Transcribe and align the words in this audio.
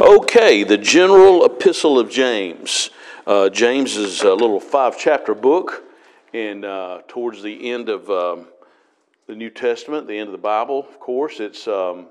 Okay, 0.00 0.62
the 0.62 0.78
general 0.78 1.44
epistle 1.44 1.98
of 1.98 2.08
James. 2.08 2.90
Uh, 3.26 3.48
James 3.48 3.96
is 3.96 4.22
a 4.22 4.32
little 4.32 4.60
five 4.60 4.96
chapter 4.96 5.34
book, 5.34 5.82
and 6.32 6.64
uh, 6.64 7.00
towards 7.08 7.42
the 7.42 7.72
end 7.72 7.88
of 7.88 8.08
um, 8.08 8.46
the 9.26 9.34
New 9.34 9.50
Testament, 9.50 10.06
the 10.06 10.16
end 10.16 10.28
of 10.28 10.32
the 10.32 10.38
Bible, 10.38 10.86
of 10.88 11.00
course, 11.00 11.40
it's 11.40 11.66
um, 11.66 12.06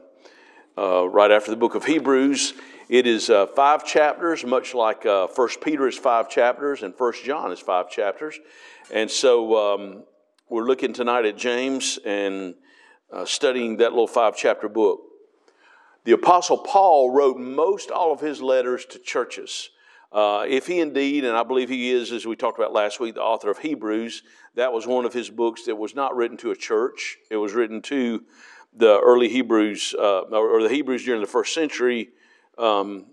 uh, 0.78 1.08
right 1.08 1.32
after 1.32 1.50
the 1.50 1.56
book 1.56 1.76
of 1.76 1.86
Hebrews. 1.86 2.56
It 2.90 3.08
is 3.08 3.30
uh, 3.30 3.48
five 3.48 3.86
chapters, 3.86 4.44
much 4.44 4.74
like 4.74 5.06
uh, 5.06 5.28
First 5.28 5.62
Peter 5.62 5.88
is 5.88 5.98
five 5.98 6.30
chapters 6.30 6.84
and 6.84 6.94
First 6.94 7.24
John 7.24 7.54
is 7.54 7.62
five 7.62 7.90
chapters. 7.90 8.38
And 8.94 9.10
so 9.10 9.76
um, 9.76 10.04
we're 10.50 10.66
looking 10.66 10.92
tonight 10.92 11.24
at 11.24 11.38
James 11.38 12.00
and 12.06 12.56
uh, 13.14 13.24
studying 13.24 13.78
that 13.78 13.92
little 13.92 14.08
five 14.08 14.36
chapter 14.36 14.68
book. 14.68 15.07
The 16.08 16.14
Apostle 16.14 16.60
Paul 16.60 17.12
wrote 17.12 17.38
most 17.38 17.92
all 17.92 18.14
of 18.14 18.22
his 18.22 18.42
letters 18.42 18.86
to 18.92 18.98
churches. 18.98 19.72
Uh, 20.10 20.46
if 20.48 20.66
he 20.66 20.80
indeed, 20.80 21.26
and 21.26 21.36
I 21.36 21.44
believe 21.44 21.68
he 21.68 21.92
is, 21.92 22.14
as 22.14 22.26
we 22.26 22.38
talked 22.38 22.58
about 22.58 22.72
last 22.72 23.02
week, 23.02 23.16
the 23.16 23.22
author 23.22 23.52
of 23.52 23.58
Hebrews, 23.58 24.24
that 24.56 24.72
was 24.72 24.88
one 24.88 25.04
of 25.04 25.12
his 25.12 25.30
books 25.30 25.66
that 25.66 25.76
was 25.76 25.96
not 25.96 26.16
written 26.16 26.38
to 26.38 26.52
a 26.52 26.56
church. 26.56 27.18
It 27.30 27.36
was 27.36 27.52
written 27.52 27.82
to 27.82 28.24
the 28.74 29.02
early 29.02 29.28
Hebrews, 29.28 29.94
uh, 30.00 30.22
or 30.32 30.64
the 30.64 30.70
Hebrews 30.70 31.04
during 31.04 31.20
the 31.20 31.28
first 31.28 31.54
century, 31.54 32.12
um, 32.58 33.08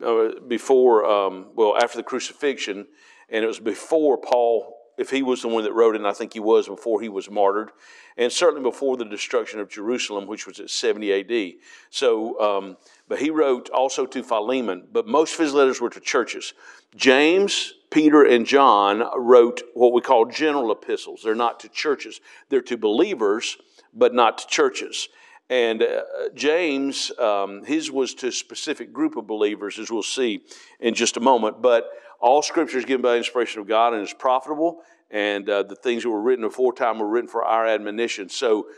uh, 0.00 0.28
before, 0.46 1.04
um, 1.04 1.46
well, 1.56 1.76
after 1.76 1.98
the 1.98 2.04
crucifixion, 2.04 2.86
and 3.28 3.42
it 3.42 3.48
was 3.48 3.58
before 3.58 4.16
Paul 4.16 4.76
if 4.98 5.10
he 5.10 5.22
was 5.22 5.42
the 5.42 5.48
one 5.48 5.64
that 5.64 5.72
wrote 5.72 5.94
it, 5.94 5.98
and 5.98 6.06
I 6.06 6.12
think 6.12 6.32
he 6.32 6.40
was 6.40 6.68
before 6.68 7.00
he 7.00 7.08
was 7.08 7.30
martyred, 7.30 7.70
and 8.16 8.30
certainly 8.30 8.62
before 8.62 8.96
the 8.96 9.04
destruction 9.04 9.60
of 9.60 9.68
Jerusalem, 9.68 10.26
which 10.26 10.46
was 10.46 10.60
at 10.60 10.70
70 10.70 11.12
AD. 11.12 11.54
So, 11.90 12.40
um, 12.40 12.76
but 13.08 13.18
he 13.18 13.30
wrote 13.30 13.70
also 13.70 14.06
to 14.06 14.22
Philemon, 14.22 14.86
but 14.92 15.06
most 15.06 15.34
of 15.34 15.40
his 15.40 15.54
letters 15.54 15.80
were 15.80 15.90
to 15.90 16.00
churches. 16.00 16.54
James, 16.96 17.74
Peter, 17.90 18.24
and 18.24 18.46
John 18.46 19.02
wrote 19.16 19.62
what 19.74 19.92
we 19.92 20.00
call 20.00 20.26
general 20.26 20.70
epistles. 20.72 21.22
They're 21.22 21.34
not 21.34 21.60
to 21.60 21.68
churches, 21.68 22.20
they're 22.48 22.62
to 22.62 22.76
believers, 22.76 23.56
but 23.92 24.14
not 24.14 24.38
to 24.38 24.46
churches. 24.46 25.08
And 25.50 25.82
uh, 25.82 26.02
James, 26.34 27.12
um, 27.18 27.64
his 27.64 27.90
was 27.90 28.14
to 28.14 28.28
a 28.28 28.32
specific 28.32 28.92
group 28.92 29.16
of 29.16 29.26
believers, 29.26 29.78
as 29.78 29.90
we'll 29.90 30.02
see 30.02 30.40
in 30.80 30.94
just 30.94 31.16
a 31.18 31.20
moment. 31.20 31.60
But 31.60 31.90
all 32.24 32.40
scripture 32.40 32.78
is 32.78 32.86
given 32.86 33.02
by 33.02 33.12
the 33.12 33.18
inspiration 33.18 33.60
of 33.60 33.68
God 33.68 33.92
and 33.92 34.02
is 34.02 34.14
profitable, 34.14 34.80
and 35.10 35.46
uh, 35.46 35.62
the 35.62 35.76
things 35.76 36.04
that 36.04 36.08
were 36.08 36.22
written 36.22 36.46
aforetime 36.46 36.98
were 36.98 37.06
written 37.06 37.28
for 37.28 37.44
our 37.44 37.66
admonition. 37.66 38.30
So, 38.30 38.68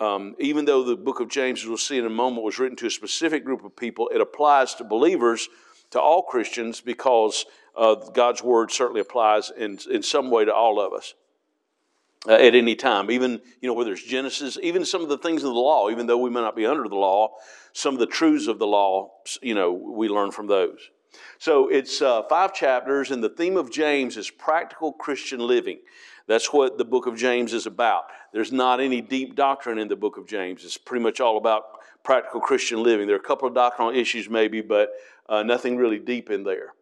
um, 0.00 0.34
even 0.38 0.64
though 0.64 0.82
the 0.82 0.96
book 0.96 1.20
of 1.20 1.28
James, 1.28 1.60
as 1.60 1.66
we'll 1.66 1.76
see 1.76 1.98
in 1.98 2.06
a 2.06 2.10
moment, 2.10 2.44
was 2.44 2.58
written 2.58 2.78
to 2.78 2.86
a 2.86 2.90
specific 2.90 3.44
group 3.44 3.62
of 3.62 3.76
people, 3.76 4.08
it 4.08 4.22
applies 4.22 4.74
to 4.76 4.84
believers, 4.84 5.50
to 5.90 6.00
all 6.00 6.22
Christians, 6.22 6.80
because 6.80 7.44
uh, 7.76 7.94
God's 7.94 8.42
word 8.42 8.70
certainly 8.70 9.02
applies 9.02 9.50
in, 9.50 9.78
in 9.90 10.02
some 10.02 10.30
way 10.30 10.46
to 10.46 10.54
all 10.54 10.80
of 10.80 10.94
us. 10.94 11.12
Uh, 12.26 12.32
at 12.32 12.54
any 12.54 12.74
time, 12.74 13.10
even 13.10 13.42
you 13.60 13.68
know 13.68 13.74
whether 13.74 13.92
it's 13.92 14.02
Genesis, 14.02 14.56
even 14.62 14.86
some 14.86 15.02
of 15.02 15.10
the 15.10 15.18
things 15.18 15.42
of 15.42 15.52
the 15.52 15.60
law, 15.60 15.90
even 15.90 16.06
though 16.06 16.16
we 16.16 16.30
may 16.30 16.40
not 16.40 16.56
be 16.56 16.64
under 16.64 16.88
the 16.88 16.96
law, 16.96 17.34
some 17.74 17.92
of 17.92 18.00
the 18.00 18.06
truths 18.06 18.46
of 18.46 18.58
the 18.58 18.66
law, 18.66 19.10
you 19.42 19.54
know, 19.54 19.72
we 19.72 20.08
learn 20.08 20.30
from 20.30 20.46
those. 20.46 20.90
So 21.38 21.68
it's 21.68 22.02
uh, 22.02 22.22
five 22.24 22.54
chapters, 22.54 23.10
and 23.10 23.22
the 23.22 23.28
theme 23.28 23.56
of 23.56 23.70
James 23.70 24.16
is 24.16 24.30
practical 24.30 24.92
Christian 24.92 25.40
living. 25.40 25.78
That's 26.26 26.52
what 26.52 26.76
the 26.76 26.84
book 26.84 27.06
of 27.06 27.16
James 27.16 27.54
is 27.54 27.66
about. 27.66 28.04
There's 28.32 28.52
not 28.52 28.80
any 28.80 29.00
deep 29.00 29.34
doctrine 29.34 29.78
in 29.78 29.88
the 29.88 29.96
book 29.96 30.18
of 30.18 30.26
James. 30.26 30.64
It's 30.64 30.76
pretty 30.76 31.02
much 31.02 31.20
all 31.20 31.38
about 31.38 31.62
practical 32.04 32.40
Christian 32.40 32.82
living. 32.82 33.06
There 33.06 33.16
are 33.16 33.20
a 33.20 33.22
couple 33.22 33.48
of 33.48 33.54
doctrinal 33.54 33.94
issues, 33.94 34.28
maybe, 34.28 34.60
but 34.60 34.92
uh, 35.28 35.42
nothing 35.42 35.76
really 35.76 35.98
deep 35.98 36.30
in 36.30 36.44
there. 36.44 36.74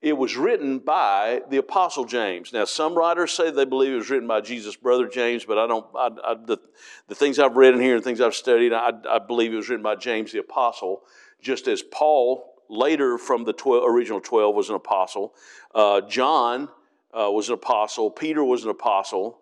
It 0.00 0.18
was 0.18 0.36
written 0.36 0.80
by 0.80 1.42
the 1.48 1.58
Apostle 1.58 2.04
James. 2.04 2.52
Now, 2.52 2.64
some 2.64 2.94
writers 2.94 3.32
say 3.32 3.50
they 3.50 3.64
believe 3.64 3.92
it 3.92 3.96
was 3.96 4.10
written 4.10 4.26
by 4.26 4.40
Jesus' 4.40 4.74
brother 4.74 5.08
James, 5.08 5.44
but 5.44 5.58
I 5.58 5.66
don't. 5.68 5.86
I, 5.96 6.10
I, 6.24 6.34
the, 6.34 6.58
the 7.06 7.14
things 7.14 7.38
I've 7.38 7.56
read 7.56 7.74
in 7.74 7.80
here 7.80 7.94
and 7.94 8.02
things 8.02 8.20
I've 8.20 8.34
studied, 8.34 8.72
I, 8.72 8.92
I 9.08 9.20
believe 9.20 9.52
it 9.52 9.56
was 9.56 9.68
written 9.68 9.84
by 9.84 9.94
James 9.94 10.32
the 10.32 10.40
Apostle, 10.40 11.02
just 11.40 11.68
as 11.68 11.82
Paul 11.82 12.51
later 12.72 13.18
from 13.18 13.44
the 13.44 13.52
12, 13.52 13.84
original 13.86 14.20
12 14.20 14.54
was 14.54 14.70
an 14.70 14.74
apostle. 14.74 15.34
Uh, 15.74 16.00
John 16.00 16.68
uh, 17.12 17.30
was 17.30 17.48
an 17.48 17.54
apostle. 17.54 18.10
Peter 18.10 18.42
was 18.42 18.64
an 18.64 18.70
apostle. 18.70 19.40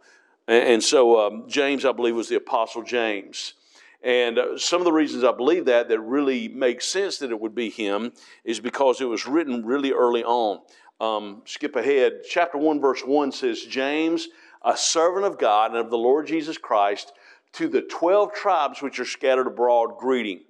And, 0.49 0.65
and 0.65 0.83
so 0.83 1.27
um, 1.27 1.45
James, 1.49 1.85
I 1.85 1.93
believe, 1.93 2.17
was 2.17 2.29
the 2.29 2.37
apostle 2.37 2.83
James. 2.83 3.55
And 4.03 4.39
uh, 4.39 4.59
some 4.59 4.81
of 4.81 4.85
the 4.85 4.93
reasons 4.93 5.23
I 5.23 5.33
believe 5.33 5.67
that, 5.67 5.89
that 5.89 6.01
really 6.01 6.49
makes 6.49 6.87
sense 6.87 7.19
that 7.19 7.31
it 7.31 7.41
would 7.41 7.55
be 7.55 7.71
him, 7.71 8.13
is 8.45 8.59
because 8.59 9.01
it 9.01 9.05
was 9.05 9.27
written 9.27 9.65
really 9.65 9.93
early 9.93 10.25
on. 10.25 10.61
Um, 11.01 11.43
skip 11.45 11.77
ahead. 11.77 12.23
Chapter 12.29 12.59
1, 12.59 12.81
verse 12.81 13.03
1 13.03 13.33
says, 13.33 13.63
James, 13.63 14.29
a 14.65 14.77
servant 14.77 15.25
of 15.25 15.39
God 15.39 15.71
and 15.71 15.81
of 15.81 15.91
the 15.91 15.99
Lord 15.99 16.27
Jesus 16.27 16.59
Christ, 16.59 17.13
to 17.53 17.69
the 17.69 17.83
12 17.83 18.33
tribes 18.33 18.83
which 18.83 18.99
are 18.99 19.05
scattered 19.05 19.47
abroad, 19.47 19.99
greeting. 19.99 20.41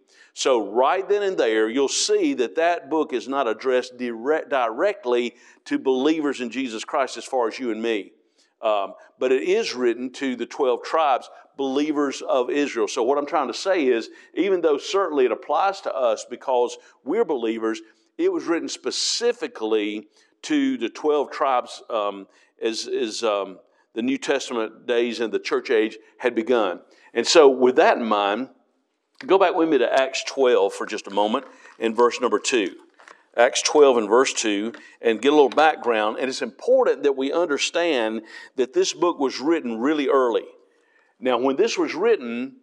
So, 0.40 0.72
right 0.72 1.06
then 1.06 1.22
and 1.22 1.36
there, 1.36 1.68
you'll 1.68 1.86
see 1.86 2.32
that 2.32 2.54
that 2.54 2.88
book 2.88 3.12
is 3.12 3.28
not 3.28 3.46
addressed 3.46 3.98
direct, 3.98 4.48
directly 4.48 5.34
to 5.66 5.78
believers 5.78 6.40
in 6.40 6.48
Jesus 6.48 6.82
Christ 6.82 7.18
as 7.18 7.26
far 7.26 7.46
as 7.48 7.58
you 7.58 7.70
and 7.70 7.82
me. 7.82 8.12
Um, 8.62 8.94
but 9.18 9.32
it 9.32 9.42
is 9.42 9.74
written 9.74 10.10
to 10.12 10.36
the 10.36 10.46
12 10.46 10.82
tribes, 10.82 11.28
believers 11.58 12.22
of 12.22 12.48
Israel. 12.48 12.88
So, 12.88 13.02
what 13.02 13.18
I'm 13.18 13.26
trying 13.26 13.48
to 13.48 13.54
say 13.54 13.84
is, 13.84 14.08
even 14.32 14.62
though 14.62 14.78
certainly 14.78 15.26
it 15.26 15.30
applies 15.30 15.82
to 15.82 15.94
us 15.94 16.24
because 16.30 16.78
we're 17.04 17.26
believers, 17.26 17.82
it 18.16 18.32
was 18.32 18.44
written 18.44 18.70
specifically 18.70 20.08
to 20.44 20.78
the 20.78 20.88
12 20.88 21.30
tribes 21.30 21.82
um, 21.90 22.26
as, 22.62 22.88
as 22.88 23.22
um, 23.22 23.58
the 23.92 24.00
New 24.00 24.16
Testament 24.16 24.86
days 24.86 25.20
and 25.20 25.34
the 25.34 25.38
church 25.38 25.70
age 25.70 25.98
had 26.16 26.34
begun. 26.34 26.80
And 27.12 27.26
so, 27.26 27.50
with 27.50 27.76
that 27.76 27.98
in 27.98 28.06
mind, 28.06 28.48
Go 29.26 29.38
back 29.38 29.54
with 29.54 29.68
me 29.68 29.78
to 29.78 29.92
Acts 29.92 30.24
12 30.24 30.72
for 30.72 30.86
just 30.86 31.06
a 31.06 31.10
moment 31.10 31.44
in 31.78 31.94
verse 31.94 32.20
number 32.20 32.38
2. 32.38 32.74
Acts 33.36 33.62
12 33.62 33.98
and 33.98 34.08
verse 34.08 34.32
2, 34.32 34.72
and 35.02 35.20
get 35.20 35.32
a 35.32 35.36
little 35.36 35.50
background. 35.50 36.18
And 36.18 36.28
it's 36.28 36.42
important 36.42 37.02
that 37.02 37.16
we 37.16 37.32
understand 37.32 38.22
that 38.56 38.72
this 38.72 38.92
book 38.92 39.18
was 39.18 39.38
written 39.38 39.78
really 39.78 40.08
early. 40.08 40.44
Now, 41.20 41.38
when 41.38 41.56
this 41.56 41.78
was 41.78 41.94
written, 41.94 42.56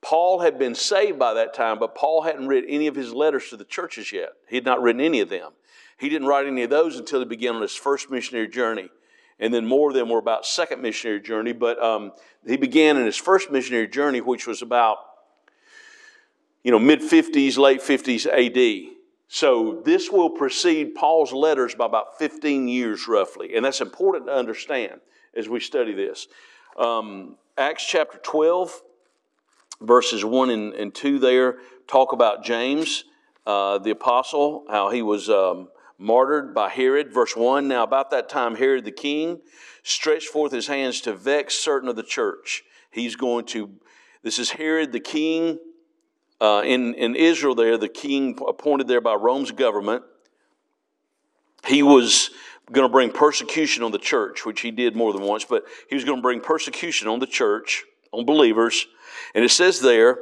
Paul 0.00 0.40
had 0.40 0.58
been 0.58 0.74
saved 0.74 1.18
by 1.18 1.34
that 1.34 1.54
time, 1.54 1.78
but 1.78 1.94
Paul 1.94 2.22
hadn't 2.22 2.46
written 2.46 2.70
any 2.70 2.86
of 2.86 2.94
his 2.94 3.12
letters 3.12 3.50
to 3.50 3.56
the 3.56 3.64
churches 3.64 4.12
yet. 4.12 4.30
He 4.48 4.56
had 4.56 4.64
not 4.64 4.80
written 4.80 5.00
any 5.00 5.20
of 5.20 5.28
them. 5.28 5.50
He 5.98 6.08
didn't 6.08 6.28
write 6.28 6.46
any 6.46 6.62
of 6.62 6.70
those 6.70 6.96
until 6.96 7.18
he 7.18 7.26
began 7.26 7.56
on 7.56 7.62
his 7.62 7.74
first 7.74 8.10
missionary 8.10 8.48
journey. 8.48 8.88
And 9.38 9.52
then 9.52 9.66
more 9.66 9.90
of 9.90 9.94
them 9.94 10.08
were 10.08 10.18
about 10.18 10.46
second 10.46 10.80
missionary 10.80 11.20
journey. 11.20 11.52
But 11.52 11.82
um, 11.82 12.12
he 12.46 12.56
began 12.56 12.96
in 12.96 13.04
his 13.04 13.16
first 13.16 13.50
missionary 13.50 13.88
journey, 13.88 14.20
which 14.20 14.46
was 14.46 14.62
about 14.62 14.98
you 16.62 16.70
know, 16.70 16.78
mid 16.78 17.00
50s, 17.00 17.56
late 17.58 17.80
50s 17.80 18.26
AD. 18.26 18.96
So 19.28 19.80
this 19.84 20.10
will 20.10 20.30
precede 20.30 20.94
Paul's 20.94 21.32
letters 21.32 21.74
by 21.74 21.86
about 21.86 22.18
15 22.18 22.66
years 22.66 23.06
roughly. 23.06 23.54
And 23.54 23.64
that's 23.64 23.80
important 23.80 24.26
to 24.26 24.32
understand 24.32 25.00
as 25.34 25.48
we 25.48 25.60
study 25.60 25.94
this. 25.94 26.26
Um, 26.76 27.36
Acts 27.56 27.86
chapter 27.86 28.18
12, 28.18 28.82
verses 29.80 30.24
1 30.24 30.50
and, 30.50 30.74
and 30.74 30.94
2 30.94 31.18
there 31.18 31.58
talk 31.86 32.12
about 32.12 32.44
James, 32.44 33.04
uh, 33.46 33.78
the 33.78 33.90
apostle, 33.90 34.64
how 34.68 34.90
he 34.90 35.02
was 35.02 35.28
um, 35.30 35.68
martyred 35.98 36.54
by 36.54 36.68
Herod. 36.68 37.12
Verse 37.12 37.36
1 37.36 37.68
Now, 37.68 37.84
about 37.84 38.10
that 38.10 38.28
time, 38.28 38.56
Herod 38.56 38.84
the 38.84 38.90
king 38.92 39.40
stretched 39.82 40.28
forth 40.28 40.52
his 40.52 40.66
hands 40.66 41.00
to 41.02 41.14
vex 41.14 41.54
certain 41.54 41.88
of 41.88 41.96
the 41.96 42.02
church. 42.02 42.64
He's 42.90 43.14
going 43.14 43.44
to, 43.46 43.70
this 44.22 44.38
is 44.38 44.50
Herod 44.50 44.92
the 44.92 45.00
king 45.00 45.58
uh, 46.40 46.62
in, 46.64 46.94
in 46.94 47.14
Israel, 47.14 47.54
there, 47.54 47.76
the 47.76 47.88
king 47.88 48.38
appointed 48.46 48.88
there 48.88 49.00
by 49.00 49.14
Rome's 49.14 49.50
government, 49.50 50.04
he 51.66 51.82
was 51.82 52.30
going 52.72 52.88
to 52.88 52.92
bring 52.92 53.10
persecution 53.10 53.82
on 53.82 53.92
the 53.92 53.98
church, 53.98 54.46
which 54.46 54.60
he 54.60 54.70
did 54.70 54.96
more 54.96 55.12
than 55.12 55.22
once, 55.22 55.44
but 55.44 55.64
he 55.88 55.94
was 55.94 56.04
going 56.04 56.18
to 56.18 56.22
bring 56.22 56.40
persecution 56.40 57.08
on 57.08 57.18
the 57.18 57.26
church, 57.26 57.84
on 58.12 58.24
believers. 58.24 58.86
And 59.34 59.44
it 59.44 59.50
says 59.50 59.80
there 59.80 60.18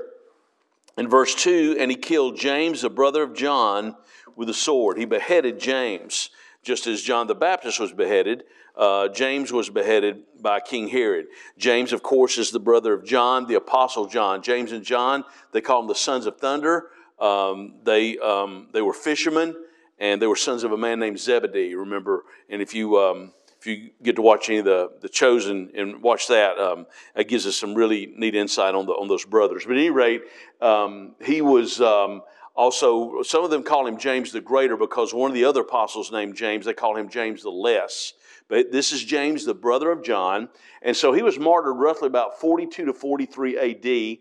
in 0.97 1.09
verse 1.09 1.35
2 1.35 1.77
and 1.79 1.91
he 1.91 1.97
killed 1.97 2.37
James, 2.37 2.83
the 2.83 2.91
brother 2.91 3.23
of 3.23 3.35
John, 3.35 3.97
with 4.35 4.49
a 4.49 4.55
sword. 4.55 4.99
He 4.99 5.05
beheaded 5.05 5.61
James, 5.61 6.31
just 6.69 6.87
as 6.87 7.03
John 7.03 7.27
the 7.27 7.35
Baptist 7.35 7.81
was 7.81 7.93
beheaded 7.93 8.45
uh, 8.79 9.09
James 9.09 9.53
was 9.53 9.69
beheaded 9.69 10.23
by 10.41 10.61
King 10.61 10.87
Herod. 10.87 11.27
James, 11.59 11.93
of 11.93 12.05
course, 12.05 12.39
is 12.39 12.53
the 12.53 12.61
brother 12.61 12.95
of 12.95 13.05
John, 13.05 13.49
the 13.49 13.57
Apostle 13.57 14.07
John. 14.07 14.41
James 14.41 14.71
and 14.71 14.85
John, 14.85 15.25
they 15.51 15.61
call 15.61 15.81
them 15.83 15.89
the 15.89 15.97
sons 15.97 16.27
of 16.27 16.39
thunder. 16.39 16.87
Um, 17.19 17.75
they, 17.83 18.19
um, 18.19 18.69
they 18.73 18.81
were 18.81 18.93
fishermen, 18.93 19.57
and 19.99 20.23
they 20.23 20.29
were 20.29 20.37
sons 20.37 20.63
of 20.63 20.71
a 20.71 20.77
man 20.77 21.01
named 21.01 21.19
Zebedee, 21.19 21.75
remember? 21.75 22.23
And 22.49 22.63
if 22.63 22.73
you, 22.73 22.97
um, 22.99 23.33
if 23.59 23.67
you 23.67 23.91
get 24.01 24.15
to 24.15 24.23
watch 24.23 24.49
any 24.49 24.59
of 24.59 24.65
the, 24.65 24.93
the 25.01 25.09
Chosen 25.09 25.73
and 25.75 26.01
watch 26.01 26.29
that, 26.29 26.57
um, 26.61 26.87
it 27.17 27.27
gives 27.27 27.49
us 27.49 27.57
some 27.57 27.75
really 27.75 28.15
neat 28.17 28.37
insight 28.37 28.77
on, 28.77 28.87
the, 28.87 28.93
on 28.93 29.09
those 29.09 29.25
brothers. 29.25 29.65
But 29.65 29.73
at 29.73 29.79
any 29.79 29.91
rate, 29.91 30.23
um, 30.61 31.17
he 31.21 31.43
was 31.43 31.81
um, 31.81 32.23
also, 32.59 33.23
some 33.23 33.45
of 33.45 33.51
them 33.51 33.63
call 33.63 33.87
him 33.87 33.99
James 33.99 34.33
the 34.33 34.41
Greater 34.41 34.77
because 34.77 35.15
one 35.15 35.31
of 35.31 35.35
the 35.37 35.45
other 35.45 35.61
apostles 35.61 36.11
named 36.11 36.35
James, 36.35 36.67
they 36.67 36.73
call 36.73 36.97
him 36.97 37.09
James 37.09 37.45
the 37.45 37.51
Less. 37.51 38.15
But 38.49 38.73
this 38.73 38.91
is 38.91 39.05
James, 39.05 39.45
the 39.45 39.55
brother 39.55 39.93
of 39.93 40.03
John. 40.03 40.49
And 40.83 40.97
so 40.97 41.13
he 41.13 41.23
was 41.23 41.39
martyred 41.39 41.77
roughly 41.77 42.09
about 42.09 42.41
42 42.41 42.87
to 42.87 42.93
43 42.93 44.19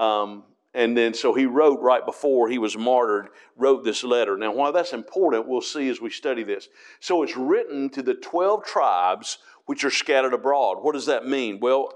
AD. 0.00 0.04
Um, 0.04 0.42
and 0.74 0.96
then 0.96 1.14
so 1.14 1.32
he 1.32 1.46
wrote 1.46 1.80
right 1.80 2.04
before 2.04 2.48
he 2.48 2.58
was 2.58 2.76
martyred, 2.76 3.28
wrote 3.54 3.84
this 3.84 4.02
letter. 4.02 4.36
Now, 4.36 4.52
why 4.52 4.72
that's 4.72 4.92
important, 4.92 5.46
we'll 5.46 5.60
see 5.60 5.88
as 5.88 6.00
we 6.00 6.10
study 6.10 6.42
this. 6.42 6.68
So 6.98 7.22
it's 7.22 7.36
written 7.36 7.88
to 7.90 8.02
the 8.02 8.14
12 8.14 8.64
tribes 8.64 9.38
which 9.66 9.84
are 9.84 9.92
scattered 9.92 10.34
abroad. 10.34 10.78
What 10.82 10.94
does 10.94 11.06
that 11.06 11.24
mean? 11.24 11.60
Well, 11.60 11.92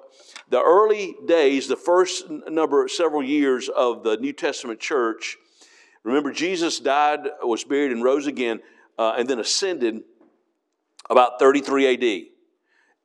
the 0.51 0.63
early 0.63 1.17
days, 1.27 1.67
the 1.67 1.75
first 1.75 2.31
number, 2.31 2.87
several 2.87 3.25
years 3.25 3.69
of 3.69 4.05
the 4.05 4.19
New 4.19 4.33
Testament 4.33 4.79
church, 4.79 5.37
Remember, 6.05 6.33
Jesus 6.33 6.81
died, 6.81 7.21
was 7.43 7.65
buried, 7.65 7.93
and 7.93 8.03
rose 8.03 8.27
again, 8.27 8.61
uh, 8.99 9.15
and 9.19 9.29
then 9.29 9.39
ascended 9.39 10.03
about 11.09 11.39
33 11.39 11.95
AD. 11.95 12.27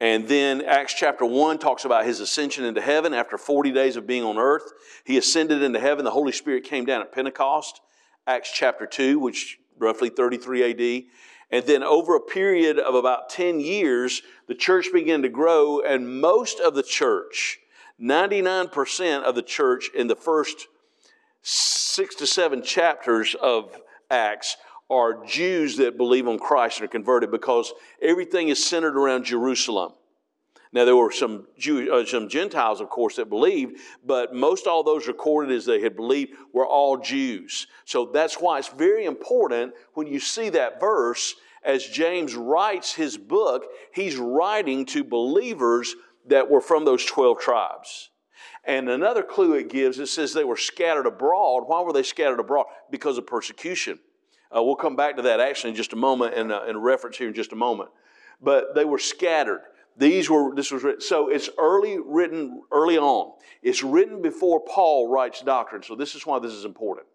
And 0.01 0.27
then 0.27 0.61
Acts 0.61 0.93
chapter 0.93 1.25
1 1.25 1.57
talks 1.57 1.85
about 1.85 2.05
his 2.05 2.19
ascension 2.19 2.65
into 2.65 2.81
heaven 2.81 3.13
after 3.13 3.37
40 3.37 3.71
days 3.71 3.95
of 3.95 4.05
being 4.05 4.23
on 4.23 4.37
earth. 4.37 4.73
He 5.05 5.17
ascended 5.17 5.61
into 5.61 5.79
heaven. 5.79 6.03
The 6.03 6.11
Holy 6.11 6.33
Spirit 6.33 6.65
came 6.65 6.85
down 6.85 7.01
at 7.01 7.13
Pentecost. 7.13 7.81
Acts 8.27 8.51
chapter 8.53 8.85
2, 8.85 9.19
which 9.19 9.59
roughly 9.77 10.09
33 10.09 10.71
AD. 10.71 11.03
And 11.51 11.65
then 11.65 11.83
over 11.83 12.15
a 12.15 12.21
period 12.21 12.79
of 12.79 12.95
about 12.95 13.29
10 13.29 13.59
years, 13.59 14.21
the 14.47 14.55
church 14.55 14.87
began 14.91 15.21
to 15.21 15.29
grow, 15.29 15.79
and 15.79 16.19
most 16.19 16.59
of 16.59 16.75
the 16.75 16.83
church, 16.83 17.59
99% 18.01 19.23
of 19.23 19.35
the 19.35 19.41
church 19.41 19.89
in 19.95 20.07
the 20.07 20.15
first 20.15 20.67
six 21.45 22.15
to 22.15 22.25
seven 22.25 22.63
chapters 22.63 23.35
of 23.39 23.79
Acts 24.09 24.57
are 24.89 25.23
Jews 25.25 25.77
that 25.77 25.95
believe 25.95 26.27
on 26.27 26.39
Christ 26.39 26.79
and 26.79 26.85
are 26.85 26.91
converted 26.91 27.31
because 27.31 27.71
everything 28.01 28.49
is 28.49 28.63
centered 28.63 28.97
around 28.97 29.25
Jerusalem. 29.25 29.93
Now, 30.73 30.85
there 30.85 30.95
were 30.95 31.11
some, 31.11 31.47
Jew, 31.57 31.93
uh, 31.93 32.05
some 32.05 32.27
Gentiles, 32.27 32.81
of 32.81 32.89
course, 32.89 33.15
that 33.15 33.29
believed, 33.29 33.79
but 34.03 34.33
most 34.33 34.67
all 34.67 34.83
those 34.83 35.07
recorded 35.07 35.55
as 35.55 35.65
they 35.65 35.79
had 35.81 35.95
believed 35.95 36.33
were 36.51 36.67
all 36.67 36.97
Jews. 36.97 37.67
So 37.85 38.09
that's 38.11 38.35
why 38.35 38.57
it's 38.57 38.67
very 38.67 39.05
important 39.05 39.73
when 39.93 40.07
you 40.07 40.19
see 40.19 40.49
that 40.49 40.79
verse, 40.79 41.35
as 41.63 41.87
James 41.87 42.35
writes 42.35 42.93
his 42.93 43.17
book, 43.17 43.65
he's 43.93 44.17
writing 44.17 44.85
to 44.87 45.03
believers 45.03 45.95
that 46.27 46.49
were 46.49 46.61
from 46.61 46.85
those 46.85 47.05
12 47.05 47.39
tribes. 47.39 48.09
And 48.65 48.89
another 48.89 49.21
clue 49.21 49.53
it 49.53 49.69
gives, 49.69 49.99
it 49.99 50.07
says 50.07 50.33
they 50.33 50.43
were 50.43 50.57
scattered 50.57 51.05
abroad. 51.05 51.63
Why 51.67 51.81
were 51.81 51.93
they 51.93 52.03
scattered 52.03 52.39
abroad? 52.39 52.65
Because 52.89 53.17
of 53.17 53.27
persecution. 53.27 53.99
Uh, 54.55 54.63
we'll 54.63 54.75
come 54.75 54.95
back 54.95 55.17
to 55.17 55.21
that 55.23 55.39
actually 55.39 55.71
in 55.71 55.75
just 55.75 55.93
a 55.93 55.97
moment 55.97 56.33
and 56.33 56.51
uh, 56.51 56.63
in 56.67 56.77
reference 56.77 57.17
here 57.17 57.27
in 57.27 57.33
just 57.33 57.51
a 57.51 57.55
moment. 57.55 57.89
But 58.41 58.73
they 58.73 58.85
were 58.85 58.97
scattered. 58.97 59.61
These 59.97 60.29
were, 60.29 60.53
this 60.55 60.71
was 60.71 60.83
written. 60.83 61.01
So 61.01 61.29
it's 61.29 61.49
early 61.57 61.99
written, 62.03 62.63
early 62.71 62.97
on. 62.97 63.33
It's 63.61 63.83
written 63.83 64.21
before 64.21 64.59
Paul 64.59 65.09
writes 65.09 65.41
doctrine. 65.41 65.83
So 65.83 65.95
this 65.95 66.15
is 66.15 66.25
why 66.25 66.39
this 66.39 66.51
is 66.51 66.65
important. 66.65 67.07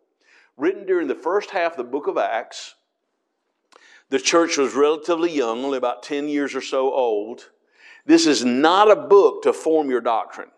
Written 0.56 0.86
during 0.86 1.08
the 1.08 1.14
first 1.14 1.50
half 1.50 1.72
of 1.72 1.78
the 1.78 1.84
book 1.84 2.06
of 2.06 2.16
Acts. 2.16 2.74
The 4.08 4.18
church 4.18 4.56
was 4.56 4.74
relatively 4.74 5.30
young, 5.30 5.64
only 5.64 5.78
about 5.78 6.02
10 6.02 6.28
years 6.28 6.54
or 6.54 6.60
so 6.60 6.92
old. 6.92 7.50
This 8.06 8.26
is 8.26 8.44
not 8.44 8.90
a 8.90 8.96
book 8.96 9.42
to 9.42 9.52
form 9.52 9.90
your 9.90 10.00
doctrine. 10.00 10.50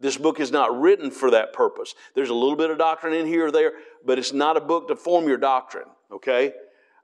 This 0.00 0.16
book 0.16 0.40
is 0.40 0.50
not 0.50 0.80
written 0.80 1.10
for 1.10 1.30
that 1.30 1.52
purpose. 1.52 1.94
There's 2.14 2.30
a 2.30 2.34
little 2.34 2.56
bit 2.56 2.70
of 2.70 2.78
doctrine 2.78 3.12
in 3.12 3.26
here 3.26 3.46
or 3.46 3.50
there, 3.50 3.72
but 4.04 4.18
it's 4.18 4.32
not 4.32 4.56
a 4.56 4.60
book 4.60 4.88
to 4.88 4.96
form 4.96 5.28
your 5.28 5.36
doctrine, 5.36 5.88
okay? 6.10 6.54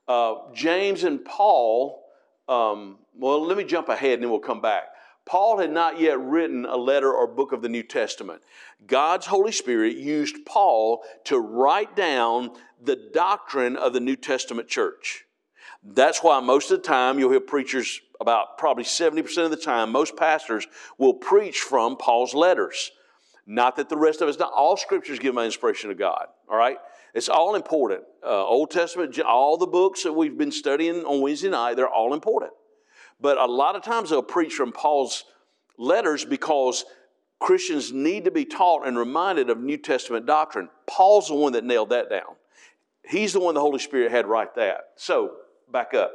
Uh, 0.09 0.37
James 0.55 1.05
and 1.05 1.25
Paul, 1.25 2.03
um, 2.49 2.99
well, 3.15 3.45
let 3.45 3.59
me 3.59 3.65
jump 3.65 3.89
ahead 3.91 4.15
and 4.15 4.23
then 4.23 4.31
we'll 4.31 4.41
come 4.41 4.63
back. 4.63 4.85
Paul 5.27 5.59
had 5.59 5.73
not 5.73 6.01
yet 6.01 6.21
written 6.21 6.65
a 6.65 6.77
letter 6.77 7.13
or 7.13 7.27
book 7.27 7.53
of 7.53 7.61
the 7.61 7.69
New 7.69 7.83
Testament. 7.83 8.43
God's 8.87 9.27
Holy 9.27 9.51
Spirit 9.53 9.97
used 9.97 10.47
Paul 10.47 11.03
to 11.25 11.39
write 11.39 11.97
down 11.97 12.53
the 12.81 12.97
doctrine 13.13 13.77
of 13.77 13.93
the 13.93 14.01
New 14.01 14.17
Testament 14.17 14.69
church. 14.69 15.25
That's 15.83 16.23
why 16.23 16.41
most 16.41 16.71
of 16.71 16.79
the 16.79 16.85
time 16.85 17.19
you'll 17.19 17.31
hear 17.31 17.41
preachers 17.41 18.01
about 18.21 18.59
probably 18.59 18.85
70% 18.85 19.45
of 19.45 19.51
the 19.51 19.57
time, 19.57 19.93
most 19.93 20.17
pastors 20.17 20.67
will 20.99 21.15
preach 21.15 21.61
from 21.61 21.97
Paul's 21.97 22.35
letters. 22.35 22.91
Not 23.47 23.77
that 23.77 23.89
the 23.89 23.97
rest 23.97 24.21
of 24.21 24.29
us, 24.29 24.39
not 24.39 24.53
all 24.53 24.77
scriptures 24.77 25.19
give 25.19 25.35
my 25.35 25.45
inspiration 25.45 25.91
of 25.91 25.99
God, 25.99 26.27
all 26.49 26.57
right? 26.57 26.79
It's 27.15 27.29
all 27.29 27.55
important. 27.55 28.03
Uh, 28.23 28.45
Old 28.45 28.71
Testament, 28.71 29.19
all 29.21 29.57
the 29.57 29.67
books 29.67 30.03
that 30.03 30.13
we've 30.13 30.37
been 30.37 30.53
studying 30.53 31.05
on 31.05 31.21
Wednesday 31.21 31.49
night, 31.49 31.75
they're 31.77 31.89
all 31.89 32.13
important. 32.13 32.53
But 33.21 33.39
a 33.39 33.47
lot 33.47 33.77
of 33.77 33.83
times 33.83 34.11
they'll 34.11 34.23
preach 34.23 34.55
from 34.55 34.73
Paul's 34.73 35.25
letters 35.79 36.25
because 36.25 36.85
Christians 37.41 37.93
need 37.93 38.25
to 38.25 38.31
be 38.31 38.45
taught 38.45 38.87
and 38.87 38.99
reminded 38.99 39.49
of 39.51 39.59
New 39.59 39.77
Testament 39.77 40.27
doctrine. 40.27 40.69
Paul's 40.87 41.29
the 41.29 41.35
one 41.35 41.53
that 41.53 41.65
nailed 41.65 41.91
that 41.91 42.11
down. 42.11 42.37
He's 43.09 43.33
the 43.33 43.41
one 43.41 43.55
the 43.55 43.61
Holy 43.61 43.79
Spirit 43.79 44.11
had 44.11 44.27
write 44.27 44.55
that. 44.57 44.89
So, 44.97 45.37
back 45.71 45.95
up. 45.95 46.13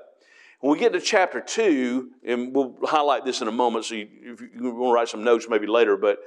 When 0.62 0.72
we 0.72 0.80
get 0.80 0.94
to 0.94 1.02
chapter 1.02 1.42
2, 1.42 2.12
and 2.24 2.54
we'll 2.54 2.76
highlight 2.84 3.26
this 3.26 3.42
in 3.42 3.48
a 3.48 3.52
moment, 3.52 3.86
so 3.86 3.96
you, 3.96 4.08
if 4.22 4.42
you 4.42 4.72
want 4.72 4.92
to 4.92 4.94
write 4.94 5.10
some 5.10 5.24
notes 5.24 5.48
maybe 5.50 5.66
later, 5.66 5.98
but 5.98 6.20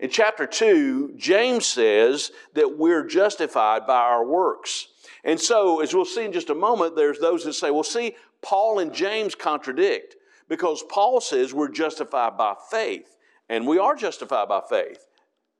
in 0.00 0.08
chapter 0.08 0.46
2, 0.46 1.12
James 1.16 1.66
says 1.66 2.32
that 2.54 2.78
we're 2.78 3.06
justified 3.06 3.86
by 3.86 3.98
our 3.98 4.24
works. 4.24 4.88
And 5.24 5.38
so, 5.38 5.80
as 5.80 5.94
we'll 5.94 6.06
see 6.06 6.24
in 6.24 6.32
just 6.32 6.48
a 6.48 6.54
moment, 6.54 6.96
there's 6.96 7.18
those 7.18 7.44
that 7.44 7.52
say, 7.52 7.70
well, 7.70 7.82
see, 7.82 8.16
Paul 8.40 8.78
and 8.78 8.94
James 8.94 9.34
contradict 9.34 10.16
because 10.48 10.82
Paul 10.88 11.20
says 11.20 11.52
we're 11.52 11.68
justified 11.68 12.38
by 12.38 12.54
faith, 12.70 13.16
and 13.50 13.66
we 13.66 13.78
are 13.78 13.94
justified 13.94 14.48
by 14.48 14.62
faith, 14.68 15.06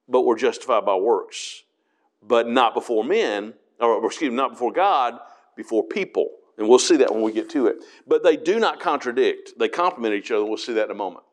but 0.08 0.22
we're 0.22 0.38
justified 0.38 0.86
by 0.86 0.96
works, 0.96 1.64
but 2.22 2.48
not 2.48 2.72
before 2.72 3.04
men, 3.04 3.52
or 3.78 4.04
excuse 4.06 4.30
me, 4.30 4.36
not 4.36 4.52
before 4.52 4.72
God, 4.72 5.18
before 5.54 5.84
people. 5.84 6.30
And 6.58 6.68
we'll 6.68 6.78
see 6.78 6.96
that 6.96 7.12
when 7.12 7.22
we 7.22 7.32
get 7.32 7.48
to 7.50 7.66
it. 7.66 7.76
But 8.06 8.22
they 8.22 8.36
do 8.36 8.58
not 8.60 8.78
contradict, 8.78 9.58
they 9.58 9.68
complement 9.68 10.14
each 10.14 10.30
other. 10.30 10.44
We'll 10.44 10.56
see 10.58 10.74
that 10.74 10.84
in 10.84 10.90
a 10.90 10.94
moment. 10.94 11.24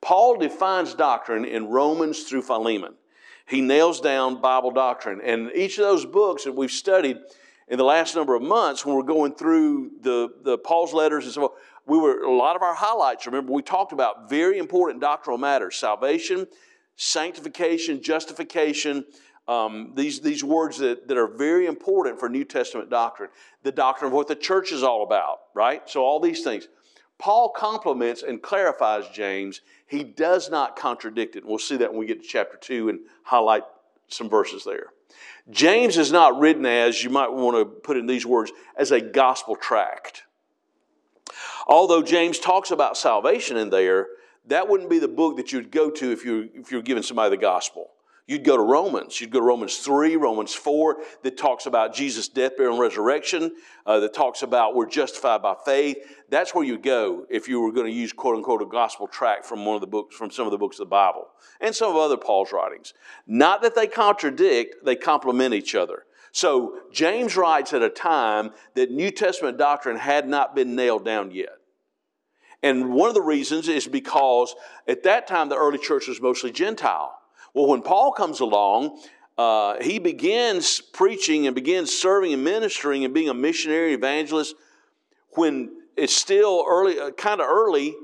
Paul 0.00 0.38
defines 0.38 0.94
doctrine 0.94 1.44
in 1.44 1.68
Romans 1.68 2.22
through 2.22 2.42
Philemon. 2.42 2.94
He 3.46 3.60
nails 3.60 4.00
down 4.00 4.40
Bible 4.40 4.70
doctrine. 4.70 5.20
And 5.20 5.50
each 5.54 5.76
of 5.78 5.84
those 5.84 6.06
books 6.06 6.44
that 6.44 6.52
we've 6.52 6.70
studied 6.70 7.18
in 7.68 7.78
the 7.78 7.84
last 7.84 8.14
number 8.14 8.34
of 8.34 8.42
months, 8.42 8.86
when 8.86 8.96
we're 8.96 9.02
going 9.02 9.34
through 9.34 9.90
the, 10.00 10.28
the 10.42 10.56
Paul's 10.58 10.92
letters 10.92 11.24
and 11.24 11.34
so 11.34 11.42
on, 11.42 11.50
we 11.86 11.98
were 11.98 12.22
a 12.22 12.32
lot 12.32 12.54
of 12.56 12.62
our 12.62 12.74
highlights. 12.74 13.26
Remember, 13.26 13.52
we 13.52 13.62
talked 13.62 13.92
about 13.92 14.30
very 14.30 14.58
important 14.58 15.00
doctrinal 15.00 15.38
matters: 15.38 15.76
salvation, 15.76 16.46
sanctification, 16.96 18.02
justification, 18.02 19.04
um, 19.50 19.90
these, 19.96 20.20
these 20.20 20.44
words 20.44 20.78
that, 20.78 21.08
that 21.08 21.18
are 21.18 21.26
very 21.26 21.66
important 21.66 22.20
for 22.20 22.28
New 22.28 22.44
Testament 22.44 22.88
doctrine. 22.88 23.30
The 23.64 23.72
doctrine 23.72 24.06
of 24.06 24.12
what 24.12 24.28
the 24.28 24.36
church 24.36 24.70
is 24.70 24.84
all 24.84 25.02
about, 25.02 25.40
right? 25.54 25.82
So, 25.90 26.04
all 26.04 26.20
these 26.20 26.44
things. 26.44 26.68
Paul 27.18 27.50
complements 27.50 28.22
and 28.22 28.40
clarifies 28.40 29.08
James. 29.12 29.60
He 29.88 30.04
does 30.04 30.50
not 30.50 30.76
contradict 30.76 31.34
it. 31.34 31.44
We'll 31.44 31.58
see 31.58 31.76
that 31.78 31.90
when 31.90 31.98
we 31.98 32.06
get 32.06 32.22
to 32.22 32.28
chapter 32.28 32.56
2 32.58 32.90
and 32.90 33.00
highlight 33.24 33.64
some 34.06 34.28
verses 34.28 34.62
there. 34.64 34.86
James 35.50 35.98
is 35.98 36.12
not 36.12 36.38
written 36.38 36.64
as, 36.64 37.02
you 37.02 37.10
might 37.10 37.32
want 37.32 37.56
to 37.56 37.64
put 37.64 37.96
in 37.96 38.06
these 38.06 38.24
words, 38.24 38.52
as 38.76 38.92
a 38.92 39.00
gospel 39.00 39.56
tract. 39.56 40.22
Although 41.66 42.02
James 42.02 42.38
talks 42.38 42.70
about 42.70 42.96
salvation 42.96 43.56
in 43.56 43.70
there, 43.70 44.06
that 44.46 44.68
wouldn't 44.68 44.88
be 44.88 45.00
the 45.00 45.08
book 45.08 45.36
that 45.38 45.50
you'd 45.50 45.72
go 45.72 45.90
to 45.90 46.12
if 46.12 46.24
you're, 46.24 46.44
if 46.54 46.70
you're 46.70 46.82
giving 46.82 47.02
somebody 47.02 47.30
the 47.30 47.42
gospel. 47.42 47.90
You'd 48.30 48.44
go 48.44 48.56
to 48.56 48.62
Romans. 48.62 49.20
You'd 49.20 49.32
go 49.32 49.40
to 49.40 49.44
Romans 49.44 49.78
3, 49.78 50.14
Romans 50.14 50.54
4, 50.54 50.98
that 51.24 51.36
talks 51.36 51.66
about 51.66 51.92
Jesus' 51.92 52.28
death, 52.28 52.56
burial, 52.56 52.74
and 52.74 52.80
resurrection, 52.80 53.56
uh, 53.86 53.98
that 53.98 54.14
talks 54.14 54.42
about 54.42 54.76
we're 54.76 54.86
justified 54.86 55.42
by 55.42 55.56
faith. 55.64 55.96
That's 56.28 56.54
where 56.54 56.62
you 56.62 56.78
go 56.78 57.26
if 57.28 57.48
you 57.48 57.60
were 57.60 57.72
going 57.72 57.88
to 57.88 57.92
use, 57.92 58.12
quote 58.12 58.36
unquote, 58.36 58.62
a 58.62 58.66
gospel 58.66 59.08
tract 59.08 59.46
from 59.46 59.64
one 59.64 59.74
of 59.74 59.80
the 59.80 59.88
books, 59.88 60.14
from 60.14 60.30
some 60.30 60.46
of 60.46 60.52
the 60.52 60.58
books 60.58 60.76
of 60.76 60.86
the 60.86 60.90
Bible, 60.90 61.26
and 61.60 61.74
some 61.74 61.90
of 61.90 61.96
other 61.96 62.16
Paul's 62.16 62.52
writings. 62.52 62.94
Not 63.26 63.62
that 63.62 63.74
they 63.74 63.88
contradict, 63.88 64.84
they 64.84 64.94
complement 64.94 65.52
each 65.52 65.74
other. 65.74 66.04
So 66.30 66.78
James 66.92 67.36
writes 67.36 67.72
at 67.72 67.82
a 67.82 67.90
time 67.90 68.52
that 68.76 68.92
New 68.92 69.10
Testament 69.10 69.58
doctrine 69.58 69.96
had 69.96 70.28
not 70.28 70.54
been 70.54 70.76
nailed 70.76 71.04
down 71.04 71.32
yet. 71.32 71.56
And 72.62 72.92
one 72.92 73.08
of 73.08 73.14
the 73.14 73.22
reasons 73.22 73.66
is 73.66 73.88
because 73.88 74.54
at 74.86 75.02
that 75.02 75.26
time 75.26 75.48
the 75.48 75.56
early 75.56 75.78
church 75.78 76.06
was 76.06 76.20
mostly 76.20 76.52
Gentile. 76.52 77.16
Well, 77.54 77.66
when 77.66 77.82
Paul 77.82 78.12
comes 78.12 78.40
along, 78.40 79.00
uh, 79.38 79.82
he 79.82 79.98
begins 79.98 80.80
preaching 80.80 81.46
and 81.46 81.54
begins 81.54 81.92
serving 81.92 82.32
and 82.32 82.44
ministering 82.44 83.04
and 83.04 83.14
being 83.14 83.28
a 83.28 83.34
missionary 83.34 83.94
evangelist 83.94 84.54
when 85.30 85.70
it's 85.96 86.14
still 86.14 86.64
early, 86.68 86.98
uh, 86.98 87.10
kind 87.12 87.40
of 87.40 87.46
early, 87.48 87.94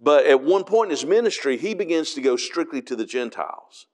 but 0.00 0.26
at 0.26 0.42
one 0.42 0.64
point 0.64 0.88
in 0.88 0.90
his 0.90 1.04
ministry, 1.04 1.56
he 1.56 1.74
begins 1.74 2.14
to 2.14 2.20
go 2.20 2.36
strictly 2.36 2.82
to 2.82 2.96
the 2.96 3.06
Gentiles. 3.06 3.86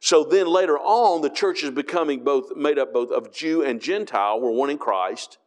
So 0.00 0.24
then 0.24 0.46
later 0.46 0.78
on, 0.78 1.22
the 1.22 1.30
church 1.30 1.62
is 1.62 1.70
becoming 1.70 2.22
both 2.22 2.54
made 2.54 2.78
up 2.78 2.92
both 2.92 3.10
of 3.10 3.32
Jew 3.32 3.62
and 3.62 3.80
Gentile. 3.80 4.40
We're 4.40 4.50
one 4.50 4.70
in 4.70 4.78
Christ. 4.78 5.38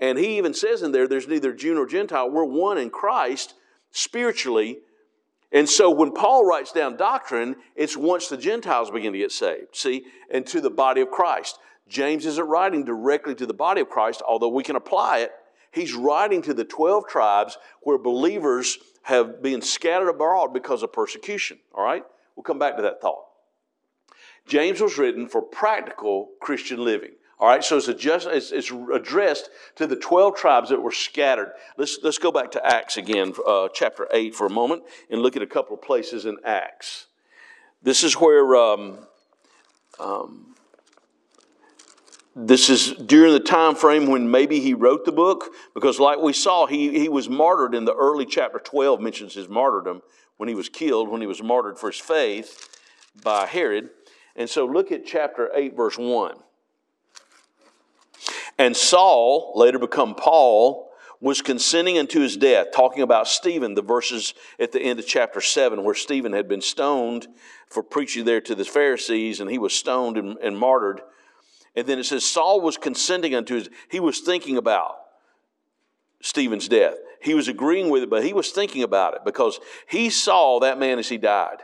And 0.00 0.18
he 0.18 0.36
even 0.38 0.52
says 0.54 0.82
in 0.82 0.92
there, 0.92 1.06
there's 1.06 1.28
neither 1.28 1.52
Jew 1.52 1.74
nor 1.74 1.86
Gentile. 1.86 2.28
We're 2.28 2.44
one 2.44 2.78
in 2.78 2.90
Christ 2.90 3.54
spiritually. 3.92 4.80
And 5.54 5.68
so 5.68 5.88
when 5.88 6.10
Paul 6.10 6.44
writes 6.44 6.72
down 6.72 6.96
doctrine, 6.96 7.54
it's 7.76 7.96
once 7.96 8.26
the 8.28 8.36
Gentiles 8.36 8.90
begin 8.90 9.12
to 9.12 9.18
get 9.18 9.30
saved, 9.30 9.76
see, 9.76 10.04
and 10.28 10.44
to 10.48 10.60
the 10.60 10.68
body 10.68 11.00
of 11.00 11.12
Christ. 11.12 11.60
James 11.88 12.26
isn't 12.26 12.44
writing 12.44 12.84
directly 12.84 13.36
to 13.36 13.46
the 13.46 13.54
body 13.54 13.80
of 13.80 13.88
Christ, 13.88 14.20
although 14.26 14.48
we 14.48 14.64
can 14.64 14.74
apply 14.74 15.18
it. 15.18 15.30
He's 15.70 15.94
writing 15.94 16.42
to 16.42 16.54
the 16.54 16.64
12 16.64 17.06
tribes 17.06 17.56
where 17.82 17.98
believers 17.98 18.78
have 19.02 19.42
been 19.42 19.62
scattered 19.62 20.08
abroad 20.08 20.52
because 20.52 20.82
of 20.82 20.92
persecution. 20.92 21.58
All 21.72 21.84
right? 21.84 22.04
We'll 22.34 22.42
come 22.42 22.58
back 22.58 22.76
to 22.76 22.82
that 22.82 23.00
thought. 23.00 23.24
James 24.46 24.80
was 24.80 24.98
written 24.98 25.28
for 25.28 25.40
practical 25.40 26.30
Christian 26.40 26.84
living. 26.84 27.12
All 27.40 27.48
right, 27.48 27.64
so 27.64 27.76
it's, 27.76 27.88
adjust, 27.88 28.28
it's, 28.30 28.52
it's, 28.52 28.70
addressed 28.70 29.50
to 29.76 29.86
the 29.86 29.96
12 29.96 30.36
tribes 30.36 30.68
that 30.68 30.80
were 30.80 30.92
scattered. 30.92 31.52
Let's, 31.76 31.98
let's 32.02 32.18
go 32.18 32.30
back 32.30 32.52
to 32.52 32.64
Acts 32.64 32.96
again, 32.96 33.34
uh, 33.46 33.68
chapter 33.74 34.06
8, 34.12 34.34
for 34.34 34.46
a 34.46 34.50
moment, 34.50 34.84
and 35.10 35.20
look 35.20 35.34
at 35.36 35.42
a 35.42 35.46
couple 35.46 35.74
of 35.74 35.82
places 35.82 36.26
in 36.26 36.36
Acts. 36.44 37.06
This 37.82 38.04
is 38.04 38.14
where 38.14 38.54
um, 38.54 38.98
um, 39.98 40.54
this 42.36 42.68
is 42.68 42.92
during 42.92 43.32
the 43.32 43.40
time 43.40 43.74
frame 43.74 44.06
when 44.06 44.30
maybe 44.30 44.60
he 44.60 44.74
wrote 44.74 45.04
the 45.04 45.12
book, 45.12 45.50
because 45.74 46.00
like 46.00 46.18
we 46.18 46.32
saw, 46.32 46.66
he, 46.66 46.98
he 46.98 47.08
was 47.08 47.28
martyred 47.28 47.74
in 47.74 47.84
the 47.84 47.94
early 47.94 48.26
chapter 48.26 48.58
12, 48.58 49.00
mentions 49.00 49.34
his 49.34 49.48
martyrdom 49.48 50.02
when 50.36 50.48
he 50.48 50.54
was 50.54 50.68
killed, 50.68 51.08
when 51.08 51.20
he 51.20 51.26
was 51.26 51.42
martyred 51.42 51.78
for 51.78 51.90
his 51.90 52.00
faith 52.00 52.68
by 53.22 53.46
Herod. 53.46 53.90
And 54.34 54.50
so 54.50 54.66
look 54.66 54.90
at 54.90 55.06
chapter 55.06 55.50
8, 55.54 55.76
verse 55.76 55.96
1. 55.96 56.36
And 58.58 58.76
Saul, 58.76 59.52
later 59.54 59.78
become 59.78 60.14
Paul, 60.14 60.90
was 61.20 61.40
consenting 61.40 61.98
unto 61.98 62.20
his 62.20 62.36
death, 62.36 62.68
talking 62.74 63.02
about 63.02 63.26
Stephen, 63.26 63.74
the 63.74 63.82
verses 63.82 64.34
at 64.58 64.72
the 64.72 64.80
end 64.80 64.98
of 64.98 65.06
chapter 65.06 65.40
7, 65.40 65.82
where 65.82 65.94
Stephen 65.94 66.32
had 66.32 66.48
been 66.48 66.60
stoned 66.60 67.26
for 67.68 67.82
preaching 67.82 68.24
there 68.24 68.40
to 68.42 68.54
the 68.54 68.64
Pharisees, 68.64 69.40
and 69.40 69.50
he 69.50 69.58
was 69.58 69.72
stoned 69.72 70.18
and, 70.18 70.36
and 70.38 70.58
martyred. 70.58 71.00
And 71.74 71.86
then 71.86 71.98
it 71.98 72.04
says, 72.04 72.24
Saul 72.24 72.60
was 72.60 72.76
consenting 72.76 73.34
unto 73.34 73.54
his, 73.54 73.70
he 73.90 74.00
was 74.00 74.20
thinking 74.20 74.56
about 74.56 74.96
Stephen's 76.20 76.68
death. 76.68 76.94
He 77.20 77.34
was 77.34 77.48
agreeing 77.48 77.88
with 77.88 78.02
it, 78.02 78.10
but 78.10 78.24
he 78.24 78.32
was 78.32 78.50
thinking 78.50 78.82
about 78.82 79.14
it 79.14 79.20
because 79.24 79.58
he 79.88 80.10
saw 80.10 80.60
that 80.60 80.78
man 80.78 80.98
as 80.98 81.08
he 81.08 81.16
died. 81.16 81.58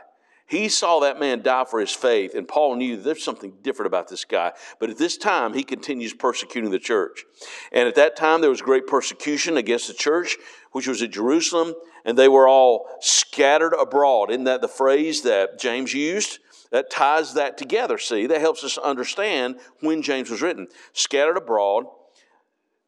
He 0.51 0.67
saw 0.67 0.99
that 0.99 1.17
man 1.17 1.43
die 1.43 1.63
for 1.63 1.79
his 1.79 1.93
faith, 1.93 2.35
and 2.35 2.45
Paul 2.45 2.75
knew 2.75 2.97
there's 2.97 3.23
something 3.23 3.53
different 3.61 3.87
about 3.87 4.09
this 4.09 4.25
guy. 4.25 4.51
But 4.81 4.89
at 4.89 4.97
this 4.97 5.15
time, 5.15 5.53
he 5.53 5.63
continues 5.63 6.13
persecuting 6.13 6.71
the 6.71 6.77
church. 6.77 7.23
And 7.71 7.87
at 7.87 7.95
that 7.95 8.17
time, 8.17 8.41
there 8.41 8.49
was 8.49 8.61
great 8.61 8.85
persecution 8.85 9.55
against 9.55 9.87
the 9.87 9.93
church, 9.93 10.35
which 10.73 10.89
was 10.89 11.01
at 11.01 11.11
Jerusalem, 11.11 11.73
and 12.03 12.17
they 12.17 12.27
were 12.27 12.49
all 12.49 12.85
scattered 12.99 13.73
abroad. 13.73 14.29
Isn't 14.29 14.43
that 14.43 14.59
the 14.59 14.67
phrase 14.67 15.21
that 15.21 15.57
James 15.57 15.93
used? 15.93 16.39
That 16.71 16.91
ties 16.91 17.33
that 17.35 17.57
together. 17.57 17.97
See, 17.97 18.27
that 18.27 18.41
helps 18.41 18.65
us 18.65 18.77
understand 18.77 19.55
when 19.79 20.01
James 20.01 20.29
was 20.29 20.41
written. 20.41 20.67
Scattered 20.91 21.37
abroad 21.37 21.85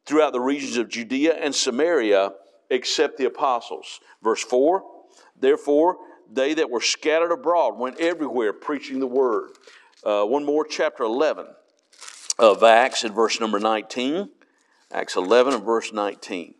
throughout 0.04 0.34
the 0.34 0.40
regions 0.40 0.76
of 0.76 0.90
Judea 0.90 1.32
and 1.32 1.54
Samaria, 1.54 2.32
except 2.68 3.16
the 3.16 3.24
apostles. 3.24 4.00
Verse 4.22 4.42
4 4.42 4.82
Therefore, 5.40 5.96
they 6.32 6.54
that 6.54 6.70
were 6.70 6.80
scattered 6.80 7.32
abroad 7.32 7.78
went 7.78 8.00
everywhere 8.00 8.52
preaching 8.52 9.00
the 9.00 9.06
word. 9.06 9.50
Uh, 10.04 10.24
one 10.24 10.44
more, 10.44 10.64
chapter 10.64 11.04
11 11.04 11.46
of 12.38 12.62
Acts, 12.62 13.04
in 13.04 13.12
verse 13.12 13.40
number 13.40 13.58
19. 13.58 14.28
Acts 14.92 15.16
11 15.16 15.54
and 15.54 15.64
verse 15.64 15.92
19. 15.92 16.54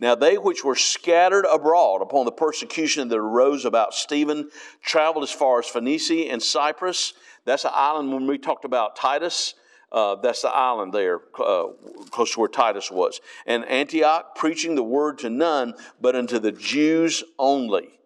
Now 0.00 0.14
they 0.14 0.38
which 0.38 0.64
were 0.64 0.76
scattered 0.76 1.44
abroad 1.50 2.02
upon 2.02 2.24
the 2.24 2.32
persecution 2.32 3.08
that 3.08 3.16
arose 3.16 3.64
about 3.64 3.94
Stephen 3.94 4.50
traveled 4.82 5.24
as 5.24 5.30
far 5.30 5.58
as 5.58 5.66
Phoenicia 5.66 6.30
and 6.30 6.42
Cyprus. 6.42 7.14
That's 7.44 7.64
the 7.64 7.74
island 7.74 8.12
when 8.12 8.26
we 8.26 8.38
talked 8.38 8.64
about 8.64 8.96
Titus. 8.96 9.54
Uh, 9.90 10.16
that's 10.16 10.42
the 10.42 10.50
island 10.50 10.92
there, 10.92 11.20
uh, 11.38 11.68
close 12.10 12.34
to 12.34 12.40
where 12.40 12.48
Titus 12.48 12.90
was. 12.90 13.20
And 13.46 13.64
Antioch, 13.64 14.34
preaching 14.34 14.74
the 14.74 14.82
word 14.82 15.18
to 15.20 15.30
none, 15.30 15.74
but 16.00 16.14
unto 16.14 16.38
the 16.38 16.52
Jews 16.52 17.24
only. 17.38 17.97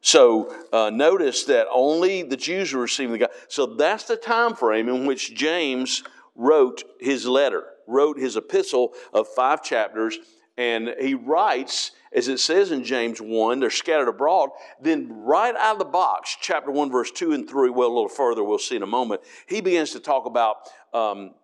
So 0.00 0.54
uh, 0.72 0.90
notice 0.90 1.44
that 1.44 1.66
only 1.72 2.22
the 2.22 2.36
Jews 2.36 2.72
were 2.72 2.82
receiving 2.82 3.12
the 3.12 3.18
gospel. 3.18 3.38
So 3.48 3.66
that's 3.66 4.04
the 4.04 4.16
time 4.16 4.54
frame 4.54 4.88
in 4.88 5.06
which 5.06 5.34
James 5.34 6.02
wrote 6.34 6.84
his 6.98 7.26
letter, 7.26 7.64
wrote 7.86 8.18
his 8.18 8.36
epistle 8.36 8.94
of 9.12 9.28
five 9.28 9.62
chapters, 9.62 10.18
and 10.56 10.94
he 11.00 11.14
writes, 11.14 11.92
as 12.12 12.28
it 12.28 12.40
says 12.40 12.72
in 12.72 12.82
James 12.82 13.20
1, 13.20 13.60
they're 13.60 13.70
scattered 13.70 14.08
abroad. 14.08 14.50
Then, 14.80 15.08
right 15.10 15.54
out 15.54 15.74
of 15.74 15.78
the 15.78 15.84
box, 15.84 16.36
chapter 16.40 16.70
1, 16.70 16.90
verse 16.90 17.10
2 17.12 17.32
and 17.32 17.48
3, 17.48 17.70
well, 17.70 17.88
a 17.88 17.94
little 17.94 18.08
further, 18.08 18.42
we'll 18.42 18.58
see 18.58 18.76
in 18.76 18.82
a 18.82 18.86
moment, 18.86 19.20
he 19.46 19.60
begins 19.60 19.92
to 19.92 20.00
talk 20.00 20.26
about 20.26 20.56
um, 20.92 21.34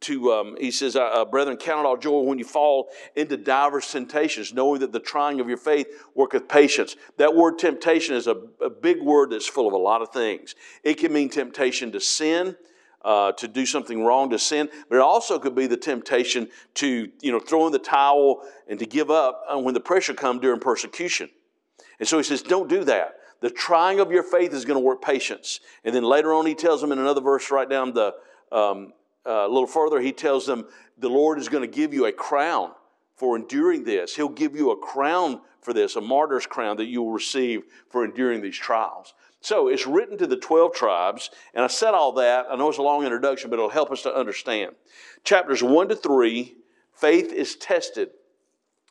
to, 0.00 0.32
um, 0.32 0.56
he 0.58 0.70
says, 0.70 0.96
uh, 0.96 1.02
uh, 1.02 1.24
Brethren, 1.24 1.56
count 1.56 1.80
it 1.80 1.86
all 1.86 1.96
joy 1.96 2.20
when 2.20 2.38
you 2.38 2.44
fall 2.44 2.88
into 3.14 3.36
divers 3.36 3.90
temptations, 3.90 4.54
knowing 4.54 4.80
that 4.80 4.92
the 4.92 5.00
trying 5.00 5.40
of 5.40 5.48
your 5.48 5.58
faith 5.58 5.86
worketh 6.14 6.48
patience. 6.48 6.96
That 7.18 7.34
word 7.34 7.58
temptation 7.58 8.14
is 8.14 8.26
a, 8.26 8.36
a 8.62 8.70
big 8.70 9.02
word 9.02 9.30
that's 9.30 9.46
full 9.46 9.68
of 9.68 9.74
a 9.74 9.78
lot 9.78 10.00
of 10.00 10.10
things. 10.10 10.54
It 10.82 10.94
can 10.94 11.12
mean 11.12 11.28
temptation 11.28 11.92
to 11.92 12.00
sin, 12.00 12.56
uh, 13.02 13.32
to 13.32 13.48
do 13.48 13.66
something 13.66 14.04
wrong, 14.04 14.30
to 14.30 14.38
sin, 14.38 14.68
but 14.88 14.96
it 14.96 15.02
also 15.02 15.38
could 15.38 15.54
be 15.54 15.66
the 15.66 15.76
temptation 15.76 16.48
to, 16.74 17.10
you 17.20 17.32
know, 17.32 17.40
throw 17.40 17.66
in 17.66 17.72
the 17.72 17.78
towel 17.78 18.42
and 18.68 18.78
to 18.78 18.86
give 18.86 19.10
up 19.10 19.44
uh, 19.48 19.58
when 19.58 19.74
the 19.74 19.80
pressure 19.80 20.14
comes 20.14 20.40
during 20.40 20.60
persecution. 20.60 21.28
And 21.98 22.08
so 22.08 22.16
he 22.16 22.24
says, 22.24 22.42
don't 22.42 22.68
do 22.68 22.84
that. 22.84 23.16
The 23.40 23.50
trying 23.50 24.00
of 24.00 24.10
your 24.10 24.22
faith 24.22 24.52
is 24.52 24.64
going 24.64 24.78
to 24.78 24.84
work 24.84 25.02
patience. 25.02 25.60
And 25.84 25.94
then 25.94 26.04
later 26.04 26.32
on, 26.34 26.46
he 26.46 26.54
tells 26.54 26.80
them 26.80 26.92
in 26.92 26.98
another 26.98 27.22
verse, 27.22 27.50
right 27.50 27.68
down 27.68 27.92
the 27.94 28.14
um, 28.52 28.92
uh, 29.26 29.46
a 29.46 29.48
little 29.48 29.66
further, 29.66 30.00
he 30.00 30.12
tells 30.12 30.46
them, 30.46 30.66
The 30.98 31.08
Lord 31.08 31.38
is 31.38 31.48
going 31.48 31.68
to 31.68 31.76
give 31.76 31.92
you 31.92 32.06
a 32.06 32.12
crown 32.12 32.72
for 33.16 33.36
enduring 33.36 33.84
this. 33.84 34.16
He'll 34.16 34.28
give 34.28 34.56
you 34.56 34.70
a 34.70 34.76
crown 34.76 35.42
for 35.60 35.74
this, 35.74 35.96
a 35.96 36.00
martyr's 36.00 36.46
crown 36.46 36.78
that 36.78 36.86
you 36.86 37.02
will 37.02 37.12
receive 37.12 37.62
for 37.90 38.04
enduring 38.04 38.40
these 38.40 38.56
trials. 38.56 39.14
So 39.42 39.68
it's 39.68 39.86
written 39.86 40.18
to 40.18 40.26
the 40.26 40.36
12 40.36 40.74
tribes, 40.74 41.30
and 41.54 41.64
I 41.64 41.68
said 41.68 41.94
all 41.94 42.12
that. 42.12 42.46
I 42.50 42.56
know 42.56 42.68
it's 42.68 42.78
a 42.78 42.82
long 42.82 43.04
introduction, 43.04 43.50
but 43.50 43.58
it'll 43.58 43.70
help 43.70 43.90
us 43.90 44.02
to 44.02 44.14
understand. 44.14 44.74
Chapters 45.24 45.62
1 45.62 45.88
to 45.88 45.96
3, 45.96 46.54
faith 46.94 47.32
is 47.32 47.56
tested. 47.56 48.10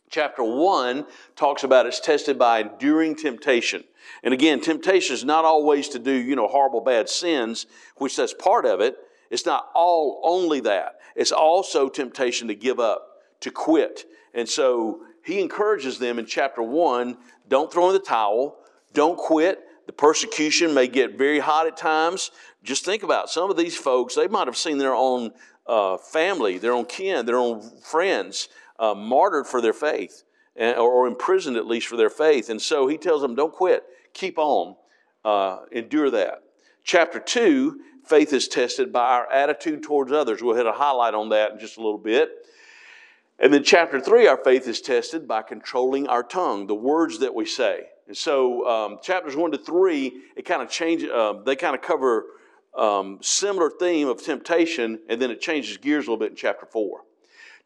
Chapter 0.09 0.43
1 0.43 1.05
talks 1.35 1.63
about 1.63 1.85
it's 1.85 1.99
tested 1.99 2.39
by 2.39 2.61
enduring 2.61 3.15
temptation. 3.15 3.83
And 4.23 4.33
again, 4.33 4.59
temptation 4.59 5.13
is 5.13 5.23
not 5.23 5.45
always 5.45 5.87
to 5.89 5.99
do, 5.99 6.11
you 6.11 6.35
know, 6.35 6.47
horrible 6.47 6.81
bad 6.81 7.09
sins, 7.09 7.67
which 7.97 8.15
that's 8.15 8.33
part 8.33 8.65
of 8.65 8.81
it, 8.81 8.97
it's 9.29 9.45
not 9.45 9.69
all 9.73 10.21
only 10.23 10.59
that, 10.61 10.99
it's 11.15 11.31
also 11.31 11.89
temptation 11.89 12.47
to 12.47 12.55
give 12.55 12.79
up, 12.79 13.07
to 13.41 13.51
quit. 13.51 14.05
And 14.33 14.47
so 14.47 15.01
he 15.23 15.39
encourages 15.39 15.99
them 15.99 16.19
in 16.19 16.25
chapter 16.25 16.61
one 16.61 17.17
don't 17.47 17.71
throw 17.71 17.87
in 17.87 17.93
the 17.93 17.99
towel, 17.99 18.59
don't 18.93 19.17
quit. 19.17 19.59
The 19.87 19.93
persecution 19.93 20.75
may 20.75 20.87
get 20.87 21.17
very 21.17 21.39
hot 21.39 21.65
at 21.65 21.75
times. 21.75 22.29
Just 22.63 22.85
think 22.85 23.01
about 23.01 23.29
some 23.29 23.49
of 23.49 23.57
these 23.57 23.75
folks, 23.75 24.13
they 24.13 24.27
might 24.27 24.47
have 24.47 24.55
seen 24.57 24.77
their 24.77 24.93
own 24.93 25.31
uh, 25.65 25.97
family, 25.97 26.59
their 26.59 26.73
own 26.73 26.85
kin, 26.85 27.25
their 27.25 27.37
own 27.37 27.61
friends 27.81 28.49
uh, 28.77 28.93
martyred 28.93 29.47
for 29.47 29.61
their 29.61 29.73
faith, 29.73 30.23
and, 30.55 30.77
or 30.77 31.07
imprisoned 31.07 31.57
at 31.57 31.65
least 31.65 31.87
for 31.87 31.97
their 31.97 32.09
faith. 32.09 32.49
And 32.49 32.61
so 32.61 32.87
he 32.87 32.97
tells 32.97 33.21
them, 33.21 33.33
don't 33.33 33.53
quit, 33.53 33.83
keep 34.13 34.37
on, 34.37 34.75
uh, 35.25 35.61
endure 35.71 36.11
that. 36.11 36.43
Chapter 36.83 37.19
2 37.19 37.79
faith 38.09 38.33
is 38.33 38.47
tested 38.47 38.91
by 38.91 39.07
our 39.11 39.31
attitude 39.31 39.83
towards 39.83 40.11
others. 40.11 40.41
We'll 40.41 40.55
hit 40.55 40.65
a 40.65 40.71
highlight 40.71 41.13
on 41.13 41.29
that 41.29 41.51
in 41.51 41.59
just 41.59 41.77
a 41.77 41.81
little 41.81 41.99
bit. 41.99 42.31
And 43.37 43.53
then 43.53 43.63
chapter 43.63 44.01
three, 44.01 44.27
our 44.27 44.37
faith 44.43 44.67
is 44.67 44.81
tested 44.81 45.27
by 45.27 45.43
controlling 45.43 46.07
our 46.07 46.23
tongue, 46.23 46.67
the 46.67 46.75
words 46.75 47.19
that 47.19 47.33
we 47.33 47.45
say. 47.45 47.85
And 48.07 48.17
so 48.17 48.67
um, 48.67 48.99
chapters 49.01 49.35
one 49.35 49.51
to 49.51 49.57
three, 49.57 50.23
it 50.35 50.43
kind 50.43 50.61
of 50.61 50.69
changes. 50.69 51.09
Uh, 51.09 51.33
they 51.45 51.55
kind 51.55 51.75
of 51.75 51.81
cover 51.81 52.25
um, 52.77 53.19
similar 53.21 53.69
theme 53.69 54.07
of 54.07 54.23
temptation, 54.23 54.99
and 55.07 55.21
then 55.21 55.31
it 55.31 55.39
changes 55.39 55.77
gears 55.77 56.07
a 56.07 56.11
little 56.11 56.17
bit 56.17 56.31
in 56.31 56.35
chapter 56.35 56.65
four. 56.65 57.01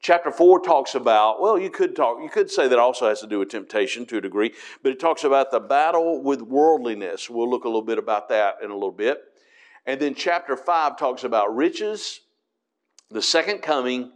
Chapter 0.02 0.32
four 0.32 0.60
talks 0.60 0.96
about 0.96 1.42
well, 1.42 1.58
you 1.58 1.70
could 1.70 1.96
talk, 1.96 2.18
you 2.22 2.30
could 2.30 2.52
say 2.52 2.68
that 2.68 2.78
also 2.78 3.08
has 3.08 3.22
to 3.22 3.28
do 3.28 3.40
with 3.40 3.50
temptation 3.50 4.06
to 4.08 4.18
a 4.18 4.22
degree, 4.22 4.54
but 4.84 4.92
it 4.92 5.00
talks 5.00 5.24
about 5.24 5.50
the 5.50 5.62
battle 5.62 6.22
with 6.22 6.42
worldliness. 6.42 7.30
We'll 7.30 7.50
look 7.50 7.64
a 7.64 7.70
little 7.70 7.82
bit 7.82 7.98
about 7.98 8.28
that 8.30 8.58
in 8.62 8.70
a 8.70 8.74
little 8.74 8.92
bit. 8.92 9.24
And 9.86 10.00
then 10.00 10.16
chapter 10.16 10.56
5 10.56 10.98
talks 10.98 11.24
about 11.24 11.56
riches, 11.56 12.22
the 13.12 13.22
second 13.22 13.60
coming, 13.60 14.12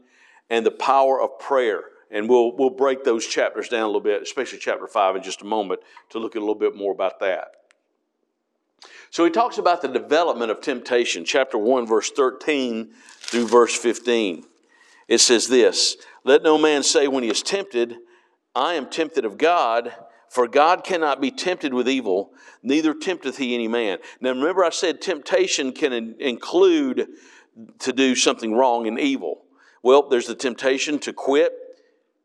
and 0.50 0.66
the 0.66 0.72
power 0.72 1.22
of 1.22 1.40
prayer. 1.40 1.84
And 2.10 2.30
we'll, 2.30 2.56
we'll 2.56 2.70
break 2.70 3.04
those 3.04 3.26
chapters 3.26 3.68
down 3.68 3.84
a 3.84 3.88
little 3.88 4.02
bit, 4.02 4.22
especially 4.22 4.60
chapter 4.60 4.88
5 4.88 5.18
in 5.18 5.24
just 5.24 5.42
a 5.42 5.46
moment, 5.46 5.82
to 6.10 6.20
look 6.20 6.36
at 6.36 6.40
a 6.40 6.46
little 6.46 6.56
bit 6.56 6.76
more 6.76 6.94
about 6.94 7.20
that. 7.20 7.52
So 9.10 9.26
he 9.26 9.32
talks 9.32 9.58
about 9.58 9.82
the 9.82 9.88
development 9.88 10.52
of 10.52 10.62
temptation, 10.62 11.26
chapter 11.26 11.58
1, 11.58 11.86
verse 11.86 12.12
13 12.12 12.92
through 13.20 13.48
verse 13.48 13.76
15. 13.76 14.46
It 15.08 15.20
says 15.20 15.48
this 15.48 15.98
Let 16.24 16.44
no 16.44 16.58
man 16.58 16.84
say 16.84 17.08
when 17.08 17.24
he 17.24 17.30
is 17.30 17.42
tempted, 17.42 17.96
I 18.56 18.74
am 18.74 18.90
tempted 18.90 19.26
of 19.26 19.38
God, 19.38 19.94
for 20.30 20.48
God 20.48 20.84
cannot 20.84 21.22
be 21.22 21.32
tempted 21.32 21.74
with 21.74 21.88
evil, 21.88 22.32
neither 22.62 22.94
tempteth 22.94 23.38
he 23.38 23.54
any 23.54 23.68
man. 23.68 24.00
Now 24.20 24.32
remember, 24.32 24.64
I 24.64 24.70
said 24.70 25.02
temptation 25.02 25.72
can 25.72 25.94
in- 25.94 26.16
include 26.20 27.08
to 27.80 27.94
do 27.94 28.16
something 28.16 28.54
wrong 28.54 28.88
and 28.88 29.00
evil. 29.00 29.44
Well, 29.82 30.10
there's 30.10 30.28
the 30.28 30.36
temptation 30.36 31.00
to 31.00 31.14
quit, 31.14 31.54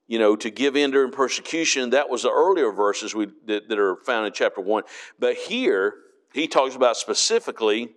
you 0.06 0.18
know, 0.18 0.36
to 0.36 0.50
give 0.50 0.76
in 0.76 0.90
during 0.90 1.12
persecution. 1.12 1.90
That 1.90 2.10
was 2.10 2.22
the 2.22 2.30
earlier 2.30 2.72
verses 2.72 3.14
we, 3.14 3.28
that, 3.46 3.68
that 3.68 3.78
are 3.78 3.96
found 3.96 4.26
in 4.26 4.32
chapter 4.32 4.60
1. 4.60 4.82
But 5.18 5.36
here, 5.36 5.94
he 6.32 6.48
talks 6.48 6.74
about 6.74 6.96
specifically 6.96 7.90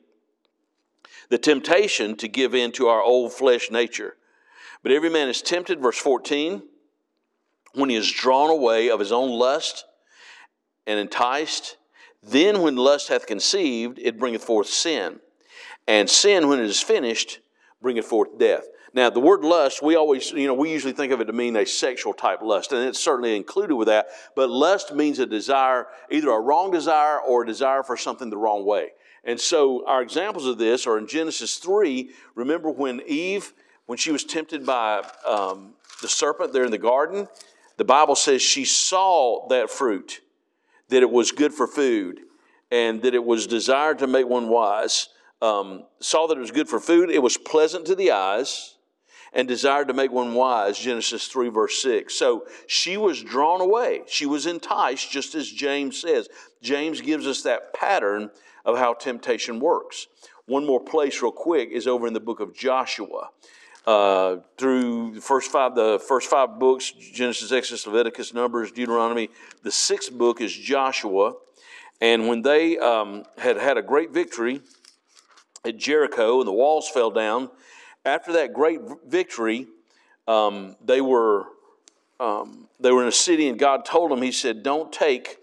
the 1.30 1.38
temptation 1.38 2.16
to 2.18 2.28
give 2.28 2.54
in 2.54 2.72
to 2.74 2.88
our 2.88 3.02
old 3.02 3.34
flesh 3.34 3.72
nature. 3.72 4.16
But 4.84 4.92
every 4.92 5.10
man 5.10 5.30
is 5.30 5.42
tempted, 5.42 5.82
verse 5.82 5.98
14, 5.98 6.62
when 7.74 7.90
he 7.90 7.96
is 7.96 8.12
drawn 8.12 8.50
away 8.50 8.90
of 8.90 9.00
his 9.00 9.12
own 9.12 9.32
lust 9.32 9.86
and 10.88 11.00
enticed. 11.00 11.78
Then, 12.24 12.62
when 12.62 12.76
lust 12.76 13.10
hath 13.10 13.28
conceived, 13.28 14.00
it 14.00 14.20
bringeth 14.20 14.44
forth 14.44 14.68
sin. 14.68 15.20
And 15.88 16.10
sin, 16.10 16.48
when 16.48 16.60
it 16.60 16.66
is 16.66 16.82
finished, 16.82 17.40
bringeth 17.82 18.06
forth 18.06 18.38
death. 18.40 18.68
Now, 18.96 19.10
the 19.10 19.20
word 19.20 19.44
lust, 19.44 19.84
we 19.84 19.96
always, 19.96 20.32
you 20.32 20.48
know, 20.48 20.54
we 20.54 20.72
usually 20.72 20.94
think 20.94 21.12
of 21.12 21.20
it 21.20 21.26
to 21.26 21.34
mean 21.34 21.58
a 21.58 21.66
sexual 21.66 22.14
type 22.14 22.42
lust, 22.42 22.72
and 22.72 22.88
it's 22.88 23.00
certainly 23.00 23.36
included 23.36 23.76
with 23.76 23.90
that. 23.90 24.08
But 24.36 24.50
lust 24.50 24.96
means 24.96 25.20
a 25.20 25.26
desire, 25.26 25.88
either 26.10 26.30
a 26.30 26.40
wrong 26.40 26.72
desire 26.72 27.20
or 27.20 27.44
a 27.44 27.46
desire 27.46 27.84
for 27.84 27.98
something 27.98 28.30
the 28.30 28.38
wrong 28.38 28.66
way. 28.66 28.92
And 29.26 29.40
so, 29.40 29.86
our 29.86 30.02
examples 30.02 30.46
of 30.46 30.58
this 30.58 30.88
are 30.88 30.98
in 30.98 31.08
Genesis 31.08 31.58
3. 31.58 32.10
Remember 32.36 32.72
when 32.72 33.02
Eve, 33.06 33.54
when 33.86 33.98
she 33.98 34.14
was 34.14 34.24
tempted 34.24 34.66
by 34.66 35.04
um, 35.28 35.74
the 36.02 36.08
serpent 36.08 36.54
there 36.54 36.64
in 36.64 36.72
the 36.72 36.78
garden, 36.78 37.28
the 37.76 37.84
Bible 37.84 38.16
says 38.16 38.42
she 38.42 38.64
saw 38.64 39.48
that 39.50 39.70
fruit, 39.70 40.22
that 40.90 41.02
it 41.02 41.10
was 41.10 41.32
good 41.32 41.54
for 41.54 41.68
food, 41.68 42.22
and 42.72 43.02
that 43.02 43.16
it 43.16 43.24
was 43.24 43.48
desired 43.48 44.00
to 44.00 44.08
make 44.08 44.28
one 44.28 44.50
wise. 44.50 45.10
Um, 45.42 45.86
saw 46.00 46.28
that 46.28 46.38
it 46.38 46.42
was 46.42 46.52
good 46.52 46.70
for 46.70 46.80
food, 46.80 47.10
it 47.10 47.22
was 47.22 47.38
pleasant 47.38 47.86
to 47.88 47.96
the 47.96 48.12
eyes 48.12 48.76
and 49.36 49.50
desired 49.50 49.90
to 49.90 49.94
make 49.94 50.12
one 50.12 50.34
wise, 50.34 50.80
Genesis 50.80 51.28
3, 51.28 51.50
verse 51.50 51.82
6. 51.82 52.16
So 52.16 52.46
she 52.68 52.96
was 52.96 53.22
drawn 53.22 53.60
away. 53.60 54.02
She 54.08 54.26
was 54.26 54.46
enticed, 54.46 55.12
just 55.12 55.36
as 55.36 55.52
James 55.52 56.00
says. 56.00 56.30
James 56.62 57.02
gives 57.02 57.28
us 57.28 57.42
that 57.44 57.74
pattern 57.74 58.32
of 58.64 58.78
how 58.78 58.94
temptation 58.94 59.60
works. 59.60 60.08
One 60.46 60.66
more 60.66 60.80
place, 60.80 61.22
real 61.22 61.34
quick, 61.34 61.70
is 61.72 61.86
over 61.86 62.08
in 62.08 62.14
the 62.14 62.20
book 62.22 62.40
of 62.40 62.56
Joshua. 62.56 63.30
Uh, 63.86 64.38
through 64.58 65.14
the 65.14 65.22
first 65.22 65.52
five, 65.52 65.76
the 65.76 66.00
first 66.08 66.28
five 66.28 66.58
books 66.58 66.92
Genesis, 66.92 67.52
Exodus, 67.52 67.86
Leviticus, 67.86 68.34
Numbers, 68.34 68.72
Deuteronomy. 68.72 69.30
The 69.62 69.72
sixth 69.72 70.12
book 70.12 70.42
is 70.42 70.52
Joshua. 70.52 71.34
And 72.02 72.28
when 72.28 72.42
they 72.42 72.78
um, 72.80 73.26
had 73.38 73.58
had 73.58 73.78
a 73.78 73.84
great 73.84 74.12
victory 74.12 74.62
at 75.64 75.78
Jericho 75.78 76.40
and 76.40 76.48
the 76.48 76.54
walls 76.54 76.90
fell 76.90 77.12
down, 77.12 77.50
after 78.06 78.34
that 78.34 78.54
great 78.54 78.82
victory, 79.08 79.68
um, 80.28 80.76
they 80.84 81.02
were 81.02 81.46
um, 82.20 82.68
they 82.80 82.92
were 82.92 83.02
in 83.02 83.08
a 83.08 83.12
city, 83.12 83.50
and 83.50 83.60
God 83.60 83.86
told 83.86 84.10
them, 84.10 84.22
He 84.22 84.32
said, 84.32 84.64
"Don't 84.64 84.92
take 84.92 85.38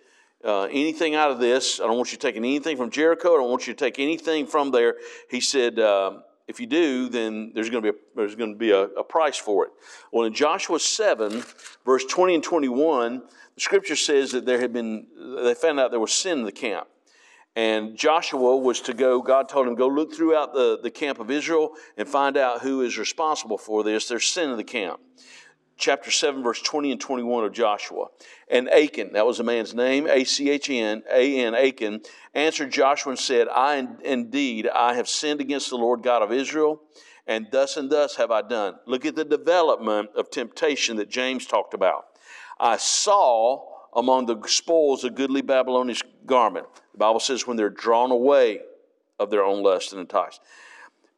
uh, 0.45 0.65
anything 0.65 1.15
out 1.15 1.31
of 1.31 1.39
this. 1.39 1.81
I 1.81 1.87
don't 1.87 1.97
want 1.97 2.11
you 2.11 2.19
taking 2.19 2.45
anything 2.45 2.77
from 2.77 2.91
Jericho. 2.91 3.35
I 3.35 3.39
don't 3.39 3.51
want 3.51 3.67
you 3.67 3.73
to 3.73 3.79
take 3.79 4.01
anything 4.01 4.47
from 4.47 4.73
there." 4.73 4.97
He 5.31 5.41
said. 5.41 5.79
Uh, 5.79 6.23
if 6.53 6.61
you 6.61 6.67
do, 6.67 7.09
then 7.09 7.53
there's 7.55 7.71
going 7.71 7.83
to 7.83 7.93
be 7.93 7.99
a, 7.99 8.01
there's 8.15 8.37
going 8.37 8.53
to 8.53 8.59
be 8.59 8.71
a, 8.71 8.83
a 8.83 9.03
price 9.03 9.39
for 9.39 9.65
it. 9.65 9.73
Well, 10.13 10.27
in 10.27 10.35
Joshua 10.35 10.79
seven, 10.79 11.43
verse 11.85 12.05
twenty 12.05 12.35
and 12.35 12.45
twenty 12.45 12.69
one, 12.69 13.23
the 13.55 13.61
scripture 13.61 13.97
says 13.97 14.33
that 14.33 14.45
there 14.45 14.61
had 14.61 14.73
been 14.73 15.07
they 15.43 15.55
found 15.55 15.81
out 15.81 15.91
there 15.91 15.99
was 15.99 16.13
sin 16.13 16.41
in 16.41 16.45
the 16.45 16.53
camp. 16.53 16.89
And 17.55 17.99
Joshua 17.99 18.57
was 18.57 18.81
to 18.83 18.95
go, 18.95 19.21
God 19.21 19.49
told 19.49 19.67
him, 19.69 19.75
go 19.75 19.87
look 19.87 20.15
throughout 20.15 20.55
the, 20.55 20.79
the 20.83 20.91
camp 20.91 21.19
of 21.19 21.31
Israel 21.31 21.73
and 21.99 22.09
find 22.09 22.39
out 22.39 22.63
who 22.63 22.81
is 22.81 22.97
responsible 22.97 23.59
for 23.59 23.85
this. 23.85 24.09
There's 24.09 24.25
sin 24.27 24.49
in 24.51 24.57
the 24.57 24.65
camp. 24.65 25.01
Chapter 25.83 26.13
7, 26.13 26.45
verse 26.45 26.63
20 26.63 26.93
and 26.93 27.01
21 27.01 27.43
of 27.43 27.53
Joshua. 27.53 28.07
And 28.49 28.69
Achan, 28.69 29.15
that 29.15 29.27
was 29.27 29.41
a 29.41 29.43
man's 29.43 29.75
name, 29.75 30.07
A 30.07 30.23
C 30.23 30.49
H 30.49 30.71
N, 30.71 31.03
A 31.13 31.41
N, 31.41 31.57
Achan, 31.57 32.03
answered 32.35 32.71
Joshua 32.71 33.11
and 33.11 33.19
said, 33.19 33.49
I 33.49 33.85
indeed, 34.05 34.69
I 34.69 34.95
have 34.95 35.09
sinned 35.09 35.41
against 35.41 35.71
the 35.71 35.77
Lord 35.77 36.05
God 36.05 36.23
of 36.23 36.31
Israel, 36.31 36.81
and 37.27 37.49
thus 37.51 37.77
and 37.77 37.91
thus 37.91 38.15
have 38.15 38.31
I 38.31 38.43
done. 38.43 38.77
Look 38.87 39.05
at 39.05 39.17
the 39.17 39.25
development 39.25 40.11
of 40.15 40.31
temptation 40.31 40.99
that 40.99 41.11
James 41.11 41.47
talked 41.47 41.75
about. 41.75 42.05
I 42.61 42.77
saw 42.77 43.65
among 43.93 44.27
the 44.27 44.41
spoils 44.47 45.03
a 45.03 45.11
goodly 45.11 45.43
Babylonian 45.43 45.99
garment. 46.27 46.67
The 46.93 46.99
Bible 46.99 47.19
says 47.19 47.45
when 47.45 47.57
they're 47.57 47.71
drawn 47.71 48.13
away 48.13 48.61
of 49.19 49.31
their 49.31 49.43
own 49.43 49.65
lust 49.65 49.91
and 49.91 50.01
enticed. 50.01 50.41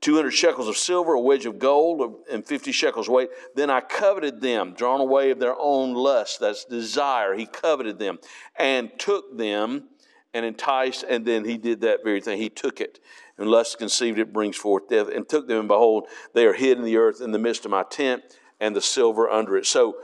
200 0.04 0.32
shekels 0.32 0.68
of 0.68 0.76
silver, 0.76 1.14
a 1.14 1.20
wedge 1.20 1.46
of 1.46 1.58
gold, 1.58 2.26
and 2.30 2.44
50 2.44 2.72
shekels 2.72 3.08
weight. 3.08 3.30
Then 3.54 3.70
I 3.70 3.80
coveted 3.80 4.42
them, 4.42 4.74
drawn 4.74 5.00
away 5.00 5.30
of 5.30 5.38
their 5.38 5.58
own 5.58 5.94
lust, 5.94 6.40
that's 6.40 6.66
desire. 6.66 7.32
He 7.34 7.46
coveted 7.46 7.98
them 7.98 8.18
and 8.58 8.90
took 8.98 9.38
them 9.38 9.88
and 10.34 10.44
enticed, 10.44 11.06
and 11.08 11.24
then 11.24 11.46
he 11.46 11.56
did 11.56 11.80
that 11.80 12.04
very 12.04 12.20
thing. 12.20 12.38
He 12.38 12.50
took 12.50 12.82
it. 12.82 13.00
And 13.38 13.48
lust 13.48 13.78
conceived 13.78 14.18
it 14.18 14.30
brings 14.30 14.56
forth 14.56 14.90
death, 14.90 15.08
and 15.08 15.26
took 15.26 15.48
them, 15.48 15.60
and 15.60 15.68
behold, 15.68 16.06
they 16.34 16.44
are 16.44 16.52
hid 16.52 16.76
in 16.76 16.84
the 16.84 16.98
earth 16.98 17.22
in 17.22 17.30
the 17.32 17.38
midst 17.38 17.64
of 17.64 17.70
my 17.70 17.84
tent, 17.84 18.22
and 18.60 18.76
the 18.76 18.82
silver 18.82 19.30
under 19.30 19.56
it. 19.56 19.64
So 19.64 19.96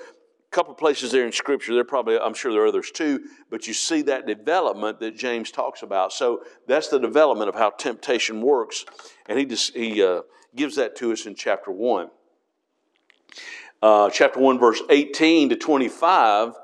couple 0.50 0.74
places 0.74 1.12
there 1.12 1.24
in 1.24 1.32
Scripture. 1.32 1.74
There 1.74 1.84
probably, 1.84 2.18
I'm 2.18 2.34
sure 2.34 2.52
there 2.52 2.62
are 2.62 2.66
others 2.66 2.90
too, 2.90 3.24
but 3.50 3.66
you 3.66 3.74
see 3.74 4.02
that 4.02 4.26
development 4.26 4.98
that 5.00 5.16
James 5.16 5.50
talks 5.50 5.82
about. 5.82 6.12
So 6.12 6.42
that's 6.66 6.88
the 6.88 6.98
development 6.98 7.48
of 7.48 7.54
how 7.54 7.70
temptation 7.70 8.40
works, 8.40 8.84
and 9.26 9.38
he 9.38 9.44
just, 9.44 9.76
he 9.76 10.02
uh, 10.02 10.22
gives 10.56 10.76
that 10.76 10.96
to 10.96 11.12
us 11.12 11.26
in 11.26 11.34
chapter 11.34 11.70
one. 11.70 12.10
Uh, 13.82 14.10
chapter 14.10 14.40
one, 14.40 14.58
verse 14.58 14.82
18 14.90 15.50
to 15.50 15.56
25, 15.56 16.54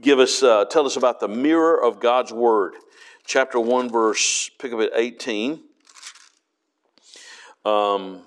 give 0.00 0.20
us 0.20 0.42
uh, 0.42 0.64
tell 0.66 0.86
us 0.86 0.96
about 0.96 1.18
the 1.18 1.28
mirror 1.28 1.82
of 1.82 2.00
God's 2.00 2.32
word. 2.32 2.74
Chapter 3.26 3.58
one, 3.58 3.90
verse 3.90 4.50
pick 4.58 4.72
up 4.72 4.80
at 4.80 4.90
18. 4.94 5.62
Um, 7.64 8.20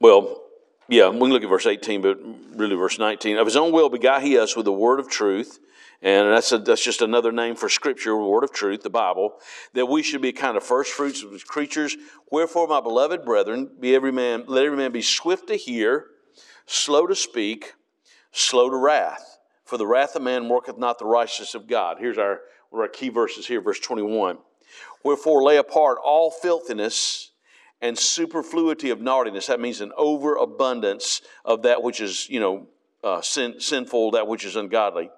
well, 0.00 0.43
yeah, 0.88 1.08
we 1.08 1.18
can 1.18 1.30
look 1.30 1.42
at 1.42 1.48
verse 1.48 1.66
18, 1.66 2.02
but 2.02 2.18
really 2.56 2.76
verse 2.76 2.98
19. 2.98 3.38
Of 3.38 3.46
his 3.46 3.56
own 3.56 3.72
will 3.72 3.88
begot 3.88 4.22
he 4.22 4.38
us 4.38 4.56
with 4.56 4.64
the 4.64 4.72
word 4.72 5.00
of 5.00 5.08
truth. 5.08 5.58
And 6.02 6.30
that's, 6.32 6.52
a, 6.52 6.58
that's 6.58 6.84
just 6.84 7.00
another 7.00 7.32
name 7.32 7.56
for 7.56 7.70
Scripture, 7.70 8.14
word 8.14 8.44
of 8.44 8.52
truth, 8.52 8.82
the 8.82 8.90
Bible, 8.90 9.34
that 9.72 9.86
we 9.86 10.02
should 10.02 10.20
be 10.20 10.32
kind 10.32 10.54
of 10.54 10.62
first 10.62 10.92
fruits 10.92 11.22
of 11.22 11.32
his 11.32 11.42
creatures. 11.42 11.96
Wherefore, 12.30 12.68
my 12.68 12.82
beloved 12.82 13.24
brethren, 13.24 13.70
be 13.80 13.94
every 13.94 14.12
man, 14.12 14.44
let 14.46 14.66
every 14.66 14.76
man 14.76 14.92
be 14.92 15.00
swift 15.00 15.48
to 15.48 15.56
hear, 15.56 16.08
slow 16.66 17.06
to 17.06 17.14
speak, 17.14 17.72
slow 18.32 18.68
to 18.68 18.76
wrath. 18.76 19.38
For 19.64 19.78
the 19.78 19.86
wrath 19.86 20.14
of 20.14 20.20
man 20.20 20.50
worketh 20.50 20.76
not 20.76 20.98
the 20.98 21.06
righteousness 21.06 21.54
of 21.54 21.66
God. 21.66 21.96
Here's 21.98 22.18
our, 22.18 22.40
our 22.74 22.88
key 22.88 23.08
verses 23.08 23.46
here, 23.46 23.62
verse 23.62 23.80
21. 23.80 24.36
Wherefore, 25.02 25.42
lay 25.42 25.56
apart 25.56 25.96
all 26.04 26.30
filthiness 26.30 27.30
and 27.84 27.98
superfluity 27.98 28.88
of 28.88 29.02
naughtiness. 29.02 29.48
That 29.48 29.60
means 29.60 29.82
an 29.82 29.92
overabundance 29.98 31.20
of 31.44 31.62
that 31.62 31.82
which 31.82 32.00
is, 32.00 32.26
you 32.30 32.40
know, 32.40 32.66
uh, 33.04 33.20
sin, 33.20 33.60
sinful, 33.60 34.12
that 34.12 34.26
which 34.26 34.46
is 34.46 34.56
ungodly. 34.56 35.10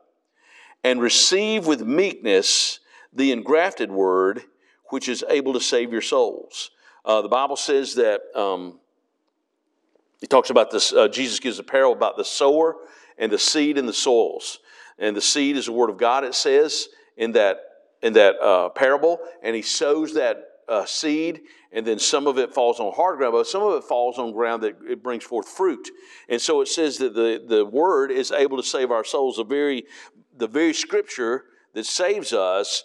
And 0.83 1.01
receive 1.01 1.69
with 1.69 1.83
meekness 1.83 2.81
the 3.13 3.31
engrafted 3.31 3.93
word, 3.93 4.43
which 4.91 5.09
is 5.09 5.25
able 5.29 5.53
to 5.53 5.61
save 5.61 5.93
your 5.93 6.01
souls. 6.01 6.73
Uh, 7.05 7.23
the 7.23 7.29
Bible 7.29 7.55
says 7.55 7.95
that 7.95 8.23
um, 8.35 8.81
he 10.21 10.27
talks 10.27 10.51
about 10.51 10.73
this. 10.73 10.93
Uh, 10.93 11.07
Jesus 11.07 11.39
gives 11.39 11.61
a 11.61 11.63
parable 11.63 11.93
about 11.93 12.17
the 12.17 12.25
sower 12.25 12.75
and 13.17 13.31
the 13.31 13.39
seed 13.39 13.79
and 13.79 13.89
the 13.89 13.93
soils. 13.93 14.59
And 14.99 15.17
the 15.17 15.21
seed 15.21 15.57
is 15.57 15.67
the 15.67 15.73
word 15.73 15.89
of 15.89 15.99
God. 15.99 16.25
It 16.25 16.35
says 16.35 16.89
in 17.17 17.31
that 17.33 17.61
in 18.03 18.15
that 18.15 18.37
uh, 18.41 18.71
parable, 18.71 19.21
and 19.43 19.55
he 19.55 19.63
sows 19.63 20.15
that 20.15 20.56
uh, 20.69 20.85
seed, 20.85 21.43
and 21.73 21.87
then 21.87 21.99
some 21.99 22.27
of 22.27 22.39
it 22.39 22.55
falls 22.55 22.81
on 22.81 22.93
hard 22.95 23.19
ground, 23.19 23.33
but 23.33 23.47
some 23.47 23.63
of 23.63 23.75
it 23.75 23.85
falls 23.85 24.19
on 24.19 24.33
ground 24.33 24.63
that 24.63 24.77
it 24.89 25.03
brings 25.03 25.25
forth 25.25 25.49
fruit. 25.49 25.91
And 26.29 26.41
so 26.41 26.61
it 26.61 26.69
says 26.69 26.99
that 26.99 27.15
the, 27.15 27.43
the 27.47 27.65
word 27.65 28.11
is 28.11 28.33
able 28.33 28.57
to 28.57 28.63
save 28.63 28.91
our 28.91 29.05
souls. 29.05 29.37
The 29.37 29.45
very, 29.45 29.85
the 30.37 30.49
very 30.49 30.73
scripture 30.73 31.45
that 31.75 31.87
saves 31.87 32.33
us 32.33 32.85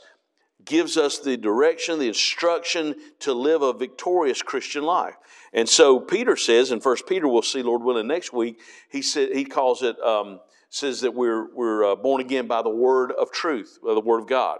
gives 0.63 0.97
us 0.97 1.19
the 1.19 1.37
direction, 1.37 1.99
the 1.99 2.07
instruction 2.07 2.95
to 3.19 3.33
live 3.33 3.61
a 3.61 3.73
victorious 3.73 4.41
Christian 4.41 4.83
life. 4.83 5.15
And 5.53 5.67
so 5.67 5.99
Peter 5.99 6.35
says, 6.35 6.71
in 6.71 6.79
First 6.81 7.07
Peter, 7.07 7.27
we'll 7.27 7.41
see, 7.41 7.63
Lord 7.63 7.83
willing, 7.83 8.07
next 8.07 8.31
week. 8.31 8.59
He 8.89 9.01
said 9.01 9.29
he 9.33 9.43
calls 9.43 9.81
it 9.81 9.99
um, 10.01 10.39
says 10.69 11.01
that 11.01 11.13
we're 11.13 11.53
we're 11.53 11.91
uh, 11.91 11.95
born 11.95 12.21
again 12.21 12.47
by 12.47 12.61
the 12.61 12.69
word 12.69 13.11
of 13.11 13.31
truth, 13.31 13.79
by 13.83 13.93
the 13.93 13.99
word 13.99 14.19
of 14.19 14.27
God. 14.27 14.59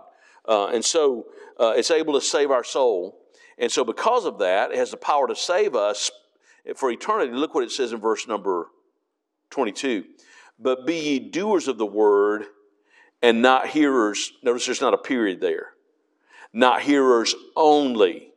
Uh, 0.52 0.68
and 0.68 0.84
so 0.84 1.28
uh, 1.62 1.74
it's 1.78 1.92
able 1.92 2.14
to 2.14 2.20
save 2.20 2.52
our 2.52 2.64
soul. 2.64 3.18
And 3.58 3.72
so, 3.72 3.86
because 3.86 4.26
of 4.26 4.40
that, 4.40 4.72
it 4.72 4.78
has 4.78 4.92
the 4.92 4.98
power 4.98 5.26
to 5.26 5.36
save 5.36 5.76
us 5.76 6.12
for 6.76 6.92
eternity. 6.92 7.32
Look 7.32 7.56
what 7.56 7.64
it 7.64 7.72
says 7.72 7.94
in 7.94 8.02
verse 8.02 8.28
number 8.28 8.68
22. 9.52 10.04
But 10.60 10.86
be 10.86 10.96
ye 10.96 11.20
doers 11.20 11.70
of 11.70 11.78
the 11.78 11.86
word 11.86 12.48
and 13.22 13.42
not 13.42 13.68
hearers. 13.68 14.34
Notice 14.44 14.66
there's 14.66 14.82
not 14.82 14.94
a 14.94 14.98
period 14.98 15.40
there. 15.40 15.70
Not 16.52 16.82
hearers 16.82 17.34
only, 17.56 18.34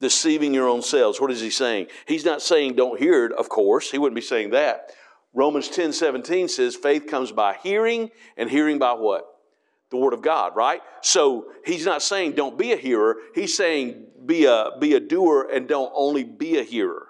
deceiving 0.00 0.54
your 0.54 0.68
own 0.68 0.80
selves. 0.80 1.20
What 1.20 1.32
is 1.32 1.40
he 1.40 1.50
saying? 1.50 1.88
He's 2.06 2.24
not 2.24 2.40
saying 2.40 2.76
don't 2.76 3.00
hear 3.00 3.26
it, 3.26 3.32
of 3.32 3.48
course. 3.48 3.90
He 3.90 3.98
wouldn't 3.98 4.14
be 4.14 4.20
saying 4.20 4.50
that. 4.50 4.92
Romans 5.34 5.68
10 5.68 5.92
17 5.92 6.46
says 6.46 6.76
faith 6.76 7.08
comes 7.08 7.32
by 7.32 7.56
hearing, 7.64 8.12
and 8.36 8.48
hearing 8.48 8.78
by 8.78 8.92
what? 8.92 9.31
The 9.92 9.98
Word 9.98 10.14
of 10.14 10.22
God, 10.22 10.56
right? 10.56 10.80
So 11.02 11.52
he's 11.66 11.84
not 11.84 12.02
saying 12.02 12.32
don't 12.32 12.56
be 12.56 12.72
a 12.72 12.76
hearer. 12.76 13.18
He's 13.34 13.54
saying 13.54 14.06
be 14.24 14.46
a, 14.46 14.70
be 14.80 14.94
a 14.94 15.00
doer 15.00 15.50
and 15.52 15.68
don't 15.68 15.92
only 15.94 16.24
be 16.24 16.58
a 16.58 16.62
hearer. 16.62 17.08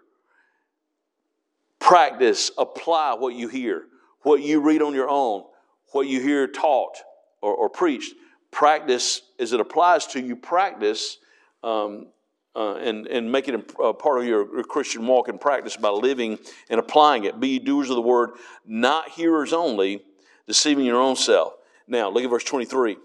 Practice, 1.78 2.50
apply 2.58 3.14
what 3.14 3.34
you 3.34 3.46
hear, 3.46 3.84
what 4.22 4.42
you 4.42 4.60
read 4.60 4.82
on 4.82 4.94
your 4.94 5.08
own, 5.08 5.44
what 5.92 6.08
you 6.08 6.20
hear 6.20 6.48
taught 6.48 6.98
or, 7.40 7.54
or 7.54 7.70
preached. 7.70 8.14
Practice 8.50 9.22
as 9.38 9.52
it 9.52 9.60
applies 9.60 10.06
to 10.08 10.20
you, 10.20 10.34
practice 10.34 11.18
um, 11.62 12.08
uh, 12.56 12.74
and, 12.74 13.06
and 13.06 13.30
make 13.30 13.46
it 13.46 13.54
a 13.80 13.94
part 13.94 14.18
of 14.18 14.26
your, 14.26 14.52
your, 14.56 14.64
Christian 14.64 15.06
walk 15.06 15.28
and 15.28 15.40
practice 15.40 15.76
by 15.76 15.88
living 15.88 16.36
and 16.68 16.80
applying 16.80 17.24
it. 17.24 17.38
Be 17.38 17.60
doers 17.60 17.90
of 17.90 17.96
the 17.96 18.02
word, 18.02 18.30
not 18.66 19.08
hearers 19.08 19.52
only, 19.52 20.02
deceiving 20.48 20.84
your 20.84 21.00
own 21.00 21.14
self. 21.14 21.54
Now, 21.92 22.10
look 22.10 22.24
at 22.24 22.30
verse 22.30 22.42
23. 22.42 22.96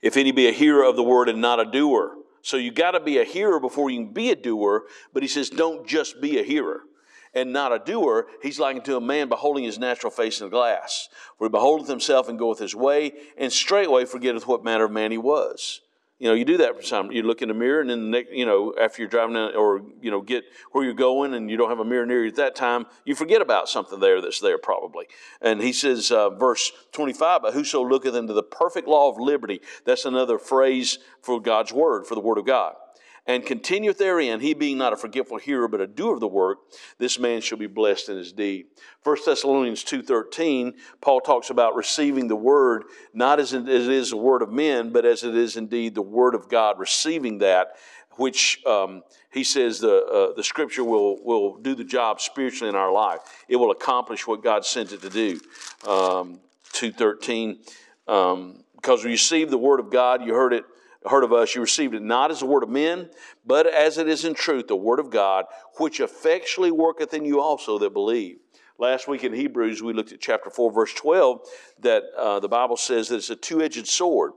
If 0.00 0.16
any 0.16 0.32
be 0.32 0.46
a 0.46 0.52
hearer 0.52 0.84
of 0.84 0.96
the 0.96 1.02
word 1.02 1.28
and 1.28 1.40
not 1.40 1.60
a 1.60 1.70
doer. 1.70 2.16
So 2.40 2.56
you 2.56 2.70
got 2.70 2.92
to 2.92 3.00
be 3.00 3.18
a 3.18 3.24
hearer 3.24 3.58
before 3.58 3.90
you 3.90 4.04
can 4.04 4.12
be 4.12 4.30
a 4.30 4.36
doer, 4.36 4.84
but 5.12 5.22
he 5.22 5.28
says, 5.28 5.50
don't 5.50 5.86
just 5.86 6.20
be 6.20 6.38
a 6.38 6.42
hearer 6.42 6.82
and 7.34 7.52
not 7.52 7.72
a 7.72 7.80
doer, 7.80 8.28
he's 8.42 8.60
likened 8.60 8.84
to 8.84 8.96
a 8.96 9.00
man 9.00 9.28
beholding 9.28 9.64
his 9.64 9.78
natural 9.78 10.10
face 10.10 10.40
in 10.40 10.46
a 10.46 10.50
glass. 10.50 11.08
For 11.36 11.46
he 11.46 11.50
beholdeth 11.50 11.88
himself 11.88 12.28
and 12.28 12.38
goeth 12.38 12.60
his 12.60 12.74
way, 12.74 13.12
and 13.36 13.52
straightway 13.52 14.04
forgetteth 14.04 14.46
what 14.46 14.64
manner 14.64 14.84
of 14.84 14.92
man 14.92 15.10
he 15.10 15.18
was. 15.18 15.80
You 16.20 16.28
know, 16.28 16.34
you 16.34 16.44
do 16.44 16.58
that 16.58 16.76
for 16.76 16.82
some. 16.82 17.10
You 17.10 17.24
look 17.24 17.42
in 17.42 17.48
the 17.48 17.54
mirror, 17.54 17.80
and 17.80 17.90
then, 17.90 18.04
the 18.04 18.08
next, 18.08 18.32
you 18.32 18.46
know, 18.46 18.72
after 18.80 19.02
you're 19.02 19.08
driving 19.08 19.34
down, 19.34 19.56
or, 19.56 19.82
you 20.00 20.12
know, 20.12 20.20
get 20.20 20.44
where 20.70 20.84
you're 20.84 20.94
going 20.94 21.34
and 21.34 21.50
you 21.50 21.56
don't 21.56 21.70
have 21.70 21.80
a 21.80 21.84
mirror 21.84 22.06
near 22.06 22.22
you 22.22 22.28
at 22.28 22.36
that 22.36 22.54
time, 22.54 22.86
you 23.04 23.16
forget 23.16 23.42
about 23.42 23.68
something 23.68 23.98
there 23.98 24.20
that's 24.20 24.40
there 24.40 24.56
probably. 24.56 25.06
And 25.40 25.60
he 25.60 25.72
says, 25.72 26.12
uh, 26.12 26.30
verse 26.30 26.70
25, 26.92 27.42
But 27.42 27.54
whoso 27.54 27.82
looketh 27.82 28.14
into 28.14 28.32
the 28.32 28.44
perfect 28.44 28.86
law 28.86 29.10
of 29.10 29.18
liberty, 29.18 29.60
that's 29.84 30.04
another 30.04 30.38
phrase 30.38 30.98
for 31.20 31.40
God's 31.40 31.72
word, 31.72 32.06
for 32.06 32.14
the 32.14 32.20
word 32.20 32.38
of 32.38 32.46
God 32.46 32.74
and 33.26 33.46
continueth 33.46 33.98
therein, 33.98 34.40
he 34.40 34.52
being 34.52 34.76
not 34.76 34.92
a 34.92 34.96
forgetful 34.96 35.38
hearer, 35.38 35.66
but 35.66 35.80
a 35.80 35.86
doer 35.86 36.14
of 36.14 36.20
the 36.20 36.28
work, 36.28 36.58
this 36.98 37.18
man 37.18 37.40
shall 37.40 37.56
be 37.56 37.66
blessed 37.66 38.10
in 38.10 38.18
his 38.18 38.32
deed. 38.32 38.66
1 39.02 39.16
Thessalonians 39.24 39.82
2.13, 39.84 40.74
Paul 41.00 41.20
talks 41.20 41.48
about 41.48 41.74
receiving 41.74 42.28
the 42.28 42.36
word, 42.36 42.84
not 43.14 43.40
as 43.40 43.54
it 43.54 43.68
is 43.68 44.10
the 44.10 44.16
word 44.16 44.42
of 44.42 44.50
men, 44.50 44.92
but 44.92 45.06
as 45.06 45.24
it 45.24 45.34
is 45.34 45.56
indeed 45.56 45.94
the 45.94 46.02
word 46.02 46.34
of 46.34 46.48
God, 46.48 46.78
receiving 46.78 47.38
that, 47.38 47.76
which 48.12 48.64
um, 48.66 49.02
he 49.32 49.42
says 49.42 49.80
the, 49.80 50.04
uh, 50.04 50.34
the 50.34 50.44
scripture 50.44 50.84
will, 50.84 51.22
will 51.24 51.56
do 51.56 51.74
the 51.74 51.84
job 51.84 52.20
spiritually 52.20 52.68
in 52.68 52.76
our 52.76 52.92
life. 52.92 53.20
It 53.48 53.56
will 53.56 53.70
accomplish 53.70 54.26
what 54.26 54.42
God 54.42 54.66
sent 54.66 54.92
it 54.92 55.00
to 55.02 55.10
do. 55.10 55.40
Um, 55.88 56.40
2.13, 56.74 57.56
um, 58.06 58.64
because 58.74 59.04
we 59.04 59.12
received 59.12 59.50
the 59.50 59.58
word 59.58 59.80
of 59.80 59.90
God, 59.90 60.24
you 60.24 60.34
heard 60.34 60.52
it 60.52 60.64
heard 61.06 61.24
of 61.24 61.32
us, 61.32 61.54
you 61.54 61.60
received 61.60 61.94
it 61.94 62.02
not 62.02 62.30
as 62.30 62.40
the 62.40 62.46
word 62.46 62.62
of 62.62 62.68
men, 62.68 63.10
but 63.44 63.66
as 63.66 63.98
it 63.98 64.08
is 64.08 64.24
in 64.24 64.34
truth, 64.34 64.68
the 64.68 64.76
word 64.76 64.98
of 64.98 65.10
God, 65.10 65.46
which 65.78 66.00
effectually 66.00 66.70
worketh 66.70 67.14
in 67.14 67.24
you 67.24 67.40
also 67.40 67.78
that 67.78 67.92
believe. 67.92 68.38
Last 68.78 69.06
week 69.06 69.22
in 69.22 69.32
Hebrews, 69.32 69.82
we 69.82 69.92
looked 69.92 70.12
at 70.12 70.20
chapter 70.20 70.50
4, 70.50 70.72
verse 70.72 70.92
12, 70.94 71.40
that 71.80 72.04
uh, 72.16 72.40
the 72.40 72.48
Bible 72.48 72.76
says 72.76 73.08
that 73.08 73.16
it's 73.16 73.30
a 73.30 73.36
two 73.36 73.62
edged 73.62 73.86
sword. 73.86 74.32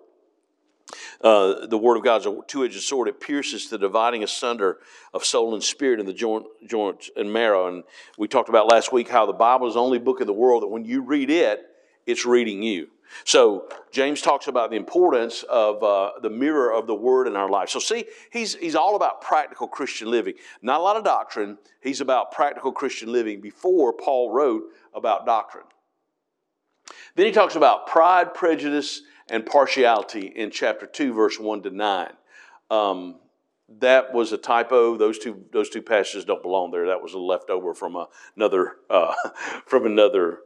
Uh, 1.21 1.65
the 1.65 1.77
word 1.77 1.97
of 1.97 2.03
God 2.03 2.21
is 2.21 2.27
a 2.27 2.39
two 2.47 2.63
edged 2.63 2.81
sword. 2.81 3.07
It 3.07 3.19
pierces 3.19 3.69
the 3.69 3.77
dividing 3.77 4.23
asunder 4.23 4.77
of 5.13 5.25
soul 5.25 5.53
and 5.53 5.63
spirit 5.63 5.99
and 5.99 6.07
the 6.07 6.13
joint, 6.13 6.45
joints 6.67 7.09
and 7.15 7.33
marrow. 7.33 7.67
And 7.67 7.83
we 8.17 8.27
talked 8.27 8.49
about 8.49 8.67
last 8.67 8.93
week 8.93 9.09
how 9.09 9.25
the 9.25 9.33
Bible 9.33 9.67
is 9.67 9.73
the 9.73 9.81
only 9.81 9.99
book 9.99 10.21
in 10.21 10.27
the 10.27 10.33
world 10.33 10.63
that 10.63 10.67
when 10.67 10.85
you 10.85 11.01
read 11.01 11.29
it, 11.29 11.65
it's 12.05 12.25
reading 12.25 12.61
you. 12.61 12.89
So 13.23 13.69
James 13.91 14.21
talks 14.21 14.47
about 14.47 14.69
the 14.69 14.75
importance 14.75 15.43
of 15.43 15.83
uh, 15.83 16.11
the 16.21 16.29
mirror 16.29 16.73
of 16.73 16.87
the 16.87 16.95
Word 16.95 17.27
in 17.27 17.35
our 17.35 17.49
life. 17.49 17.69
So 17.69 17.79
see, 17.79 18.05
he's 18.31 18.55
he's 18.55 18.75
all 18.75 18.95
about 18.95 19.21
practical 19.21 19.67
Christian 19.67 20.09
living. 20.09 20.35
Not 20.61 20.79
a 20.79 20.83
lot 20.83 20.97
of 20.97 21.03
doctrine. 21.03 21.57
He's 21.81 22.01
about 22.01 22.31
practical 22.31 22.71
Christian 22.71 23.11
living. 23.11 23.41
Before 23.41 23.93
Paul 23.93 24.31
wrote 24.31 24.63
about 24.93 25.25
doctrine. 25.25 25.65
Then 27.15 27.25
he 27.25 27.31
talks 27.31 27.55
about 27.55 27.87
pride, 27.87 28.33
prejudice, 28.33 29.01
and 29.29 29.45
partiality 29.45 30.27
in 30.27 30.51
chapter 30.51 30.85
two, 30.85 31.13
verse 31.13 31.39
one 31.39 31.61
to 31.63 31.69
nine. 31.69 32.13
Um, 32.69 33.15
that 33.79 34.13
was 34.13 34.31
a 34.31 34.37
typo. 34.37 34.97
Those 34.97 35.19
two 35.19 35.43
those 35.51 35.69
two 35.69 35.81
passages 35.81 36.25
don't 36.25 36.41
belong 36.41 36.71
there. 36.71 36.87
That 36.87 37.01
was 37.01 37.13
a 37.13 37.19
leftover 37.19 37.73
from 37.75 37.97
another 38.35 38.77
uh, 38.89 39.13
from 39.65 39.85
another 39.85 40.39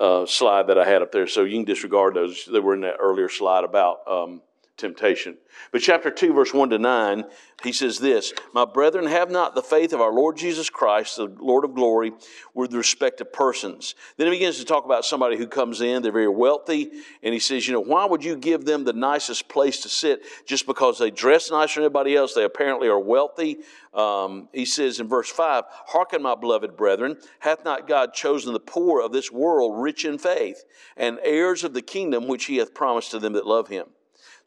uh, 0.00 0.26
slide 0.26 0.68
that 0.68 0.78
I 0.78 0.84
had 0.84 1.02
up 1.02 1.12
there, 1.12 1.26
so 1.26 1.44
you 1.44 1.56
can 1.56 1.64
disregard 1.64 2.14
those 2.14 2.44
that 2.46 2.62
were 2.62 2.74
in 2.74 2.82
that 2.82 2.96
earlier 3.00 3.28
slide 3.28 3.64
about 3.64 4.06
um, 4.06 4.42
temptation. 4.78 5.36
But 5.72 5.82
chapter 5.82 6.10
2, 6.10 6.32
verse 6.32 6.54
1 6.54 6.70
to 6.70 6.78
9, 6.78 7.24
he 7.62 7.72
says 7.72 7.98
this 7.98 8.32
My 8.54 8.64
brethren, 8.64 9.06
have 9.06 9.30
not 9.30 9.54
the 9.54 9.62
faith 9.62 9.92
of 9.92 10.00
our 10.00 10.12
Lord 10.12 10.36
Jesus 10.36 10.70
Christ, 10.70 11.16
the 11.16 11.26
Lord 11.38 11.64
of 11.64 11.74
glory, 11.74 12.12
with 12.54 12.72
respect 12.72 13.18
to 13.18 13.24
persons. 13.24 13.94
Then 14.16 14.28
he 14.28 14.32
begins 14.32 14.58
to 14.58 14.64
talk 14.64 14.84
about 14.84 15.04
somebody 15.04 15.36
who 15.36 15.46
comes 15.46 15.80
in, 15.80 16.02
they're 16.02 16.12
very 16.12 16.28
wealthy, 16.28 16.90
and 17.22 17.34
he 17.34 17.40
says, 17.40 17.66
You 17.66 17.74
know, 17.74 17.80
why 17.80 18.06
would 18.06 18.24
you 18.24 18.36
give 18.36 18.64
them 18.64 18.84
the 18.84 18.92
nicest 18.92 19.48
place 19.48 19.80
to 19.82 19.88
sit 19.88 20.22
just 20.46 20.66
because 20.66 20.98
they 20.98 21.10
dress 21.10 21.50
nicer 21.50 21.80
than 21.80 21.86
everybody 21.86 22.16
else? 22.16 22.34
They 22.34 22.44
apparently 22.44 22.88
are 22.88 23.00
wealthy. 23.00 23.58
Um, 23.92 24.48
he 24.52 24.64
says 24.64 25.00
in 25.00 25.08
verse 25.08 25.28
5 25.28 25.64
Hearken, 25.68 26.22
my 26.22 26.36
beloved 26.36 26.76
brethren, 26.76 27.16
hath 27.40 27.64
not 27.64 27.88
God 27.88 28.14
chosen 28.14 28.52
the 28.52 28.60
poor 28.60 29.02
of 29.02 29.12
this 29.12 29.32
world 29.32 29.82
rich 29.82 30.04
in 30.04 30.18
faith, 30.18 30.64
and 30.96 31.18
heirs 31.22 31.64
of 31.64 31.74
the 31.74 31.82
kingdom 31.82 32.28
which 32.28 32.44
he 32.44 32.58
hath 32.58 32.72
promised 32.72 33.10
to 33.10 33.18
them 33.18 33.32
that 33.32 33.46
love 33.46 33.68
him? 33.68 33.86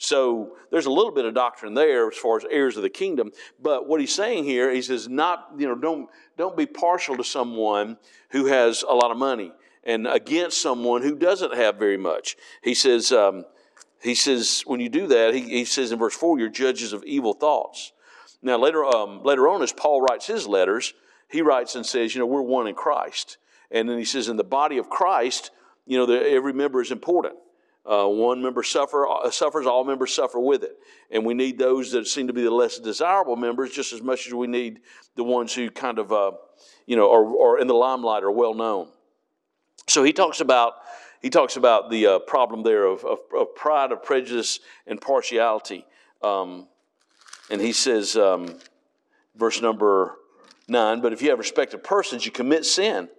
So 0.01 0.53
there's 0.71 0.87
a 0.87 0.91
little 0.91 1.11
bit 1.11 1.25
of 1.25 1.35
doctrine 1.35 1.75
there 1.75 2.07
as 2.07 2.17
far 2.17 2.35
as 2.35 2.43
heirs 2.49 2.75
of 2.75 2.81
the 2.81 2.89
kingdom. 2.89 3.31
But 3.61 3.87
what 3.87 3.99
he's 3.99 4.13
saying 4.13 4.45
here, 4.45 4.73
he 4.73 4.81
says, 4.81 5.07
not, 5.07 5.51
you 5.59 5.67
know, 5.67 5.75
don't, 5.75 6.09
don't 6.37 6.57
be 6.57 6.65
partial 6.65 7.15
to 7.17 7.23
someone 7.23 7.97
who 8.31 8.47
has 8.47 8.81
a 8.81 8.95
lot 8.95 9.11
of 9.11 9.17
money 9.17 9.51
and 9.83 10.07
against 10.07 10.59
someone 10.59 11.03
who 11.03 11.15
doesn't 11.15 11.53
have 11.53 11.75
very 11.75 11.97
much. 11.97 12.35
He 12.63 12.73
says, 12.73 13.11
um, 13.11 13.45
he 14.01 14.15
says, 14.15 14.63
when 14.65 14.79
you 14.79 14.89
do 14.89 15.05
that, 15.05 15.35
he, 15.35 15.41
he 15.41 15.65
says 15.65 15.91
in 15.91 15.99
verse 15.99 16.15
4, 16.15 16.39
you're 16.39 16.49
judges 16.49 16.93
of 16.93 17.03
evil 17.03 17.33
thoughts. 17.33 17.91
Now, 18.41 18.57
later, 18.57 18.83
um, 18.83 19.21
later 19.21 19.47
on, 19.49 19.61
as 19.61 19.71
Paul 19.71 20.01
writes 20.01 20.25
his 20.25 20.47
letters, 20.47 20.95
he 21.29 21.43
writes 21.43 21.75
and 21.75 21.85
says, 21.85 22.15
you 22.15 22.21
know, 22.21 22.25
we're 22.25 22.41
one 22.41 22.65
in 22.65 22.73
Christ. 22.73 23.37
And 23.69 23.87
then 23.87 23.99
he 23.99 24.05
says, 24.05 24.29
in 24.29 24.37
the 24.37 24.43
body 24.43 24.79
of 24.79 24.89
Christ, 24.89 25.51
you 25.85 25.99
know, 25.99 26.07
the, 26.07 26.27
every 26.27 26.53
member 26.53 26.81
is 26.81 26.89
important. 26.89 27.35
Uh, 27.83 28.07
one 28.07 28.43
member 28.43 28.61
suffer, 28.61 29.07
uh, 29.07 29.31
suffers, 29.31 29.65
all 29.65 29.83
members 29.83 30.13
suffer 30.13 30.39
with 30.39 30.63
it. 30.63 30.77
And 31.09 31.25
we 31.25 31.33
need 31.33 31.57
those 31.57 31.91
that 31.93 32.07
seem 32.07 32.27
to 32.27 32.33
be 32.33 32.43
the 32.43 32.51
less 32.51 32.77
desirable 32.77 33.35
members 33.35 33.71
just 33.71 33.91
as 33.91 34.03
much 34.03 34.27
as 34.27 34.33
we 34.33 34.45
need 34.45 34.81
the 35.15 35.23
ones 35.23 35.53
who 35.53 35.71
kind 35.71 35.97
of, 35.97 36.11
uh, 36.11 36.31
you 36.85 36.95
know, 36.95 37.11
are, 37.11 37.55
are, 37.55 37.59
in 37.59 37.67
the 37.67 37.73
limelight, 37.73 38.23
are 38.23 38.31
well 38.31 38.53
known. 38.53 38.87
So 39.87 40.03
he 40.03 40.13
talks 40.13 40.41
about, 40.41 40.73
he 41.23 41.31
talks 41.31 41.55
about 41.55 41.89
the 41.89 42.05
uh, 42.05 42.19
problem 42.19 42.61
there 42.61 42.85
of, 42.85 43.03
of, 43.03 43.19
of, 43.35 43.55
pride, 43.55 43.91
of 43.91 44.03
prejudice, 44.03 44.59
and 44.85 45.01
partiality. 45.01 45.85
Um, 46.21 46.67
and 47.49 47.59
he 47.59 47.71
says, 47.71 48.15
um, 48.15 48.59
verse 49.35 49.59
number 49.59 50.17
nine, 50.67 51.01
but 51.01 51.13
if 51.13 51.21
you 51.23 51.31
have 51.31 51.39
respect 51.39 51.73
of 51.73 51.83
persons, 51.83 52.27
you 52.27 52.31
commit 52.31 52.63
sin 52.63 53.09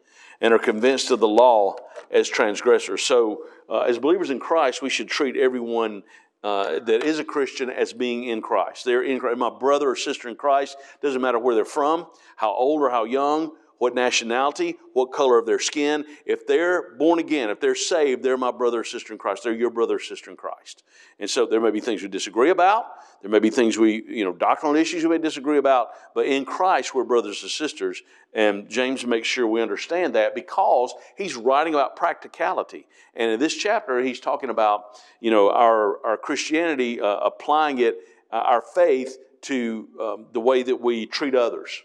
and 0.40 0.54
are 0.54 0.58
convinced 0.58 1.10
of 1.10 1.18
the 1.18 1.28
law 1.28 1.76
as 2.10 2.28
transgressors. 2.28 3.02
So 3.02 3.44
uh, 3.68 3.80
as 3.80 3.98
believers 3.98 4.30
in 4.30 4.38
Christ, 4.38 4.82
we 4.82 4.90
should 4.90 5.08
treat 5.08 5.36
everyone 5.36 6.02
uh, 6.42 6.80
that 6.80 7.04
is 7.04 7.18
a 7.18 7.24
Christian 7.24 7.70
as 7.70 7.92
being 7.92 8.24
in 8.24 8.42
Christ. 8.42 8.84
They're 8.84 9.04
in 9.04 9.20
Christ. 9.20 9.38
My 9.38 9.50
brother 9.50 9.90
or 9.90 9.96
sister 9.96 10.28
in 10.28 10.34
Christ 10.34 10.76
doesn't 11.00 11.20
matter 11.20 11.38
where 11.38 11.54
they're 11.54 11.64
from, 11.64 12.06
how 12.36 12.52
old 12.52 12.82
or 12.82 12.90
how 12.90 13.04
young, 13.04 13.52
what 13.78 13.94
nationality, 13.94 14.76
what 14.92 15.12
color 15.12 15.38
of 15.38 15.46
their 15.46 15.58
skin. 15.58 16.04
If 16.24 16.46
they're 16.46 16.94
born 16.94 17.18
again, 17.18 17.50
if 17.50 17.60
they're 17.60 17.74
saved, 17.74 18.22
they're 18.22 18.36
my 18.36 18.52
brother 18.52 18.80
or 18.80 18.84
sister 18.84 19.12
in 19.12 19.18
Christ. 19.18 19.42
They're 19.42 19.52
your 19.52 19.70
brother 19.70 19.96
or 19.96 20.00
sister 20.00 20.30
in 20.30 20.36
Christ. 20.36 20.84
And 21.18 21.28
so 21.28 21.46
there 21.46 21.60
may 21.60 21.70
be 21.70 21.80
things 21.80 22.02
we 22.02 22.08
disagree 22.08 22.50
about. 22.50 22.86
There 23.22 23.30
may 23.30 23.38
be 23.38 23.50
things 23.50 23.78
we, 23.78 24.02
you 24.08 24.24
know, 24.24 24.32
doctrinal 24.32 24.74
issues 24.74 25.04
we 25.04 25.10
may 25.10 25.18
disagree 25.18 25.58
about. 25.58 25.90
But 26.12 26.26
in 26.26 26.44
Christ, 26.44 26.92
we're 26.92 27.04
brothers 27.04 27.42
and 27.42 27.50
sisters. 27.50 28.02
And 28.34 28.68
James 28.68 29.06
makes 29.06 29.28
sure 29.28 29.46
we 29.46 29.62
understand 29.62 30.16
that 30.16 30.34
because 30.34 30.92
he's 31.16 31.36
writing 31.36 31.72
about 31.72 31.94
practicality. 31.94 32.86
And 33.14 33.30
in 33.30 33.38
this 33.38 33.54
chapter, 33.54 34.00
he's 34.00 34.18
talking 34.18 34.50
about, 34.50 35.00
you 35.20 35.30
know, 35.30 35.50
our, 35.50 36.04
our 36.04 36.16
Christianity, 36.16 37.00
uh, 37.00 37.18
applying 37.18 37.78
it, 37.78 37.96
uh, 38.32 38.36
our 38.36 38.60
faith 38.60 39.16
to 39.42 39.88
um, 40.00 40.26
the 40.32 40.40
way 40.40 40.64
that 40.64 40.80
we 40.80 41.06
treat 41.06 41.36
others. 41.36 41.82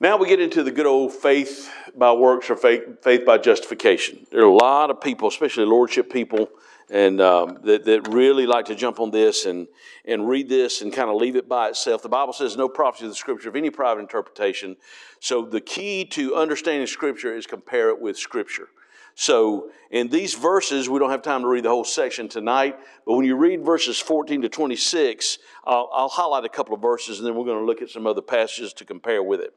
Now 0.00 0.18
we 0.18 0.28
get 0.28 0.40
into 0.40 0.62
the 0.62 0.70
good 0.70 0.86
old 0.86 1.12
faith 1.12 1.70
by 1.96 2.12
works 2.12 2.50
or 2.50 2.56
faith, 2.56 3.02
faith 3.02 3.24
by 3.24 3.38
justification. 3.38 4.26
There 4.30 4.42
are 4.42 4.44
a 4.44 4.52
lot 4.52 4.90
of 4.90 5.00
people, 5.00 5.28
especially 5.28 5.64
lordship 5.64 6.12
people, 6.12 6.50
and 6.90 7.20
um, 7.20 7.58
that, 7.64 7.84
that 7.84 8.08
really 8.08 8.46
like 8.46 8.66
to 8.66 8.74
jump 8.74 9.00
on 9.00 9.10
this 9.10 9.46
and, 9.46 9.66
and 10.04 10.28
read 10.28 10.48
this 10.48 10.82
and 10.82 10.92
kind 10.92 11.08
of 11.08 11.16
leave 11.16 11.36
it 11.36 11.48
by 11.48 11.68
itself. 11.68 12.02
The 12.02 12.08
Bible 12.08 12.32
says 12.32 12.56
no 12.56 12.68
prophecy 12.68 13.06
of 13.06 13.10
the 13.10 13.16
Scripture 13.16 13.48
of 13.48 13.56
any 13.56 13.70
private 13.70 14.00
interpretation. 14.00 14.76
So 15.20 15.44
the 15.44 15.60
key 15.60 16.04
to 16.06 16.34
understanding 16.34 16.86
Scripture 16.86 17.34
is 17.34 17.46
compare 17.46 17.88
it 17.88 18.00
with 18.00 18.18
Scripture. 18.18 18.68
So 19.14 19.70
in 19.90 20.08
these 20.08 20.34
verses, 20.34 20.88
we 20.88 20.98
don't 20.98 21.10
have 21.10 21.22
time 21.22 21.42
to 21.42 21.48
read 21.48 21.64
the 21.64 21.68
whole 21.68 21.84
section 21.84 22.28
tonight, 22.28 22.76
but 23.06 23.14
when 23.14 23.24
you 23.24 23.36
read 23.36 23.64
verses 23.64 23.98
14 24.00 24.42
to 24.42 24.48
26, 24.48 25.38
I'll, 25.64 25.88
I'll 25.92 26.08
highlight 26.08 26.44
a 26.44 26.48
couple 26.48 26.74
of 26.74 26.82
verses 26.82 27.18
and 27.18 27.26
then 27.26 27.36
we're 27.36 27.44
going 27.44 27.60
to 27.60 27.64
look 27.64 27.80
at 27.80 27.90
some 27.90 28.06
other 28.06 28.22
passages 28.22 28.72
to 28.74 28.84
compare 28.84 29.22
with 29.22 29.40
it. 29.40 29.54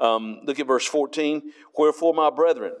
Um, 0.00 0.40
look 0.44 0.58
at 0.58 0.66
verse 0.66 0.86
14. 0.86 1.52
Wherefore, 1.76 2.14
my 2.14 2.30
brethren, 2.30 2.72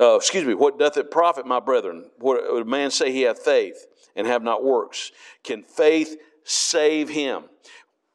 uh, 0.00 0.16
excuse 0.16 0.44
me, 0.44 0.54
what 0.54 0.78
doth 0.78 0.96
it 0.96 1.10
profit, 1.10 1.46
my 1.46 1.60
brethren? 1.60 2.10
What 2.18 2.38
a 2.38 2.64
man 2.64 2.90
say 2.90 3.10
he 3.10 3.22
hath 3.22 3.40
faith 3.40 3.86
and 4.14 4.26
have 4.26 4.42
not 4.42 4.64
works? 4.64 5.10
Can 5.42 5.62
faith 5.62 6.16
save 6.44 7.08
him? 7.08 7.44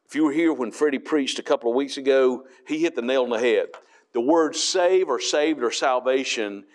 If 0.06 0.16
you 0.16 0.26
were 0.26 0.32
here 0.32 0.54
when 0.54 0.72
Freddie 0.72 1.00
preached 1.00 1.40
a 1.40 1.44
couple 1.44 1.70
of 1.70 1.76
weeks 1.76 1.98
ago, 1.98 2.46
he 2.68 2.80
hit 2.80 2.96
the 2.96 3.02
nail 3.02 3.24
on 3.24 3.30
the 3.30 3.40
head. 3.40 3.68
The 4.14 4.22
word 4.22 4.56
save 4.56 5.10
or 5.10 5.20
saved 5.20 5.64
or 5.64 5.72
salvation 5.72 6.66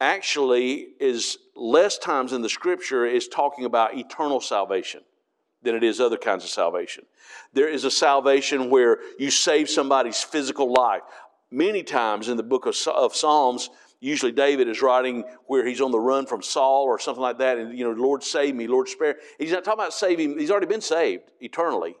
actually 0.00 0.88
is 1.00 1.38
less 1.54 1.96
times 1.98 2.32
in 2.32 2.42
the 2.42 2.48
scripture 2.48 3.06
is 3.06 3.28
talking 3.28 3.64
about 3.64 3.96
eternal 3.96 4.40
salvation 4.40 5.02
than 5.62 5.74
it 5.74 5.82
is 5.82 6.00
other 6.00 6.16
kinds 6.16 6.44
of 6.44 6.50
salvation. 6.50 7.04
There 7.52 7.68
is 7.68 7.84
a 7.84 7.90
salvation 7.90 8.70
where 8.70 8.98
you 9.18 9.30
save 9.30 9.68
somebody's 9.68 10.22
physical 10.22 10.72
life. 10.72 11.02
Many 11.50 11.82
times 11.82 12.28
in 12.28 12.36
the 12.36 12.42
book 12.42 12.66
of, 12.66 12.76
of 12.88 13.16
Psalms, 13.16 13.70
Usually 14.00 14.30
David 14.30 14.68
is 14.68 14.80
writing 14.80 15.24
where 15.46 15.66
he's 15.66 15.80
on 15.80 15.90
the 15.90 15.98
run 15.98 16.26
from 16.26 16.42
Saul 16.42 16.84
or 16.84 16.98
something 16.98 17.22
like 17.22 17.38
that, 17.38 17.58
and 17.58 17.76
you 17.76 17.84
know, 17.84 17.90
Lord 17.90 18.22
save 18.22 18.54
me, 18.54 18.68
Lord 18.68 18.88
spare. 18.88 19.16
He's 19.38 19.50
not 19.50 19.64
talking 19.64 19.80
about 19.80 19.92
saving, 19.92 20.38
he's 20.38 20.50
already 20.50 20.66
been 20.66 20.80
saved 20.80 21.24
eternally 21.40 21.96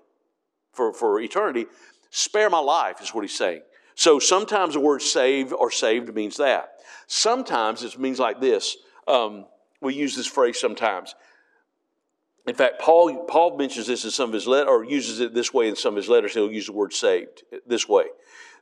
for, 0.72 0.92
for 0.92 1.20
eternity. 1.20 1.66
Spare 2.10 2.50
my 2.50 2.60
life 2.60 3.02
is 3.02 3.12
what 3.12 3.22
he's 3.22 3.36
saying. 3.36 3.62
So 3.96 4.20
sometimes 4.20 4.74
the 4.74 4.80
word 4.80 5.02
saved 5.02 5.52
or 5.52 5.72
saved 5.72 6.14
means 6.14 6.36
that. 6.36 6.74
Sometimes 7.08 7.82
it 7.82 7.98
means 7.98 8.20
like 8.20 8.40
this. 8.40 8.76
Um, 9.08 9.46
we 9.80 9.94
use 9.94 10.14
this 10.14 10.26
phrase 10.26 10.58
sometimes. 10.60 11.16
In 12.46 12.54
fact, 12.54 12.80
Paul, 12.80 13.24
Paul 13.24 13.58
mentions 13.58 13.88
this 13.88 14.04
in 14.04 14.10
some 14.10 14.30
of 14.30 14.34
his 14.34 14.46
letters, 14.46 14.68
or 14.70 14.84
uses 14.84 15.20
it 15.20 15.34
this 15.34 15.52
way 15.52 15.68
in 15.68 15.76
some 15.76 15.94
of 15.94 15.96
his 15.96 16.08
letters. 16.08 16.32
He'll 16.32 16.50
use 16.50 16.66
the 16.66 16.72
word 16.72 16.92
saved 16.92 17.42
this 17.66 17.88
way. 17.88 18.04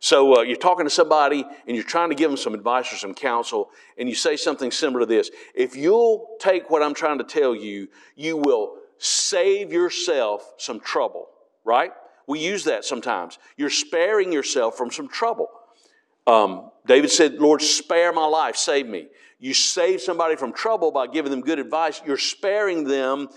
So 0.00 0.38
uh, 0.38 0.42
you're 0.42 0.56
talking 0.56 0.86
to 0.86 0.90
somebody 0.90 1.44
and 1.66 1.76
you're 1.76 1.84
trying 1.84 2.10
to 2.10 2.14
give 2.14 2.30
them 2.30 2.36
some 2.36 2.54
advice 2.54 2.92
or 2.92 2.96
some 2.96 3.14
counsel, 3.14 3.70
and 3.98 4.08
you 4.08 4.14
say 4.14 4.36
something 4.36 4.70
similar 4.70 5.00
to 5.00 5.06
this. 5.06 5.30
If 5.54 5.76
you'll 5.76 6.36
take 6.38 6.70
what 6.70 6.82
I'm 6.82 6.94
trying 6.94 7.18
to 7.18 7.24
tell 7.24 7.54
you, 7.54 7.88
you 8.14 8.36
will 8.36 8.76
save 8.98 9.72
yourself 9.72 10.54
some 10.58 10.80
trouble, 10.80 11.28
right? 11.64 11.92
We 12.26 12.40
use 12.40 12.64
that 12.64 12.84
sometimes. 12.84 13.38
You're 13.56 13.70
sparing 13.70 14.32
yourself 14.32 14.76
from 14.76 14.90
some 14.90 15.08
trouble. 15.08 15.48
Um, 16.26 16.70
David 16.86 17.10
said, 17.10 17.34
Lord, 17.34 17.62
spare 17.62 18.12
my 18.12 18.26
life, 18.26 18.56
save 18.56 18.86
me. 18.86 19.08
You 19.38 19.54
save 19.54 20.00
somebody 20.00 20.36
from 20.36 20.52
trouble 20.52 20.90
by 20.90 21.06
giving 21.06 21.30
them 21.30 21.42
good 21.42 21.58
advice. 21.58 22.00
You're 22.04 22.16
sparing 22.16 22.84
them 22.84 23.28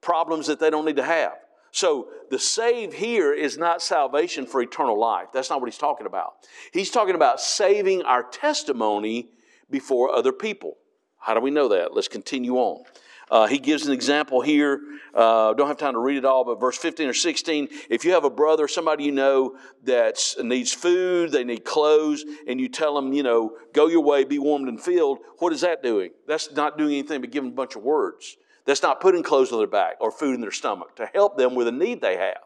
problems 0.00 0.46
that 0.46 0.60
they 0.60 0.70
don't 0.70 0.84
need 0.84 0.96
to 0.96 1.04
have. 1.04 1.32
So 1.70 2.08
the 2.30 2.38
save 2.38 2.94
here 2.94 3.32
is 3.32 3.58
not 3.58 3.82
salvation 3.82 4.46
for 4.46 4.60
eternal 4.60 4.98
life. 4.98 5.28
That's 5.32 5.50
not 5.50 5.60
what 5.60 5.68
he's 5.68 5.78
talking 5.78 6.06
about. 6.06 6.34
He's 6.72 6.90
talking 6.90 7.14
about 7.14 7.40
saving 7.40 8.02
our 8.02 8.22
testimony 8.22 9.30
before 9.70 10.10
other 10.14 10.32
people. 10.32 10.76
How 11.18 11.34
do 11.34 11.40
we 11.40 11.50
know 11.50 11.68
that? 11.68 11.94
Let's 11.94 12.08
continue 12.08 12.56
on. 12.56 12.84
Uh, 13.30 13.46
he 13.46 13.58
gives 13.58 13.86
an 13.86 13.92
example 13.92 14.40
here. 14.40 14.80
Uh, 15.14 15.52
don't 15.52 15.68
have 15.68 15.76
time 15.76 15.92
to 15.92 15.98
read 15.98 16.16
it 16.16 16.24
all, 16.24 16.44
but 16.44 16.60
verse 16.60 16.78
15 16.78 17.08
or 17.08 17.14
16. 17.14 17.68
If 17.90 18.04
you 18.04 18.12
have 18.12 18.24
a 18.24 18.30
brother, 18.30 18.68
somebody 18.68 19.04
you 19.04 19.12
know 19.12 19.56
that 19.84 20.18
needs 20.42 20.72
food, 20.72 21.32
they 21.32 21.44
need 21.44 21.64
clothes, 21.64 22.24
and 22.46 22.60
you 22.60 22.68
tell 22.68 22.94
them, 22.94 23.12
you 23.12 23.22
know, 23.22 23.56
go 23.74 23.88
your 23.88 24.02
way, 24.02 24.24
be 24.24 24.38
warmed 24.38 24.68
and 24.68 24.80
filled, 24.80 25.18
what 25.38 25.52
is 25.52 25.60
that 25.60 25.82
doing? 25.82 26.10
That's 26.26 26.52
not 26.52 26.78
doing 26.78 26.92
anything 26.92 27.20
but 27.20 27.30
giving 27.30 27.50
a 27.50 27.54
bunch 27.54 27.76
of 27.76 27.82
words. 27.82 28.36
That's 28.68 28.82
not 28.82 29.00
putting 29.00 29.22
clothes 29.22 29.50
on 29.50 29.56
their 29.56 29.66
back 29.66 29.96
or 29.98 30.10
food 30.10 30.34
in 30.34 30.42
their 30.42 30.50
stomach 30.50 30.94
to 30.96 31.06
help 31.06 31.38
them 31.38 31.54
with 31.54 31.68
a 31.68 31.72
need 31.72 32.02
they 32.02 32.18
have. 32.18 32.36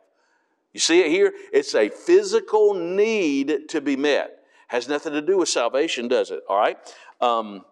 You 0.73 0.79
see 0.79 1.01
it 1.01 1.11
here? 1.11 1.33
It's 1.53 1.75
a 1.75 1.89
physical 1.89 2.75
need 2.75 3.69
to 3.71 3.81
be 3.81 3.97
met. 3.97 4.45
Has 4.69 4.87
nothing 4.87 5.15
to 5.15 5.21
do 5.21 5.39
with 5.39 5.49
salvation, 5.49 6.07
does 6.07 6.31
it? 6.31 6.45
All 6.49 6.57
right. 6.57 6.79
Um, 7.21 7.65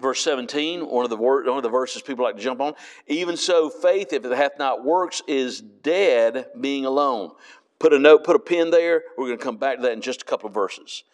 verse 0.00 0.22
17, 0.22 0.80
one 0.80 1.04
of, 1.04 1.10
the 1.10 1.18
word, 1.18 1.46
one 1.46 1.58
of 1.58 1.62
the 1.62 1.68
verses 1.68 2.00
people 2.00 2.24
like 2.24 2.36
to 2.36 2.42
jump 2.42 2.62
on. 2.62 2.72
Even 3.06 3.36
so, 3.36 3.68
faith, 3.68 4.14
if 4.14 4.24
it 4.24 4.32
hath 4.32 4.58
not 4.58 4.82
works, 4.82 5.20
is 5.28 5.60
dead 5.60 6.46
being 6.58 6.86
alone. 6.86 7.32
Put 7.78 7.92
a 7.92 7.98
note, 7.98 8.24
put 8.24 8.34
a 8.34 8.40
pin 8.40 8.70
there. 8.70 9.02
We're 9.18 9.26
going 9.26 9.38
to 9.38 9.44
come 9.44 9.58
back 9.58 9.76
to 9.76 9.82
that 9.82 9.92
in 9.92 10.00
just 10.00 10.22
a 10.22 10.24
couple 10.24 10.48
of 10.48 10.54
verses. 10.54 11.04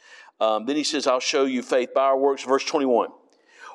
Um, 0.40 0.66
then 0.66 0.76
he 0.76 0.84
says, 0.84 1.08
I'll 1.08 1.18
show 1.18 1.46
you 1.46 1.62
faith 1.62 1.92
by 1.92 2.02
our 2.02 2.16
works. 2.16 2.44
Verse 2.44 2.64
21. 2.64 3.08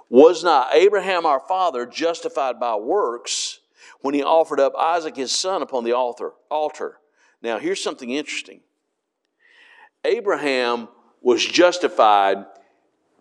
Was 0.10 0.44
not 0.44 0.74
Abraham 0.74 1.26
our 1.26 1.40
father 1.40 1.86
justified 1.86 2.60
by 2.60 2.76
works 2.76 3.60
when 4.02 4.14
he 4.14 4.24
offered 4.24 4.60
up 4.60 4.74
Isaac 4.78 5.16
his 5.16 5.32
son 5.32 5.62
upon 5.62 5.84
the 5.84 5.94
altar? 5.94 6.98
Now, 7.42 7.60
here's 7.60 7.84
something 7.84 8.12
interesting. 8.12 8.62
Abraham 10.04 10.88
was 11.22 11.44
justified 11.44 12.46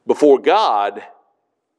before 0.07 0.39
God 0.39 1.03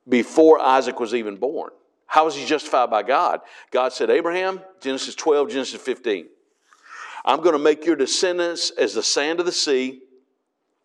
before 0.08 0.60
Isaac 0.60 1.00
was 1.00 1.14
even 1.14 1.38
born. 1.38 1.72
How 2.08 2.26
was 2.26 2.36
he 2.36 2.46
justified 2.46 2.90
by 2.90 3.04
God? 3.04 3.42
God 3.72 3.94
said, 3.94 4.10
Abraham, 4.10 4.62
Genesis 4.80 5.16
12, 5.16 5.50
Genesis 5.50 5.82
15, 5.82 6.28
I'm 7.26 7.42
going 7.42 7.54
to 7.54 7.60
make 7.60 7.86
your 7.86 7.96
descendants 7.96 8.72
as 8.72 8.94
the 8.94 9.04
sand 9.04 9.40
of 9.40 9.46
the 9.46 9.52
sea, 9.52 10.02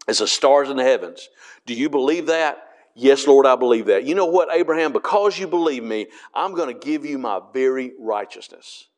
as 0.09 0.19
the 0.19 0.27
stars 0.27 0.71
in 0.71 0.77
the 0.77 0.83
heavens. 0.83 1.29
Do 1.67 1.75
you 1.75 1.91
believe 1.91 2.27
that? 2.27 2.70
Yes, 3.01 3.27
Lord, 3.27 3.47
I 3.47 3.57
believe 3.57 3.87
that. 3.87 4.05
You 4.05 4.15
know 4.15 4.27
what, 4.27 4.51
Abraham? 4.53 4.93
Because 4.93 5.39
you 5.39 5.47
believe 5.47 5.83
me, 5.83 6.09
I'm 6.35 6.55
going 6.55 6.69
to 6.69 6.79
give 6.79 7.07
you 7.07 7.17
my 7.17 7.41
very 7.55 7.95
righteousness. 7.99 8.89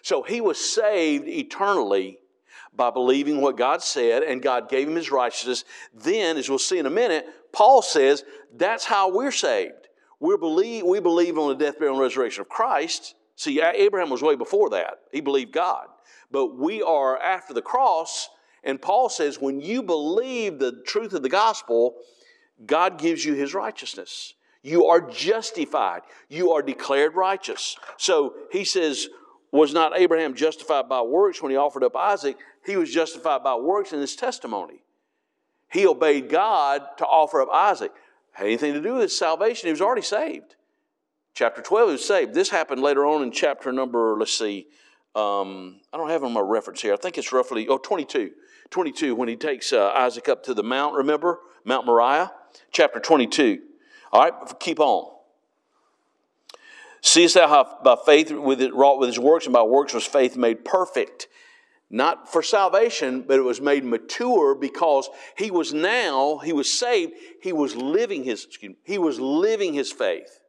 So 0.00 0.22
he 0.22 0.40
was 0.40 0.60
saved 0.60 1.26
eternally 1.26 2.20
by 2.72 2.90
believing 2.90 3.40
what 3.40 3.56
God 3.56 3.82
said, 3.82 4.22
and 4.22 4.40
God 4.40 4.68
gave 4.68 4.86
him 4.86 4.94
his 4.94 5.10
righteousness. 5.10 5.64
Then, 5.92 6.36
as 6.36 6.48
we'll 6.48 6.60
see 6.60 6.78
in 6.78 6.86
a 6.86 6.90
minute, 6.90 7.26
Paul 7.52 7.82
says 7.82 8.22
that's 8.54 8.84
how 8.84 9.12
we're 9.12 9.32
saved. 9.32 9.88
we 10.20 10.36
believe, 10.36 10.84
we 10.84 11.00
believe 11.00 11.36
on 11.36 11.48
the 11.48 11.56
death, 11.56 11.80
burial, 11.80 11.96
and 11.96 12.02
resurrection 12.02 12.42
of 12.42 12.48
Christ. 12.48 13.16
See, 13.34 13.60
Abraham 13.60 14.08
was 14.08 14.22
way 14.22 14.36
before 14.36 14.70
that. 14.70 15.00
He 15.10 15.20
believed 15.20 15.50
God. 15.50 15.88
But 16.30 16.56
we 16.56 16.80
are 16.80 17.20
after 17.20 17.54
the 17.54 17.62
cross, 17.62 18.28
and 18.62 18.80
Paul 18.80 19.08
says 19.08 19.40
when 19.40 19.60
you 19.60 19.82
believe 19.82 20.60
the 20.60 20.80
truth 20.86 21.12
of 21.12 21.24
the 21.24 21.28
gospel, 21.28 21.96
God 22.66 22.98
gives 22.98 23.24
you 23.24 23.34
his 23.34 23.54
righteousness. 23.54 24.34
You 24.62 24.86
are 24.86 25.00
justified. 25.00 26.02
You 26.28 26.52
are 26.52 26.62
declared 26.62 27.14
righteous. 27.14 27.76
So 27.96 28.34
he 28.50 28.64
says, 28.64 29.08
Was 29.52 29.72
not 29.72 29.96
Abraham 29.96 30.34
justified 30.34 30.88
by 30.88 31.02
works 31.02 31.40
when 31.40 31.50
he 31.50 31.56
offered 31.56 31.84
up 31.84 31.96
Isaac? 31.96 32.36
He 32.66 32.76
was 32.76 32.92
justified 32.92 33.42
by 33.44 33.54
works 33.54 33.92
in 33.92 34.00
his 34.00 34.16
testimony. 34.16 34.82
He 35.70 35.86
obeyed 35.86 36.28
God 36.28 36.82
to 36.98 37.06
offer 37.06 37.40
up 37.40 37.48
Isaac. 37.52 37.92
Had 38.32 38.46
anything 38.46 38.74
to 38.74 38.80
do 38.80 38.94
with 38.94 39.02
his 39.02 39.16
salvation. 39.16 39.68
He 39.68 39.72
was 39.72 39.80
already 39.80 40.02
saved. 40.02 40.56
Chapter 41.34 41.62
12, 41.62 41.88
he 41.88 41.92
was 41.92 42.04
saved. 42.04 42.34
This 42.34 42.50
happened 42.50 42.82
later 42.82 43.06
on 43.06 43.22
in 43.22 43.30
chapter 43.30 43.70
number, 43.72 44.16
let's 44.18 44.36
see, 44.36 44.66
um, 45.14 45.80
I 45.92 45.96
don't 45.96 46.10
have 46.10 46.24
on 46.24 46.32
my 46.32 46.40
reference 46.40 46.82
here. 46.82 46.94
I 46.94 46.96
think 46.96 47.16
it's 47.16 47.32
roughly, 47.32 47.68
oh, 47.68 47.78
22. 47.78 48.32
22, 48.70 49.14
when 49.14 49.28
he 49.28 49.36
takes 49.36 49.72
uh, 49.72 49.90
Isaac 49.94 50.28
up 50.28 50.42
to 50.44 50.54
the 50.54 50.62
mount, 50.62 50.94
remember? 50.94 51.38
Mount 51.64 51.86
Moriah 51.86 52.30
chapter 52.70 53.00
22. 53.00 53.60
All 54.12 54.22
right, 54.22 54.60
keep 54.60 54.80
on. 54.80 55.14
Seest 57.00 57.34
thou 57.34 57.48
how 57.48 57.78
by 57.84 57.96
faith 58.04 58.30
with 58.32 58.60
it 58.60 58.74
wrought 58.74 58.98
with 58.98 59.08
his 59.08 59.18
works, 59.18 59.46
and 59.46 59.52
by 59.52 59.62
works 59.62 59.94
was 59.94 60.04
faith 60.04 60.36
made 60.36 60.64
perfect. 60.64 61.28
Not 61.90 62.30
for 62.30 62.42
salvation, 62.42 63.22
but 63.22 63.38
it 63.38 63.42
was 63.42 63.60
made 63.60 63.84
mature 63.84 64.54
because 64.54 65.08
he 65.36 65.50
was 65.50 65.72
now, 65.72 66.38
he 66.38 66.52
was 66.52 66.70
saved, 66.70 67.14
he 67.40 67.52
was 67.52 67.74
living 67.74 68.24
his, 68.24 68.46
me, 68.62 68.76
he 68.84 68.98
was 68.98 69.18
living 69.18 69.72
his 69.72 69.90
faith 69.90 70.40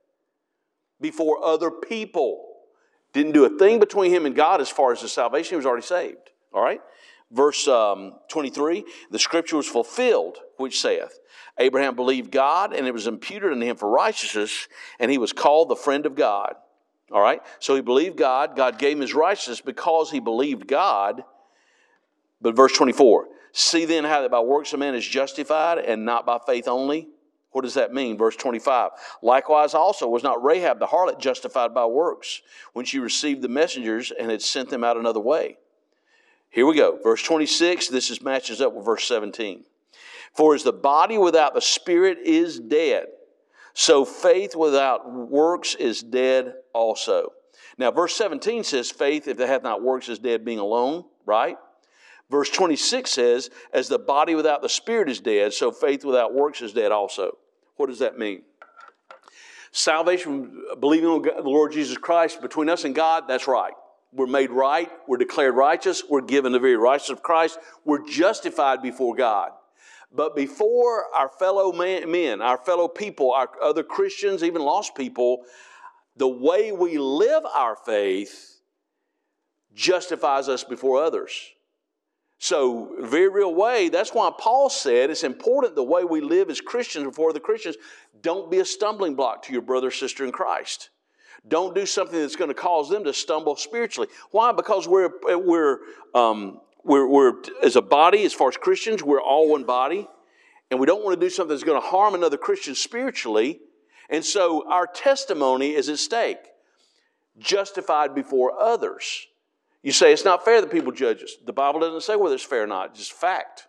before 1.00 1.44
other 1.44 1.72
people. 1.72 2.46
Didn't 3.14 3.32
do 3.32 3.46
a 3.46 3.58
thing 3.58 3.80
between 3.80 4.12
him 4.12 4.26
and 4.26 4.36
God 4.36 4.60
as 4.60 4.70
far 4.70 4.92
as 4.92 5.02
his 5.02 5.14
salvation, 5.14 5.52
he 5.52 5.56
was 5.56 5.66
already 5.66 5.86
saved. 5.86 6.30
All 6.54 6.62
right? 6.62 6.82
Verse 7.32 7.68
um, 7.68 8.14
23 8.30 8.84
the 9.12 9.20
scripture 9.20 9.58
was 9.58 9.68
fulfilled, 9.68 10.38
which 10.58 10.82
saith, 10.82 11.20
Abraham 11.58 11.96
believed 11.96 12.32
God, 12.32 12.74
and 12.74 12.88
it 12.88 12.94
was 12.94 13.08
imputed 13.08 13.52
unto 13.52 13.66
him 13.66 13.76
for 13.76 13.90
righteousness, 13.90 14.68
and 15.00 15.12
he 15.12 15.18
was 15.18 15.34
called 15.34 15.70
the 15.70 15.76
friend 15.76 16.06
of 16.06 16.16
God. 16.16 16.56
All 17.12 17.22
right? 17.22 17.42
So 17.60 17.76
he 17.76 17.82
believed 17.82 18.18
God. 18.18 18.56
God 18.56 18.80
gave 18.80 18.94
him 18.94 19.02
his 19.02 19.14
righteousness 19.14 19.62
because 19.62 20.10
he 20.10 20.20
believed 20.20 20.68
God. 20.68 21.24
But 22.42 22.56
verse 22.56 22.74
24 22.74 23.28
See 23.52 23.86
then 23.86 24.04
how 24.04 24.22
that 24.22 24.32
by 24.32 24.40
works 24.40 24.74
a 24.74 24.78
man 24.78 24.96
is 24.96 25.06
justified 25.06 25.80
and 25.80 26.06
not 26.06 26.26
by 26.26 26.40
faith 26.46 26.68
only. 26.68 27.08
What 27.52 27.64
does 27.64 27.74
that 27.74 27.94
mean? 27.94 28.16
Verse 28.16 28.36
25. 28.36 28.92
Likewise, 29.24 29.74
also, 29.74 30.08
was 30.08 30.22
not 30.22 30.44
Rahab 30.44 30.80
the 30.80 30.86
harlot 30.86 31.20
justified 31.20 31.74
by 31.74 31.86
works 31.88 32.44
when 32.74 32.86
she 32.86 33.00
received 33.00 33.42
the 33.42 33.48
messengers 33.48 34.12
and 34.12 34.30
had 34.30 34.44
sent 34.44 34.70
them 34.70 34.84
out 34.84 34.98
another 34.98 35.20
way? 35.20 35.58
Here 36.50 36.66
we 36.66 36.76
go. 36.76 37.00
Verse 37.04 37.22
26, 37.24 37.90
this 37.90 38.10
is, 38.10 38.22
matches 38.22 38.62
up 38.62 38.74
with 38.74 38.86
verse 38.86 39.08
17. 39.08 39.64
For 40.34 40.56
as 40.56 40.64
the 40.64 40.74
body 40.74 41.18
without 41.18 41.54
the 41.54 41.62
spirit 41.62 42.20
is 42.24 42.60
dead, 42.60 43.06
so 43.74 44.04
faith 44.04 44.56
without 44.56 45.12
works 45.12 45.76
is 45.76 46.02
dead 46.02 46.54
also. 46.74 47.34
Now, 47.78 47.92
verse 47.92 48.16
17 48.16 48.64
says, 48.64 48.92
faith, 48.92 49.28
if 49.28 49.40
it 49.40 49.48
hath 49.48 49.64
not 49.64 49.82
works, 49.82 50.10
is 50.10 50.20
dead 50.20 50.44
being 50.44 50.60
alone, 50.60 51.06
right? 51.26 51.56
Verse 52.30 52.50
26 52.50 53.10
says, 53.10 53.50
As 53.74 53.88
the 53.88 54.00
body 54.00 54.36
without 54.36 54.62
the 54.62 54.70
spirit 54.70 55.10
is 55.10 55.20
dead, 55.20 55.54
so 55.54 55.72
faith 55.72 56.04
without 56.04 56.34
works 56.34 56.62
is 56.62 56.74
dead 56.74 56.92
also. 56.92 57.38
What 57.78 57.88
does 57.88 58.00
that 58.00 58.20
mean? 58.20 58.44
Salvation, 59.72 60.64
believing 60.80 61.10
on 61.10 61.22
the 61.22 61.42
Lord 61.50 61.72
Jesus 61.72 61.98
Christ 61.98 62.42
between 62.42 62.70
us 62.70 62.84
and 62.84 62.94
God, 62.94 63.26
that's 63.28 63.48
right. 63.48 63.74
We're 64.12 64.28
made 64.28 64.50
right. 64.50 64.90
We're 65.08 65.18
declared 65.18 65.56
righteous. 65.56 66.04
We're 66.10 66.22
given 66.22 66.52
the 66.52 66.60
very 66.60 66.76
righteousness 66.76 67.18
of 67.18 67.24
Christ. 67.24 67.60
We're 67.86 68.08
justified 68.08 68.82
before 68.82 69.16
God. 69.16 69.52
But 70.12 70.36
before 70.36 71.06
our 71.16 71.30
fellow 71.30 71.72
man, 71.72 72.12
men, 72.12 72.42
our 72.42 72.58
fellow 72.58 72.88
people, 72.88 73.32
our 73.32 73.50
other 73.62 73.84
Christians, 73.84 74.44
even 74.44 74.64
lost 74.64 74.96
people, 74.96 75.44
the 76.16 76.28
way 76.28 76.72
we 76.72 76.98
live 76.98 77.44
our 77.46 77.76
faith 77.76 78.62
justifies 79.76 80.50
us 80.50 80.64
before 80.64 81.04
others. 81.04 81.32
So, 82.40 82.96
very 83.02 83.28
real 83.28 83.54
way, 83.54 83.90
that's 83.90 84.14
why 84.14 84.32
Paul 84.38 84.70
said 84.70 85.10
it's 85.10 85.26
important 85.26 85.76
the 85.76 85.84
way 85.84 86.06
we 86.06 86.22
live 86.22 86.50
as 86.50 86.62
Christians 86.62 87.06
before 87.06 87.34
the 87.34 87.40
Christians. 87.40 87.76
Don't 88.22 88.50
be 88.50 88.60
a 88.60 88.66
stumbling 88.66 89.16
block 89.16 89.44
to 89.44 89.54
your 89.54 89.62
brother, 89.62 89.92
sister 89.92 90.24
in 90.24 90.32
Christ. 90.32 90.90
Don't 91.48 91.74
do 91.74 91.86
something 91.86 92.20
that's 92.20 92.36
going 92.36 92.50
to 92.50 92.56
cause 92.56 92.90
them 92.90 93.04
to 93.06 93.14
stumble 93.14 93.56
spiritually. 93.56 94.10
Why? 94.32 94.52
Because 94.52 94.88
we're, 94.88 95.10
we're, 95.24 95.80
um, 96.14 96.60
we're, 96.84 97.08
we're, 97.08 97.34
as 97.64 97.76
a 97.76 97.82
body, 97.82 98.24
as 98.24 98.34
far 98.34 98.50
as 98.50 98.58
Christians, 98.58 99.04
we're 99.04 99.22
all 99.22 99.50
one 99.50 99.64
body. 99.64 100.08
And 100.72 100.80
we 100.80 100.86
don't 100.86 101.04
want 101.04 101.20
to 101.20 101.26
do 101.26 101.30
something 101.30 101.56
that's 101.56 101.64
going 101.64 101.82
to 101.82 101.88
harm 101.88 102.14
another 102.14 102.38
Christian 102.38 102.76
spiritually. 102.76 103.60
And 104.10 104.24
so 104.24 104.70
our 104.70 104.86
testimony 104.86 105.74
is 105.74 105.90
at 105.90 106.00
stake, 106.00 106.38
justified 107.38 108.14
before 108.14 108.60
others. 108.60 109.28
You 109.82 109.92
say 109.92 110.12
it's 110.12 110.26
not 110.26 110.44
fair 110.44 110.62
that 110.62 110.72
people 110.72 110.92
judge 110.92 111.24
us. 111.24 111.36
The 111.46 111.54
Bible 111.54 111.80
doesn't 111.80 112.02
say 112.02 112.16
whether 112.16 112.36
it's 112.36 112.44
fair 112.44 112.64
or 112.64 112.68
not, 112.68 112.90
it's 112.92 113.00
just 113.00 113.14
fact. 113.14 113.68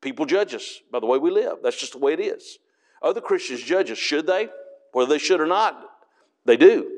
People 0.00 0.26
judge 0.26 0.54
us 0.54 0.80
by 0.92 1.00
the 1.00 1.06
way 1.06 1.18
we 1.18 1.30
live. 1.30 1.58
That's 1.62 1.78
just 1.78 1.92
the 1.92 1.98
way 1.98 2.12
it 2.12 2.20
is. 2.20 2.58
Other 3.02 3.20
Christians 3.20 3.62
judge 3.62 3.90
us. 3.90 3.98
Should 3.98 4.26
they? 4.26 4.48
Whether 4.92 5.10
they 5.10 5.18
should 5.18 5.40
or 5.40 5.46
not, 5.46 5.80
they 6.44 6.56
do. 6.56 6.97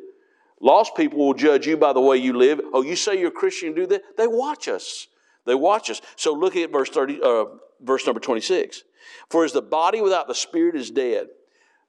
Lost 0.61 0.95
people 0.95 1.19
will 1.19 1.35
judge 1.35 1.67
you 1.67 1.77
by 1.77 1.93
the 1.93 2.01
way 2.01 2.19
you 2.19 2.35
live. 2.35 2.61
Oh, 2.73 2.83
you 2.83 2.95
say 2.95 3.19
you're 3.19 3.29
a 3.29 3.33
Christian 3.33 3.75
do 3.75 3.87
that? 3.87 4.17
They 4.17 4.27
watch 4.27 4.69
us. 4.69 5.09
They 5.47 5.55
watch 5.55 5.89
us. 5.89 6.03
So 6.17 6.35
look 6.35 6.55
at 6.55 6.71
verse 6.71 6.91
30, 6.91 7.21
uh, 7.23 7.45
verse 7.81 8.05
number 8.07 8.21
26. 8.21 8.85
For 9.31 9.45
as 9.45 9.53
the 9.53 9.63
body 9.63 10.03
without 10.03 10.29
the 10.29 10.35
spirit 10.35 10.77
is 10.77 10.91
dead. 10.91 11.29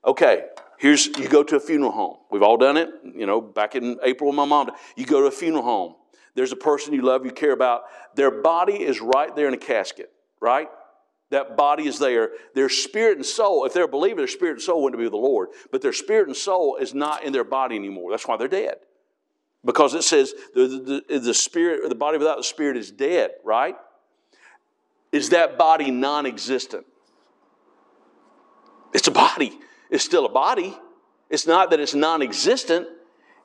Okay, 0.06 0.46
here's 0.80 1.08
you 1.08 1.28
go 1.28 1.44
to 1.44 1.58
a 1.58 1.60
funeral 1.60 1.92
home. 1.92 2.18
We've 2.32 2.42
all 2.42 2.58
done 2.58 2.78
it. 2.78 2.90
You 3.04 3.26
know, 3.26 3.42
back 3.42 3.76
in 3.76 3.98
April 4.04 4.30
with 4.30 4.38
my 4.38 4.46
mom, 4.46 4.72
you 4.96 5.06
go 5.06 5.20
to 5.20 5.28
a 5.28 5.32
funeral 5.32 5.64
home. 5.64 5.96
There's 6.34 6.54
a 6.54 6.58
person 6.58 6.94
you 6.94 7.02
love, 7.02 7.26
you 7.26 7.32
care 7.32 7.52
about. 7.52 7.84
Their 8.16 8.32
body 8.42 8.82
is 8.82 9.02
right 9.02 9.36
there 9.36 9.48
in 9.48 9.54
a 9.54 9.58
casket, 9.58 10.12
right? 10.40 10.70
That 11.32 11.58
body 11.58 11.88
is 11.88 11.98
there. 11.98 12.32
Their 12.54 12.70
spirit 12.70 13.17
and 13.17 13.26
soul, 13.26 13.65
if 13.65 13.74
they're 13.74 13.86
a 13.86 13.88
believer, 13.88 14.17
their 14.17 14.28
spirit 14.28 14.54
and 14.54 14.62
soul 14.62 14.84
wouldn't 14.84 15.00
be 15.00 15.06
with 15.06 15.13
the 15.13 15.17
Lord. 15.17 15.50
But 15.72 15.82
their 15.82 15.94
spirit 15.94 16.28
and 16.28 16.36
soul 16.36 16.76
is 16.76 16.94
not 16.94 17.24
in 17.24 17.34
their 17.34 17.44
body 17.44 17.76
anymore. 17.76 18.12
That's 18.12 18.28
why 18.28 18.38
they're 18.38 18.48
dead. 18.48 18.76
Because 19.63 19.94
it 19.94 20.04
says 20.04 20.34
the, 20.54 21.04
the, 21.08 21.20
the 21.20 21.34
spirit, 21.34 21.88
the 21.88 21.96
body 21.96 22.17
without 22.17 22.38
the 22.38 22.44
spirit 22.44 22.78
is 22.78 22.91
dead, 22.91 23.32
right? 23.44 23.76
Is 25.12 25.30
that 25.30 25.58
body 25.58 25.89
non 25.89 26.26
existent? 26.26 26.86
It's 28.94 29.08
a 29.08 29.12
body. 29.12 29.58
It's 29.89 30.04
still 30.04 30.26
a 30.26 30.32
body. 30.32 30.78
It's 31.30 31.48
not 31.48 31.70
that 31.70 31.80
it's 31.80 31.94
non 31.94 32.22
existent, 32.22 32.88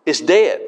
it's 0.04 0.20
dead 0.20 0.60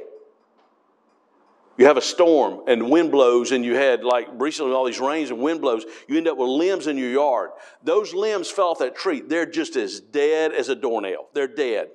you 1.78 1.86
have 1.86 1.96
a 1.96 2.02
storm 2.02 2.62
and 2.66 2.90
wind 2.90 3.12
blows 3.12 3.52
and 3.52 3.64
you 3.64 3.76
had 3.76 4.04
like 4.04 4.26
recently 4.32 4.72
all 4.72 4.84
these 4.84 4.98
rains 4.98 5.30
and 5.30 5.38
wind 5.38 5.60
blows. 5.60 5.86
You 6.08 6.16
end 6.16 6.26
up 6.26 6.36
with 6.36 6.48
limbs 6.48 6.88
in 6.88 6.98
your 6.98 7.10
yard. 7.10 7.50
Those 7.84 8.12
limbs 8.12 8.50
fell 8.50 8.70
off 8.70 8.80
that 8.80 8.96
tree. 8.96 9.20
They're 9.20 9.46
just 9.46 9.76
as 9.76 10.00
dead 10.00 10.52
as 10.52 10.68
a 10.68 10.74
doornail. 10.74 11.28
They're 11.32 11.46
dead. 11.46 11.90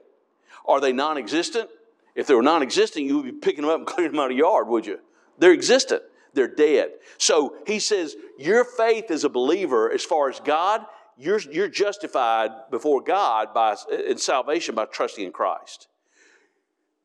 Are 0.65 0.79
they 0.79 0.93
non-existent? 0.93 1.69
If 2.15 2.27
they 2.27 2.33
were 2.33 2.41
non-existent 2.41 3.05
you 3.05 3.17
would 3.17 3.25
be 3.25 3.31
picking 3.33 3.63
them 3.63 3.71
up 3.71 3.79
and 3.79 3.87
clearing 3.87 4.13
them 4.13 4.21
out 4.21 4.31
of 4.31 4.37
your 4.37 4.47
yard 4.47 4.69
would 4.69 4.85
you? 4.85 4.99
They're 5.37 5.51
existent. 5.51 6.01
They're 6.33 6.47
dead. 6.47 6.91
So 7.17 7.55
he 7.67 7.79
says 7.79 8.15
your 8.39 8.63
faith 8.63 9.11
as 9.11 9.25
a 9.25 9.29
believer 9.29 9.91
as 9.91 10.03
far 10.03 10.29
as 10.29 10.39
god 10.39 10.85
you're, 11.17 11.39
you're 11.39 11.67
justified 11.67 12.51
before 12.71 13.01
god 13.01 13.53
by 13.53 13.75
in 14.07 14.17
salvation 14.17 14.73
by 14.75 14.85
trusting 14.85 15.25
in 15.25 15.31
christ 15.31 15.87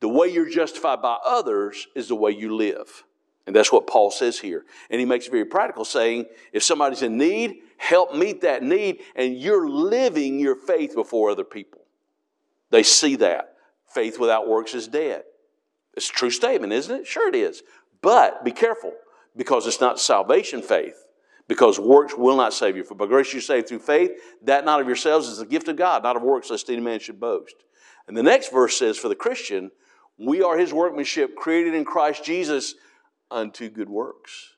the 0.00 0.08
way 0.08 0.28
you're 0.28 0.48
justified 0.48 1.02
by 1.02 1.18
others 1.24 1.88
is 1.94 2.08
the 2.08 2.14
way 2.14 2.30
you 2.30 2.54
live. 2.54 3.04
And 3.46 3.56
that's 3.56 3.72
what 3.72 3.86
Paul 3.86 4.10
says 4.10 4.38
here. 4.38 4.64
And 4.90 5.00
he 5.00 5.06
makes 5.06 5.26
it 5.26 5.30
very 5.30 5.46
practical, 5.46 5.84
saying, 5.84 6.26
if 6.52 6.62
somebody's 6.62 7.02
in 7.02 7.16
need, 7.16 7.62
help 7.78 8.14
meet 8.14 8.42
that 8.42 8.62
need, 8.62 9.00
and 9.16 9.36
you're 9.36 9.68
living 9.68 10.38
your 10.38 10.54
faith 10.54 10.94
before 10.94 11.30
other 11.30 11.44
people. 11.44 11.80
They 12.70 12.82
see 12.82 13.16
that. 13.16 13.54
Faith 13.86 14.18
without 14.18 14.46
works 14.46 14.74
is 14.74 14.86
dead. 14.86 15.22
It's 15.94 16.10
a 16.10 16.12
true 16.12 16.30
statement, 16.30 16.74
isn't 16.74 16.94
it? 16.94 17.06
Sure 17.06 17.28
it 17.28 17.34
is. 17.34 17.62
But 18.02 18.44
be 18.44 18.52
careful, 18.52 18.92
because 19.34 19.66
it's 19.66 19.80
not 19.80 19.98
salvation 19.98 20.60
faith, 20.60 21.06
because 21.48 21.80
works 21.80 22.14
will 22.14 22.36
not 22.36 22.52
save 22.52 22.76
you. 22.76 22.84
For 22.84 22.94
by 22.94 23.06
grace 23.06 23.32
you 23.32 23.40
saved 23.40 23.68
through 23.68 23.78
faith, 23.78 24.10
that 24.42 24.66
not 24.66 24.80
of 24.80 24.86
yourselves 24.86 25.26
is 25.26 25.38
the 25.38 25.46
gift 25.46 25.68
of 25.68 25.76
God, 25.76 26.02
not 26.02 26.16
of 26.16 26.22
works, 26.22 26.50
lest 26.50 26.68
any 26.68 26.82
man 26.82 27.00
should 27.00 27.18
boast. 27.18 27.56
And 28.06 28.14
the 28.16 28.22
next 28.22 28.52
verse 28.52 28.78
says, 28.78 28.98
for 28.98 29.08
the 29.08 29.14
Christian, 29.14 29.70
we 30.18 30.42
are 30.42 30.58
his 30.58 30.72
workmanship, 30.72 31.36
created 31.36 31.74
in 31.74 31.84
Christ 31.84 32.24
Jesus 32.24 32.74
unto 33.30 33.68
good 33.68 33.88
works. 33.88 34.54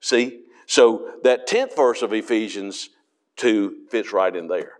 See? 0.00 0.42
So 0.66 1.12
that 1.24 1.48
10th 1.48 1.76
verse 1.76 2.02
of 2.02 2.12
Ephesians 2.12 2.90
2 3.36 3.86
fits 3.90 4.12
right 4.12 4.34
in 4.34 4.48
there. 4.48 4.78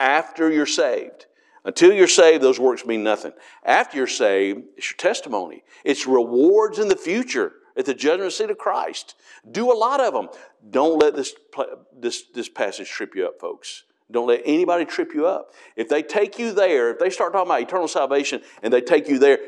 After 0.00 0.50
you're 0.50 0.66
saved. 0.66 1.26
Until 1.64 1.92
you're 1.92 2.08
saved, 2.08 2.42
those 2.42 2.60
works 2.60 2.84
mean 2.84 3.02
nothing. 3.02 3.32
After 3.64 3.96
you're 3.96 4.06
saved, 4.06 4.64
it's 4.76 4.90
your 4.90 4.98
testimony. 4.98 5.64
It's 5.82 6.06
rewards 6.06 6.78
in 6.78 6.88
the 6.88 6.96
future 6.96 7.52
at 7.76 7.86
the 7.86 7.94
judgment 7.94 8.32
seat 8.32 8.50
of 8.50 8.58
Christ. 8.58 9.14
Do 9.50 9.72
a 9.72 9.74
lot 9.74 10.00
of 10.00 10.12
them. 10.12 10.28
Don't 10.70 11.00
let 11.00 11.16
this, 11.16 11.34
this, 11.96 12.24
this 12.34 12.48
passage 12.48 12.90
trip 12.90 13.14
you 13.14 13.26
up, 13.26 13.40
folks. 13.40 13.84
Don't 14.10 14.26
let 14.26 14.42
anybody 14.44 14.84
trip 14.84 15.14
you 15.14 15.26
up. 15.26 15.52
If 15.76 15.88
they 15.88 16.02
take 16.02 16.38
you 16.38 16.52
there, 16.52 16.90
if 16.90 16.98
they 16.98 17.10
start 17.10 17.32
talking 17.32 17.48
about 17.48 17.62
eternal 17.62 17.88
salvation 17.88 18.42
and 18.62 18.72
they 18.72 18.80
take 18.80 19.08
you 19.08 19.18
there, 19.18 19.38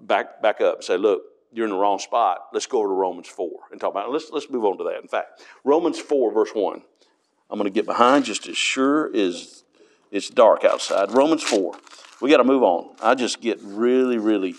back, 0.00 0.40
back 0.40 0.60
up 0.60 0.76
and 0.76 0.84
say, 0.84 0.96
look, 0.96 1.22
you're 1.52 1.66
in 1.66 1.72
the 1.72 1.78
wrong 1.78 1.98
spot. 1.98 2.48
Let's 2.52 2.66
go 2.66 2.78
over 2.78 2.88
to 2.88 2.94
Romans 2.94 3.28
4 3.28 3.50
and 3.70 3.80
talk 3.80 3.90
about 3.90 4.08
it. 4.08 4.12
Let's, 4.12 4.30
let's 4.30 4.50
move 4.50 4.64
on 4.64 4.78
to 4.78 4.84
that. 4.84 5.00
In 5.00 5.08
fact, 5.08 5.42
Romans 5.64 5.98
4, 5.98 6.32
verse 6.32 6.50
1. 6.50 6.82
I'm 7.50 7.58
going 7.58 7.70
to 7.70 7.74
get 7.74 7.86
behind 7.86 8.24
just 8.24 8.46
as 8.46 8.56
sure 8.56 9.14
as 9.14 9.64
it's 10.10 10.28
dark 10.28 10.64
outside. 10.64 11.12
Romans 11.12 11.42
4. 11.42 11.74
We 12.20 12.30
got 12.30 12.38
to 12.38 12.44
move 12.44 12.62
on. 12.62 12.94
I 13.02 13.14
just 13.14 13.40
get 13.40 13.58
really, 13.62 14.18
really 14.18 14.54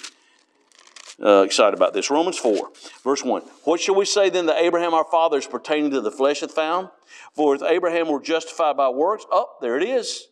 uh, 1.23 1.41
excited 1.41 1.73
about 1.73 1.93
this. 1.93 2.09
Romans 2.09 2.37
4, 2.37 2.69
verse 3.03 3.23
1. 3.23 3.41
What 3.63 3.79
shall 3.79 3.95
we 3.95 4.05
say 4.05 4.29
then 4.29 4.45
that 4.47 4.61
Abraham 4.61 4.93
our 4.93 5.05
father 5.05 5.37
is 5.37 5.47
pertaining 5.47 5.91
to 5.91 6.01
the 6.01 6.11
flesh 6.11 6.41
hath 6.41 6.51
found? 6.51 6.89
For 7.33 7.55
if 7.55 7.61
Abraham 7.63 8.07
were 8.07 8.21
justified 8.21 8.77
by 8.77 8.89
works, 8.89 9.25
oh, 9.31 9.49
there 9.61 9.77
it 9.77 9.83
is. 9.83 10.27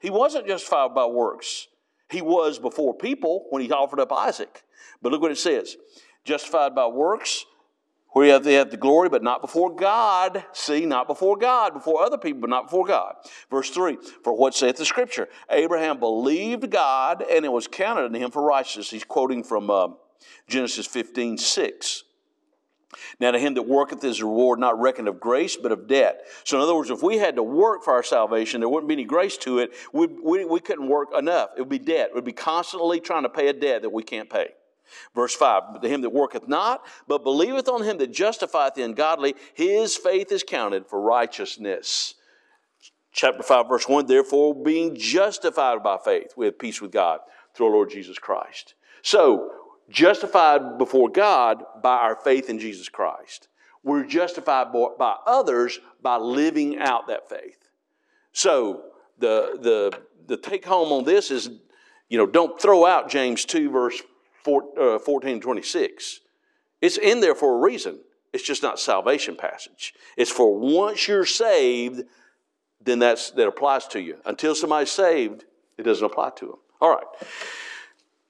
He 0.00 0.10
wasn't 0.10 0.46
justified 0.46 0.94
by 0.94 1.06
works. 1.06 1.68
He 2.10 2.20
was 2.20 2.58
before 2.58 2.94
people 2.94 3.46
when 3.50 3.62
he 3.62 3.70
offered 3.72 4.00
up 4.00 4.12
Isaac. 4.12 4.62
But 5.00 5.12
look 5.12 5.22
what 5.22 5.32
it 5.32 5.38
says 5.38 5.76
justified 6.24 6.74
by 6.74 6.86
works, 6.86 7.44
where 8.12 8.32
have, 8.32 8.44
they 8.44 8.54
have 8.54 8.70
the 8.70 8.76
glory, 8.76 9.08
but 9.08 9.22
not 9.22 9.40
before 9.40 9.74
God. 9.74 10.44
See, 10.52 10.86
not 10.86 11.06
before 11.06 11.36
God, 11.36 11.74
before 11.74 12.00
other 12.00 12.16
people, 12.16 12.42
but 12.42 12.50
not 12.50 12.66
before 12.66 12.86
God. 12.86 13.14
Verse 13.50 13.70
3 13.70 13.98
For 14.22 14.32
what 14.36 14.54
saith 14.54 14.76
the 14.76 14.84
scripture? 14.84 15.28
Abraham 15.50 15.98
believed 15.98 16.70
God, 16.70 17.22
and 17.28 17.44
it 17.44 17.52
was 17.52 17.66
counted 17.66 18.04
unto 18.04 18.18
him 18.18 18.30
for 18.30 18.42
righteousness. 18.42 18.90
He's 18.90 19.04
quoting 19.04 19.42
from 19.42 19.68
uh, 19.68 19.88
Genesis 20.48 20.86
15 20.86 21.38
6. 21.38 22.04
Now, 23.18 23.32
to 23.32 23.38
him 23.38 23.54
that 23.54 23.62
worketh 23.62 24.04
is 24.04 24.22
reward 24.22 24.58
not 24.58 24.80
reckoned 24.80 25.08
of 25.08 25.20
grace, 25.20 25.56
but 25.56 25.72
of 25.72 25.86
debt. 25.86 26.26
So, 26.44 26.56
in 26.56 26.62
other 26.62 26.74
words, 26.74 26.90
if 26.90 27.02
we 27.02 27.18
had 27.18 27.36
to 27.36 27.42
work 27.42 27.82
for 27.82 27.92
our 27.92 28.02
salvation, 28.02 28.60
there 28.60 28.68
wouldn't 28.68 28.88
be 28.88 28.94
any 28.94 29.04
grace 29.04 29.36
to 29.38 29.58
it. 29.58 29.72
We, 29.92 30.06
we, 30.06 30.44
we 30.44 30.60
couldn't 30.60 30.88
work 30.88 31.08
enough. 31.16 31.50
It 31.56 31.60
would 31.60 31.68
be 31.68 31.78
debt. 31.78 32.10
It 32.10 32.14
would 32.14 32.24
be 32.24 32.32
constantly 32.32 33.00
trying 33.00 33.24
to 33.24 33.28
pay 33.28 33.48
a 33.48 33.52
debt 33.52 33.82
that 33.82 33.90
we 33.90 34.02
can't 34.02 34.30
pay. 34.30 34.50
Verse 35.14 35.34
5 35.34 35.80
To 35.80 35.88
him 35.88 36.02
that 36.02 36.10
worketh 36.10 36.48
not, 36.48 36.82
but 37.08 37.24
believeth 37.24 37.68
on 37.68 37.82
him 37.82 37.98
that 37.98 38.12
justifieth 38.12 38.74
the 38.74 38.82
ungodly, 38.82 39.34
his 39.54 39.96
faith 39.96 40.30
is 40.30 40.42
counted 40.42 40.86
for 40.86 41.00
righteousness. 41.00 42.14
Chapter 43.12 43.42
5, 43.42 43.68
verse 43.68 43.88
1 43.88 44.06
Therefore, 44.06 44.54
being 44.54 44.96
justified 44.96 45.82
by 45.82 45.98
faith, 46.04 46.34
we 46.36 46.46
have 46.46 46.58
peace 46.58 46.80
with 46.80 46.90
God 46.90 47.20
through 47.54 47.66
our 47.66 47.72
Lord 47.72 47.90
Jesus 47.90 48.18
Christ. 48.18 48.74
So, 49.02 49.50
justified 49.88 50.78
before 50.78 51.08
God 51.08 51.64
by 51.82 51.96
our 51.96 52.16
faith 52.16 52.48
in 52.48 52.58
Jesus 52.58 52.88
Christ. 52.88 53.48
We're 53.82 54.04
justified 54.04 54.72
by 54.72 55.16
others 55.26 55.78
by 56.02 56.16
living 56.16 56.78
out 56.78 57.08
that 57.08 57.28
faith. 57.28 57.68
So 58.32 58.84
the, 59.18 59.58
the, 59.60 59.98
the 60.26 60.36
take 60.38 60.64
home 60.64 60.90
on 60.90 61.04
this 61.04 61.30
is, 61.30 61.50
you 62.08 62.16
know, 62.16 62.26
don't 62.26 62.60
throw 62.60 62.86
out 62.86 63.10
James 63.10 63.44
2, 63.44 63.70
verse 63.70 64.02
4, 64.42 64.96
uh, 64.96 64.98
14 64.98 65.40
26. 65.40 66.20
It's 66.80 66.96
in 66.96 67.20
there 67.20 67.34
for 67.34 67.54
a 67.54 67.60
reason. 67.60 68.00
It's 68.32 68.42
just 68.42 68.62
not 68.62 68.80
salvation 68.80 69.36
passage. 69.36 69.94
It's 70.16 70.30
for 70.30 70.58
once 70.58 71.06
you're 71.06 71.26
saved, 71.26 72.02
then 72.82 72.98
that's, 72.98 73.30
that 73.32 73.46
applies 73.46 73.86
to 73.88 74.00
you. 74.00 74.16
Until 74.24 74.54
somebody's 74.54 74.90
saved, 74.90 75.44
it 75.78 75.82
doesn't 75.82 76.04
apply 76.04 76.30
to 76.36 76.46
them. 76.46 76.56
All 76.80 76.90
right. 76.90 77.06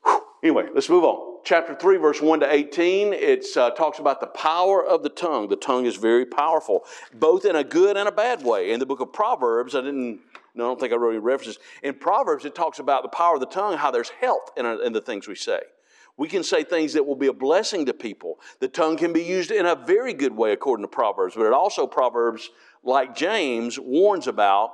Whew. 0.04 0.20
Anyway, 0.42 0.66
let's 0.74 0.90
move 0.90 1.04
on 1.04 1.33
chapter 1.44 1.74
3, 1.74 1.98
verse 1.98 2.20
1 2.20 2.40
to 2.40 2.52
18, 2.52 3.12
it 3.12 3.44
uh, 3.56 3.70
talks 3.70 3.98
about 3.98 4.20
the 4.20 4.26
power 4.28 4.84
of 4.84 5.02
the 5.02 5.08
tongue. 5.08 5.48
The 5.48 5.56
tongue 5.56 5.86
is 5.86 5.96
very 5.96 6.24
powerful, 6.24 6.84
both 7.14 7.44
in 7.44 7.56
a 7.56 7.64
good 7.64 7.96
and 7.96 8.08
a 8.08 8.12
bad 8.12 8.42
way. 8.42 8.72
In 8.72 8.80
the 8.80 8.86
book 8.86 9.00
of 9.00 9.12
Proverbs, 9.12 9.74
I 9.74 9.82
didn't, 9.82 10.20
no, 10.54 10.64
I 10.64 10.68
don't 10.68 10.80
think 10.80 10.92
I 10.92 10.96
wrote 10.96 11.10
any 11.10 11.18
references. 11.18 11.58
In 11.82 11.94
Proverbs, 11.94 12.44
it 12.44 12.54
talks 12.54 12.78
about 12.78 13.02
the 13.02 13.08
power 13.08 13.34
of 13.34 13.40
the 13.40 13.46
tongue, 13.46 13.76
how 13.76 13.90
there's 13.90 14.08
health 14.08 14.50
in, 14.56 14.66
in 14.66 14.92
the 14.92 15.00
things 15.00 15.28
we 15.28 15.34
say. 15.34 15.60
We 16.16 16.28
can 16.28 16.44
say 16.44 16.62
things 16.62 16.92
that 16.92 17.04
will 17.04 17.16
be 17.16 17.26
a 17.26 17.32
blessing 17.32 17.86
to 17.86 17.92
people. 17.92 18.38
The 18.60 18.68
tongue 18.68 18.96
can 18.96 19.12
be 19.12 19.22
used 19.22 19.50
in 19.50 19.66
a 19.66 19.74
very 19.74 20.14
good 20.14 20.34
way, 20.34 20.52
according 20.52 20.84
to 20.84 20.88
Proverbs, 20.88 21.34
but 21.34 21.44
it 21.44 21.52
also, 21.52 21.86
Proverbs, 21.86 22.50
like 22.82 23.16
James, 23.16 23.78
warns 23.78 24.28
about 24.28 24.70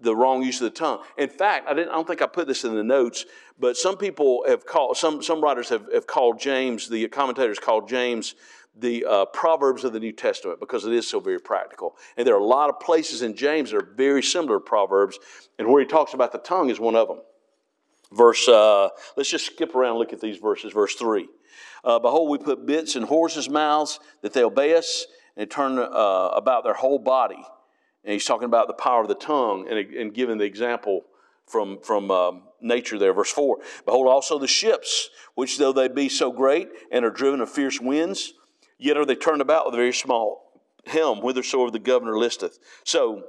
the 0.00 0.14
wrong 0.14 0.42
use 0.42 0.60
of 0.60 0.64
the 0.64 0.78
tongue. 0.78 1.00
In 1.18 1.28
fact, 1.28 1.68
I, 1.68 1.74
didn't, 1.74 1.90
I 1.90 1.94
don't 1.94 2.06
think 2.06 2.22
I 2.22 2.26
put 2.26 2.46
this 2.46 2.64
in 2.64 2.74
the 2.74 2.84
notes, 2.84 3.26
but 3.58 3.76
some 3.76 3.96
people 3.96 4.44
have 4.48 4.64
called, 4.66 4.96
some, 4.96 5.22
some 5.22 5.40
writers 5.40 5.68
have, 5.68 5.86
have 5.92 6.06
called 6.06 6.40
James, 6.40 6.88
the 6.88 7.06
commentators 7.08 7.58
called 7.58 7.88
James 7.88 8.34
the 8.76 9.04
uh, 9.04 9.24
Proverbs 9.26 9.84
of 9.84 9.92
the 9.92 10.00
New 10.00 10.12
Testament 10.12 10.60
because 10.60 10.84
it 10.84 10.92
is 10.92 11.06
so 11.06 11.20
very 11.20 11.40
practical. 11.40 11.96
And 12.16 12.26
there 12.26 12.34
are 12.34 12.40
a 12.40 12.44
lot 12.44 12.70
of 12.70 12.78
places 12.80 13.22
in 13.22 13.34
James 13.34 13.70
that 13.70 13.78
are 13.78 13.94
very 13.96 14.22
similar 14.22 14.58
to 14.58 14.60
Proverbs, 14.60 15.18
and 15.58 15.68
where 15.68 15.80
he 15.80 15.86
talks 15.86 16.14
about 16.14 16.32
the 16.32 16.38
tongue 16.38 16.70
is 16.70 16.80
one 16.80 16.96
of 16.96 17.08
them. 17.08 17.20
Verse, 18.12 18.48
uh, 18.48 18.88
let's 19.16 19.30
just 19.30 19.46
skip 19.46 19.74
around 19.74 19.90
and 19.90 19.98
look 19.98 20.12
at 20.12 20.20
these 20.20 20.38
verses. 20.38 20.72
Verse 20.72 20.94
3. 20.94 21.28
Uh, 21.84 21.98
Behold, 21.98 22.28
we 22.28 22.38
put 22.38 22.66
bits 22.66 22.96
in 22.96 23.02
horses' 23.02 23.48
mouths 23.48 24.00
that 24.22 24.32
they 24.32 24.42
obey 24.42 24.76
us 24.76 25.06
and 25.36 25.50
turn 25.50 25.78
uh, 25.78 26.30
about 26.34 26.64
their 26.64 26.74
whole 26.74 26.98
body 26.98 27.42
and 28.04 28.12
he's 28.12 28.24
talking 28.24 28.46
about 28.46 28.66
the 28.66 28.74
power 28.74 29.02
of 29.02 29.08
the 29.08 29.14
tongue 29.14 29.66
and, 29.68 29.78
and 29.78 30.14
giving 30.14 30.38
the 30.38 30.44
example 30.44 31.04
from, 31.46 31.80
from 31.80 32.10
um, 32.10 32.42
nature 32.60 32.98
there. 32.98 33.12
Verse 33.12 33.30
4 33.30 33.58
Behold, 33.84 34.06
also 34.06 34.38
the 34.38 34.46
ships, 34.46 35.10
which 35.34 35.58
though 35.58 35.72
they 35.72 35.88
be 35.88 36.08
so 36.08 36.30
great 36.32 36.68
and 36.90 37.04
are 37.04 37.10
driven 37.10 37.40
of 37.40 37.50
fierce 37.50 37.80
winds, 37.80 38.34
yet 38.78 38.96
are 38.96 39.04
they 39.04 39.14
turned 39.14 39.42
about 39.42 39.66
with 39.66 39.74
a 39.74 39.78
very 39.78 39.92
small 39.92 40.60
helm, 40.86 41.20
whithersoever 41.20 41.70
the 41.70 41.78
governor 41.78 42.16
listeth. 42.18 42.58
So, 42.84 43.24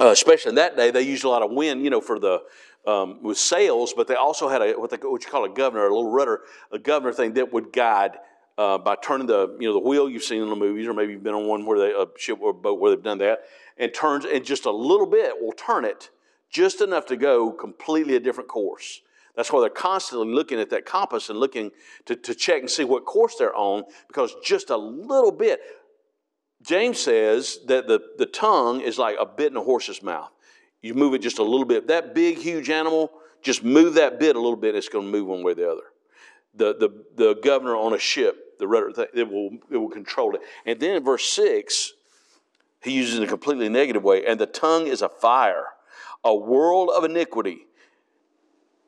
uh, 0.00 0.08
especially 0.08 0.50
in 0.50 0.54
that 0.56 0.76
day, 0.76 0.90
they 0.90 1.02
used 1.02 1.24
a 1.24 1.28
lot 1.28 1.42
of 1.42 1.50
wind, 1.50 1.82
you 1.84 1.90
know, 1.90 2.00
for 2.00 2.18
the 2.18 2.42
um, 2.86 3.22
with 3.22 3.38
sails, 3.38 3.94
but 3.96 4.08
they 4.08 4.14
also 4.14 4.48
had 4.48 4.62
a 4.62 4.72
what, 4.72 4.90
they, 4.90 4.96
what 4.96 5.24
you 5.24 5.30
call 5.30 5.44
a 5.44 5.48
governor, 5.48 5.86
a 5.86 5.94
little 5.94 6.10
rudder, 6.10 6.40
a 6.72 6.78
governor 6.78 7.12
thing 7.12 7.34
that 7.34 7.52
would 7.52 7.72
guide 7.72 8.18
uh, 8.58 8.78
by 8.78 8.96
turning 8.96 9.26
the 9.26 9.56
you 9.60 9.68
know 9.68 9.74
the 9.74 9.86
wheel 9.86 10.08
you've 10.08 10.22
seen 10.22 10.42
in 10.42 10.48
the 10.48 10.56
movies, 10.56 10.86
or 10.86 10.94
maybe 10.94 11.12
you've 11.12 11.22
been 11.22 11.34
on 11.34 11.46
one 11.46 11.64
where 11.64 11.78
they 11.78 11.92
a 11.92 12.06
ship 12.18 12.38
or 12.40 12.50
a 12.50 12.54
boat 12.54 12.80
where 12.80 12.90
they've 12.90 13.04
done 13.04 13.18
that, 13.18 13.42
and 13.78 13.92
turns 13.94 14.24
and 14.24 14.44
just 14.44 14.66
a 14.66 14.70
little 14.70 15.06
bit 15.06 15.40
will 15.40 15.52
turn 15.52 15.84
it 15.84 16.10
just 16.50 16.80
enough 16.80 17.06
to 17.06 17.16
go 17.16 17.50
completely 17.50 18.14
a 18.14 18.20
different 18.20 18.48
course. 18.48 19.00
That's 19.34 19.50
why 19.50 19.60
they're 19.60 19.70
constantly 19.70 20.28
looking 20.28 20.60
at 20.60 20.70
that 20.70 20.84
compass 20.84 21.30
and 21.30 21.38
looking 21.38 21.70
to, 22.04 22.14
to 22.14 22.34
check 22.34 22.60
and 22.60 22.70
see 22.70 22.84
what 22.84 23.06
course 23.06 23.36
they're 23.38 23.56
on 23.56 23.84
because 24.06 24.34
just 24.44 24.70
a 24.70 24.76
little 24.76 25.32
bit. 25.32 25.60
James 26.62 27.00
says 27.00 27.58
that 27.66 27.88
the, 27.88 28.00
the 28.18 28.26
tongue 28.26 28.82
is 28.82 28.98
like 28.98 29.16
a 29.18 29.26
bit 29.26 29.50
in 29.50 29.56
a 29.56 29.62
horse's 29.62 30.02
mouth. 30.02 30.30
You 30.82 30.94
move 30.94 31.14
it 31.14 31.22
just 31.22 31.38
a 31.38 31.42
little 31.42 31.64
bit. 31.64 31.88
That 31.88 32.14
big, 32.14 32.38
huge 32.38 32.68
animal, 32.68 33.10
just 33.40 33.64
move 33.64 33.94
that 33.94 34.20
bit 34.20 34.36
a 34.36 34.40
little 34.40 34.56
bit, 34.56 34.74
it's 34.74 34.88
going 34.88 35.06
to 35.06 35.10
move 35.10 35.26
one 35.26 35.42
way 35.42 35.52
or 35.52 35.54
the 35.54 35.70
other. 35.70 35.82
The, 36.54 36.74
the, 36.76 37.04
the 37.16 37.34
governor 37.42 37.76
on 37.76 37.94
a 37.94 37.98
ship, 37.98 38.58
the 38.58 38.68
rudder, 38.68 38.92
it 39.14 39.28
will, 39.28 39.50
it 39.70 39.78
will 39.78 39.88
control 39.88 40.34
it. 40.34 40.42
And 40.66 40.78
then 40.78 40.96
in 40.96 41.04
verse 41.04 41.24
6, 41.24 41.94
he 42.82 42.92
uses 42.92 43.14
it 43.14 43.18
in 43.18 43.24
a 43.24 43.28
completely 43.28 43.68
negative 43.68 44.02
way. 44.02 44.24
And 44.26 44.40
the 44.40 44.46
tongue 44.46 44.86
is 44.86 45.02
a 45.02 45.08
fire, 45.08 45.66
a 46.24 46.34
world 46.34 46.90
of 46.94 47.04
iniquity. 47.04 47.66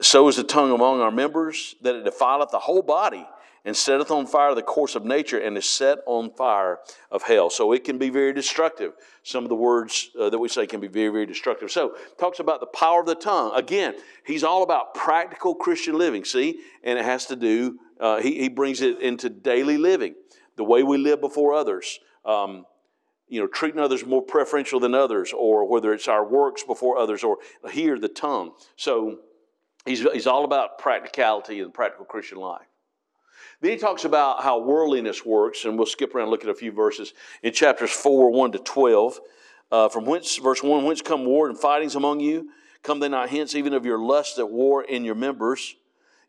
So 0.01 0.29
is 0.29 0.37
the 0.37 0.45
tongue 0.45 0.73
among 0.73 1.01
our 1.01 1.13
members, 1.13 1.77
that 1.83 1.95
it 1.95 2.05
defileth 2.05 2.51
the 2.51 2.59
whole 2.59 2.83
body, 2.83 3.27
and 3.65 3.75
setteth 3.75 4.11
on 4.11 4.27
fire 4.27 4.55
the 4.55 4.63
course 4.63 4.95
of 4.95 5.05
nature, 5.05 5.39
and 5.39 5.57
is 5.57 5.69
set 5.69 5.99
on 6.07 6.31
fire 6.35 6.81
of 7.11 7.23
hell. 7.23 7.49
So 7.49 7.73
it 7.73 7.85
can 7.85 7.97
be 7.97 8.11
very 8.11 8.33
destructive. 8.35 8.93
Some 9.23 9.45
of 9.45 9.49
the 9.49 9.55
words 9.55 10.11
uh, 10.21 10.29
that 10.29 10.39
we 10.39 10.49
say 10.49 10.67
can 10.67 10.81
be 10.81 10.89
very, 10.89 11.09
very 11.09 11.25
destructive. 11.25 11.71
So 11.71 11.97
talks 12.19 12.41
about 12.41 12.61
the 12.61 12.67
power 12.67 13.01
of 13.01 13.07
the 13.07 13.15
tongue. 13.15 13.53
Again, 13.55 13.95
he's 14.27 14.45
all 14.45 14.63
about 14.63 14.95
practical 14.95 15.55
Christian 15.55 15.97
living. 15.97 16.25
See, 16.25 16.61
and 16.83 16.99
it 16.99 17.05
has 17.05 17.27
to 17.27 17.37
do. 17.37 17.79
Uh, 17.99 18.21
he, 18.21 18.39
he 18.39 18.49
brings 18.49 18.83
it 18.83 19.01
into 19.01 19.31
daily 19.31 19.79
living, 19.79 20.15
the 20.57 20.65
way 20.65 20.83
we 20.83 20.99
live 20.99 21.21
before 21.21 21.55
others. 21.55 22.01
Um, 22.25 22.67
you 23.29 23.41
know, 23.41 23.47
treating 23.47 23.81
others 23.81 24.05
more 24.05 24.23
preferential 24.23 24.81
than 24.81 24.95
others, 24.95 25.33
or 25.33 25.67
whether 25.67 25.93
it's 25.93 26.09
our 26.09 26.25
works 26.25 26.63
before 26.63 26.99
others, 26.99 27.25
or 27.25 27.39
here 27.71 27.99
the 27.99 28.09
tongue. 28.09 28.53
So 28.77 29.21
he's, 29.87 30.01
he's 30.01 30.27
all 30.27 30.45
about 30.45 30.79
practicality 30.79 31.61
and 31.61 31.73
practical 31.73 32.05
Christian 32.05 32.39
life. 32.39 32.67
Then 33.61 33.71
he 33.71 33.77
talks 33.77 34.05
about 34.05 34.43
how 34.43 34.61
worldliness 34.61 35.25
works, 35.25 35.65
and 35.65 35.79
we'll 35.79 35.87
skip 35.87 36.15
around 36.15 36.25
and 36.25 36.31
look 36.31 36.45
at 36.45 36.51
a 36.51 36.55
few 36.55 36.73
verses 36.73 37.15
in 37.43 37.53
chapters 37.53 37.91
4, 37.91 38.31
1 38.31 38.53
to 38.53 38.59
12. 38.59 39.21
Uh, 39.73 39.89
from 39.89 40.05
whence, 40.05 40.37
verse 40.37 40.63
1, 40.63 40.85
whence 40.85 41.01
come 41.01 41.25
war 41.25 41.49
and 41.49 41.59
fightings 41.59 41.95
among 41.95 42.21
you? 42.21 42.51
Come 42.83 43.01
they 43.01 43.09
not 43.09 43.31
hence 43.31 43.55
even 43.55 43.73
of 43.73 43.87
your 43.87 43.99
lust 43.99 44.37
that 44.37 44.47
war 44.47 44.85
in 44.85 45.05
your 45.05 45.15
members? 45.15 45.77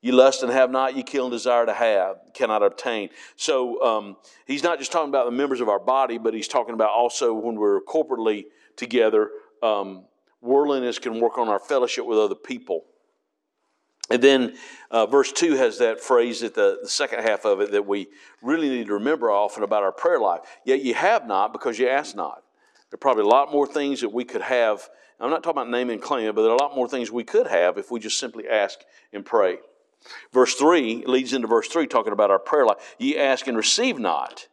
You 0.06 0.12
lust 0.12 0.44
and 0.44 0.52
have 0.52 0.70
not, 0.70 0.96
you 0.96 1.02
kill 1.02 1.26
and 1.26 1.32
desire 1.32 1.66
to 1.66 1.74
have, 1.74 2.18
cannot 2.36 2.62
obtain. 2.62 3.10
So 3.38 3.82
um, 3.82 4.18
he's 4.46 4.62
not 4.62 4.78
just 4.78 4.92
talking 4.92 5.10
about 5.10 5.26
the 5.26 5.32
members 5.32 5.62
of 5.62 5.68
our 5.68 5.80
body, 5.80 6.20
but 6.20 6.36
he's 6.36 6.48
talking 6.48 6.76
about 6.76 6.92
also 6.92 7.34
when 7.34 7.56
we're 7.56 7.82
corporately 7.82 8.44
together, 8.76 9.32
um, 9.64 10.06
worldliness 10.42 11.00
can 11.00 11.20
work 11.20 11.40
on 11.40 11.50
our 11.50 11.58
fellowship 11.58 12.06
with 12.06 12.20
other 12.20 12.36
people. 12.36 12.86
And 14.12 14.22
then 14.22 14.54
uh, 14.92 15.08
verse 15.08 15.32
2 15.32 15.56
has 15.56 15.80
that 15.80 16.00
phrase 16.00 16.44
at 16.44 16.54
the, 16.54 16.82
the 16.84 16.90
second 16.90 17.24
half 17.24 17.44
of 17.44 17.60
it 17.60 17.72
that 17.72 17.88
we 17.88 18.06
really 18.44 18.70
need 18.70 18.86
to 18.86 18.94
remember 18.94 19.32
often 19.32 19.64
about 19.64 19.82
our 19.82 19.92
prayer 19.92 20.20
life. 20.20 20.42
Yet 20.66 20.84
you 20.84 20.94
have 20.94 21.26
not 21.26 21.52
because 21.52 21.80
you 21.80 21.90
ask 21.90 22.16
not. 22.16 22.44
There 22.92 22.98
are 22.98 23.00
probably 23.00 23.24
a 23.24 23.28
lot 23.28 23.52
more 23.52 23.66
things 23.66 24.02
that 24.02 24.10
we 24.10 24.24
could 24.24 24.44
have. 24.44 24.88
I'm 25.20 25.32
not 25.32 25.42
talking 25.42 25.64
about 25.64 25.72
name 25.72 25.90
and 25.90 26.00
claim, 26.00 26.36
but 26.36 26.44
there 26.44 26.52
are 26.52 26.58
a 26.58 26.62
lot 26.62 26.76
more 26.76 26.88
things 26.88 27.12
we 27.12 27.24
could 27.24 27.48
have 27.48 27.80
if 27.80 27.90
we 27.90 28.00
just 28.00 28.20
simply 28.20 28.48
ask 28.48 28.78
and 29.12 29.26
pray. 29.26 29.58
Verse 30.32 30.56
3 30.56 31.06
leads 31.06 31.34
into 31.34 31.48
verse 31.48 31.68
3 31.68 31.88
talking 31.88 32.14
about 32.14 32.32
our 32.32 32.40
prayer 32.40 32.66
life. 32.66 32.96
Ye 33.00 33.18
ask 33.18 33.48
and 33.48 33.58
receive 33.58 34.00
not, 34.00 34.48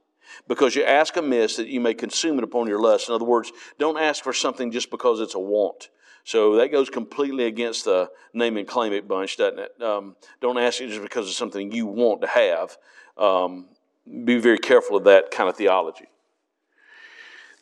because 0.48 0.74
you 0.74 0.84
ask 0.84 1.16
amiss 1.16 1.56
that 1.56 1.68
you 1.68 1.80
may 1.80 1.94
consume 1.94 2.38
it 2.38 2.44
upon 2.44 2.66
your 2.66 2.80
lust. 2.80 3.08
In 3.08 3.14
other 3.14 3.24
words, 3.24 3.52
don't 3.78 3.98
ask 3.98 4.22
for 4.24 4.32
something 4.32 4.70
just 4.70 4.90
because 4.90 5.20
it's 5.20 5.34
a 5.34 5.40
want. 5.40 5.90
So 6.24 6.56
that 6.56 6.70
goes 6.70 6.88
completely 6.88 7.46
against 7.46 7.84
the 7.84 8.10
name 8.32 8.56
and 8.56 8.66
claim 8.66 8.92
it 8.92 9.08
bunch, 9.08 9.36
doesn't 9.36 9.58
it? 9.58 9.82
Um, 9.82 10.16
don't 10.40 10.58
ask 10.58 10.80
it 10.80 10.88
just 10.88 11.02
because 11.02 11.26
it's 11.26 11.36
something 11.36 11.72
you 11.72 11.86
want 11.86 12.20
to 12.22 12.28
have. 12.28 12.76
Um, 13.18 13.66
be 14.24 14.38
very 14.38 14.58
careful 14.58 14.96
of 14.96 15.04
that 15.04 15.30
kind 15.30 15.48
of 15.48 15.56
theology. 15.56 16.06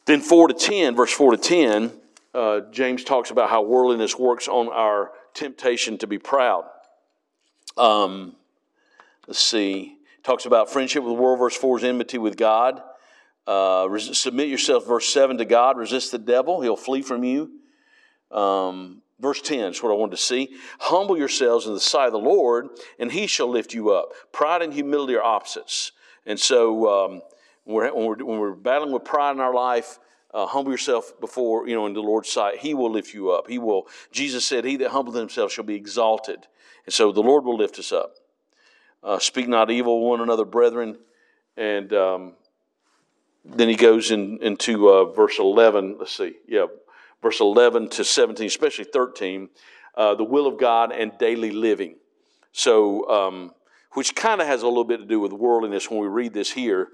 Then 0.06 0.20
4 0.20 0.48
to 0.48 0.54
10, 0.54 0.94
verse 0.94 1.12
4 1.12 1.32
to 1.32 1.36
10, 1.36 1.92
uh, 2.34 2.60
James 2.70 3.04
talks 3.04 3.30
about 3.30 3.50
how 3.50 3.62
worldliness 3.62 4.18
works 4.18 4.48
on 4.48 4.68
our 4.68 5.12
temptation 5.34 5.98
to 5.98 6.06
be 6.06 6.18
proud. 6.18 6.64
Um, 7.76 8.36
let's 9.26 9.40
see. 9.40 9.96
Talks 10.22 10.46
about 10.46 10.70
friendship 10.70 11.02
with 11.02 11.14
the 11.14 11.20
world. 11.20 11.38
Verse 11.38 11.56
4 11.56 11.78
is 11.78 11.84
enmity 11.84 12.18
with 12.18 12.36
God. 12.36 12.82
Uh, 13.46 13.98
submit 13.98 14.48
yourself, 14.48 14.86
verse 14.86 15.08
7, 15.08 15.38
to 15.38 15.44
God. 15.44 15.76
Resist 15.76 16.12
the 16.12 16.18
devil, 16.18 16.60
he'll 16.60 16.76
flee 16.76 17.02
from 17.02 17.24
you. 17.24 17.50
Um, 18.30 19.02
verse 19.18 19.40
10 19.40 19.72
is 19.72 19.82
what 19.82 19.90
I 19.90 19.94
wanted 19.94 20.16
to 20.16 20.22
see. 20.22 20.50
Humble 20.78 21.18
yourselves 21.18 21.66
in 21.66 21.74
the 21.74 21.80
sight 21.80 22.06
of 22.06 22.12
the 22.12 22.18
Lord, 22.18 22.68
and 22.98 23.10
he 23.10 23.26
shall 23.26 23.48
lift 23.48 23.74
you 23.74 23.90
up. 23.90 24.12
Pride 24.32 24.62
and 24.62 24.72
humility 24.72 25.14
are 25.16 25.22
opposites. 25.22 25.92
And 26.26 26.38
so, 26.38 26.88
um, 26.88 27.22
when 27.64 27.74
we're, 27.74 27.94
when 27.94 28.06
we're, 28.06 28.24
when 28.24 28.38
we're 28.38 28.54
battling 28.54 28.92
with 28.92 29.04
pride 29.04 29.32
in 29.32 29.40
our 29.40 29.54
life, 29.54 29.98
uh, 30.32 30.46
humble 30.46 30.70
yourself 30.70 31.12
before, 31.20 31.66
you 31.66 31.74
know, 31.74 31.86
in 31.86 31.92
the 31.92 32.00
Lord's 32.00 32.30
sight. 32.30 32.58
He 32.58 32.74
will 32.74 32.90
lift 32.90 33.12
you 33.12 33.30
up. 33.30 33.48
He 33.48 33.58
will, 33.58 33.88
Jesus 34.12 34.44
said, 34.44 34.64
He 34.64 34.76
that 34.76 34.90
humbleth 34.90 35.16
himself 35.16 35.50
shall 35.52 35.64
be 35.64 35.74
exalted. 35.74 36.46
And 36.86 36.92
so 36.92 37.12
the 37.12 37.22
Lord 37.22 37.44
will 37.44 37.56
lift 37.56 37.78
us 37.78 37.92
up. 37.92 38.14
Uh, 39.02 39.18
speak 39.18 39.48
not 39.48 39.70
evil 39.70 40.08
one 40.08 40.20
another, 40.20 40.44
brethren. 40.44 40.98
And 41.56 41.92
um, 41.92 42.32
then 43.44 43.68
he 43.68 43.76
goes 43.76 44.10
in, 44.10 44.38
into 44.42 44.88
uh, 44.88 45.04
verse 45.12 45.38
11. 45.38 45.96
Let's 45.98 46.16
see. 46.16 46.34
Yeah, 46.46 46.66
verse 47.22 47.40
11 47.40 47.88
to 47.90 48.04
17, 48.04 48.46
especially 48.46 48.84
13. 48.84 49.48
Uh, 49.94 50.14
the 50.14 50.24
will 50.24 50.46
of 50.46 50.58
God 50.58 50.92
and 50.92 51.16
daily 51.18 51.50
living. 51.50 51.96
So, 52.52 53.08
um, 53.08 53.52
which 53.92 54.14
kind 54.14 54.40
of 54.40 54.46
has 54.46 54.62
a 54.62 54.68
little 54.68 54.84
bit 54.84 54.98
to 54.98 55.04
do 55.04 55.20
with 55.20 55.32
worldliness 55.32 55.90
when 55.90 56.00
we 56.00 56.06
read 56.06 56.32
this 56.32 56.52
here. 56.52 56.88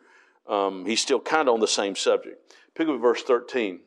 Um, 0.49 0.87
he's 0.87 1.01
still 1.01 1.21
kind 1.21 1.49
of 1.49 1.55
on 1.55 1.61
the 1.61 1.69
same 1.69 1.97
subject. 1.97 2.55
Pick 2.75 2.89
up 2.89 3.01
verse 3.01 3.23
13. 3.23 3.81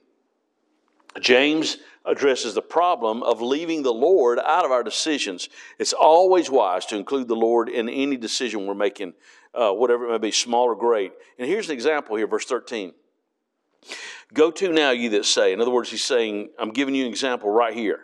James 1.22 1.78
addresses 2.06 2.54
the 2.54 2.62
problem 2.62 3.24
of 3.24 3.42
leaving 3.42 3.84
the 3.84 3.94
Lord 3.94 4.40
out 4.40 4.66
of 4.66 4.72
our 4.72 4.84
decisions. 4.84 5.50
It's 5.78 5.94
always 5.94 6.50
wise 6.50 6.86
to 6.88 6.96
include 6.96 7.28
the 7.28 7.36
Lord 7.36 7.70
in 7.70 7.90
any 7.90 8.18
decision 8.18 8.66
we're 8.66 8.74
making, 8.74 9.14
uh, 9.54 9.72
whatever 9.72 10.08
it 10.08 10.12
may 10.12 10.18
be, 10.18 10.32
small 10.32 10.66
or 10.66 10.76
great. 10.76 11.12
And 11.38 11.48
here's 11.48 11.68
an 11.70 11.74
example 11.74 12.16
here, 12.16 12.28
verse 12.28 12.46
13. 12.46 12.94
Go 14.34 14.52
to 14.52 14.72
now, 14.72 14.92
you 14.92 15.10
that 15.12 15.26
say. 15.26 15.54
In 15.54 15.62
other 15.62 15.72
words, 15.72 15.90
he's 15.90 16.04
saying, 16.04 16.50
I'm 16.60 16.72
giving 16.72 16.96
you 16.96 17.06
an 17.06 17.10
example 17.10 17.50
right 17.50 17.74
here. 17.74 18.02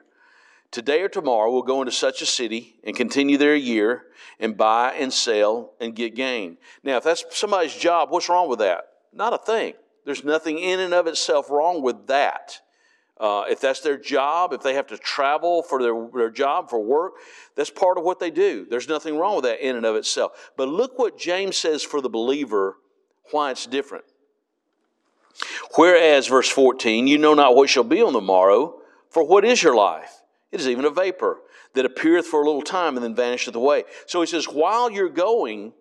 Today 0.72 1.02
or 1.02 1.10
tomorrow, 1.10 1.52
we'll 1.52 1.62
go 1.62 1.82
into 1.82 1.92
such 1.92 2.22
a 2.22 2.26
city 2.26 2.76
and 2.84 2.96
continue 2.96 3.38
there 3.38 3.54
a 3.54 3.60
year 3.60 4.04
and 4.40 4.58
buy 4.58 4.94
and 4.94 5.14
sell 5.14 5.74
and 5.80 5.96
get 5.96 6.16
gain. 6.16 6.58
Now, 6.84 6.98
if 6.98 7.04
that's 7.04 7.24
somebody's 7.32 7.76
job, 7.76 8.10
what's 8.10 8.30
wrong 8.30 8.50
with 8.50 8.60
that? 8.60 8.86
Not 9.14 9.34
a 9.34 9.38
thing. 9.38 9.74
There's 10.06 10.24
nothing 10.24 10.60
in 10.60 10.80
and 10.80 10.94
of 10.94 11.08
itself 11.08 11.50
wrong 11.50 11.82
with 11.82 12.08
that. 12.08 12.60
Uh, 13.18 13.46
if 13.50 13.62
that's 13.62 13.80
their 13.80 13.98
job, 13.98 14.52
if 14.52 14.62
they 14.62 14.74
have 14.74 14.88
to 14.88 14.98
travel 14.98 15.64
for 15.64 15.82
their, 15.82 16.08
their 16.14 16.30
job, 16.30 16.70
for 16.70 16.80
work, 16.80 17.14
that's 17.56 17.70
part 17.70 17.98
of 17.98 18.04
what 18.04 18.20
they 18.20 18.30
do. 18.30 18.66
There's 18.70 18.90
nothing 18.90 19.18
wrong 19.18 19.36
with 19.36 19.46
that 19.46 19.66
in 19.66 19.78
and 19.78 19.86
of 19.86 19.96
itself. 19.96 20.52
But 20.58 20.68
look 20.68 21.00
what 21.00 21.18
James 21.18 21.56
says 21.56 21.82
for 21.82 22.02
the 22.02 22.10
believer, 22.10 22.76
why 23.32 23.52
it's 23.52 23.66
different. 23.66 24.04
Whereas, 25.76 26.28
verse 26.28 26.50
14, 26.50 27.08
you 27.08 27.18
know 27.18 27.34
not 27.34 27.56
what 27.56 27.70
shall 27.70 27.84
be 27.84 28.02
on 28.02 28.14
the 28.14 28.22
morrow, 28.22 28.82
for 29.10 29.24
what 29.24 29.46
is 29.46 29.64
your 29.64 29.76
life? 29.76 30.22
It 30.52 30.60
is 30.60 30.68
even 30.68 30.86
a 30.86 30.90
vapor 30.90 31.40
that 31.74 31.86
appeareth 31.86 32.26
for 32.26 32.42
a 32.42 32.46
little 32.46 32.62
time 32.62 32.96
and 32.96 33.04
then 33.04 33.16
vanisheth 33.16 33.56
away. 33.56 33.84
So 34.08 34.22
he 34.22 34.28
says, 34.28 34.46
while 34.46 34.90
you're 34.90 35.10
going 35.10 35.74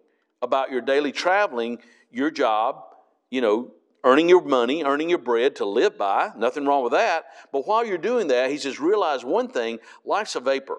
about 0.42 0.70
your 0.70 0.80
daily 0.80 1.12
traveling, 1.12 1.78
your 2.10 2.30
job, 2.30 2.82
you 3.30 3.40
know, 3.40 3.70
earning 4.04 4.28
your 4.28 4.42
money, 4.42 4.84
earning 4.84 5.08
your 5.08 5.18
bread 5.18 5.56
to 5.56 5.64
live 5.64 5.98
by. 5.98 6.30
Nothing 6.36 6.66
wrong 6.66 6.84
with 6.84 6.92
that. 6.92 7.24
But 7.50 7.66
while 7.66 7.84
you're 7.84 7.98
doing 7.98 8.28
that, 8.28 8.50
he 8.50 8.58
says, 8.58 8.78
realize 8.78 9.24
one 9.24 9.48
thing 9.48 9.78
life's 10.04 10.36
a 10.36 10.40
vapor. 10.40 10.78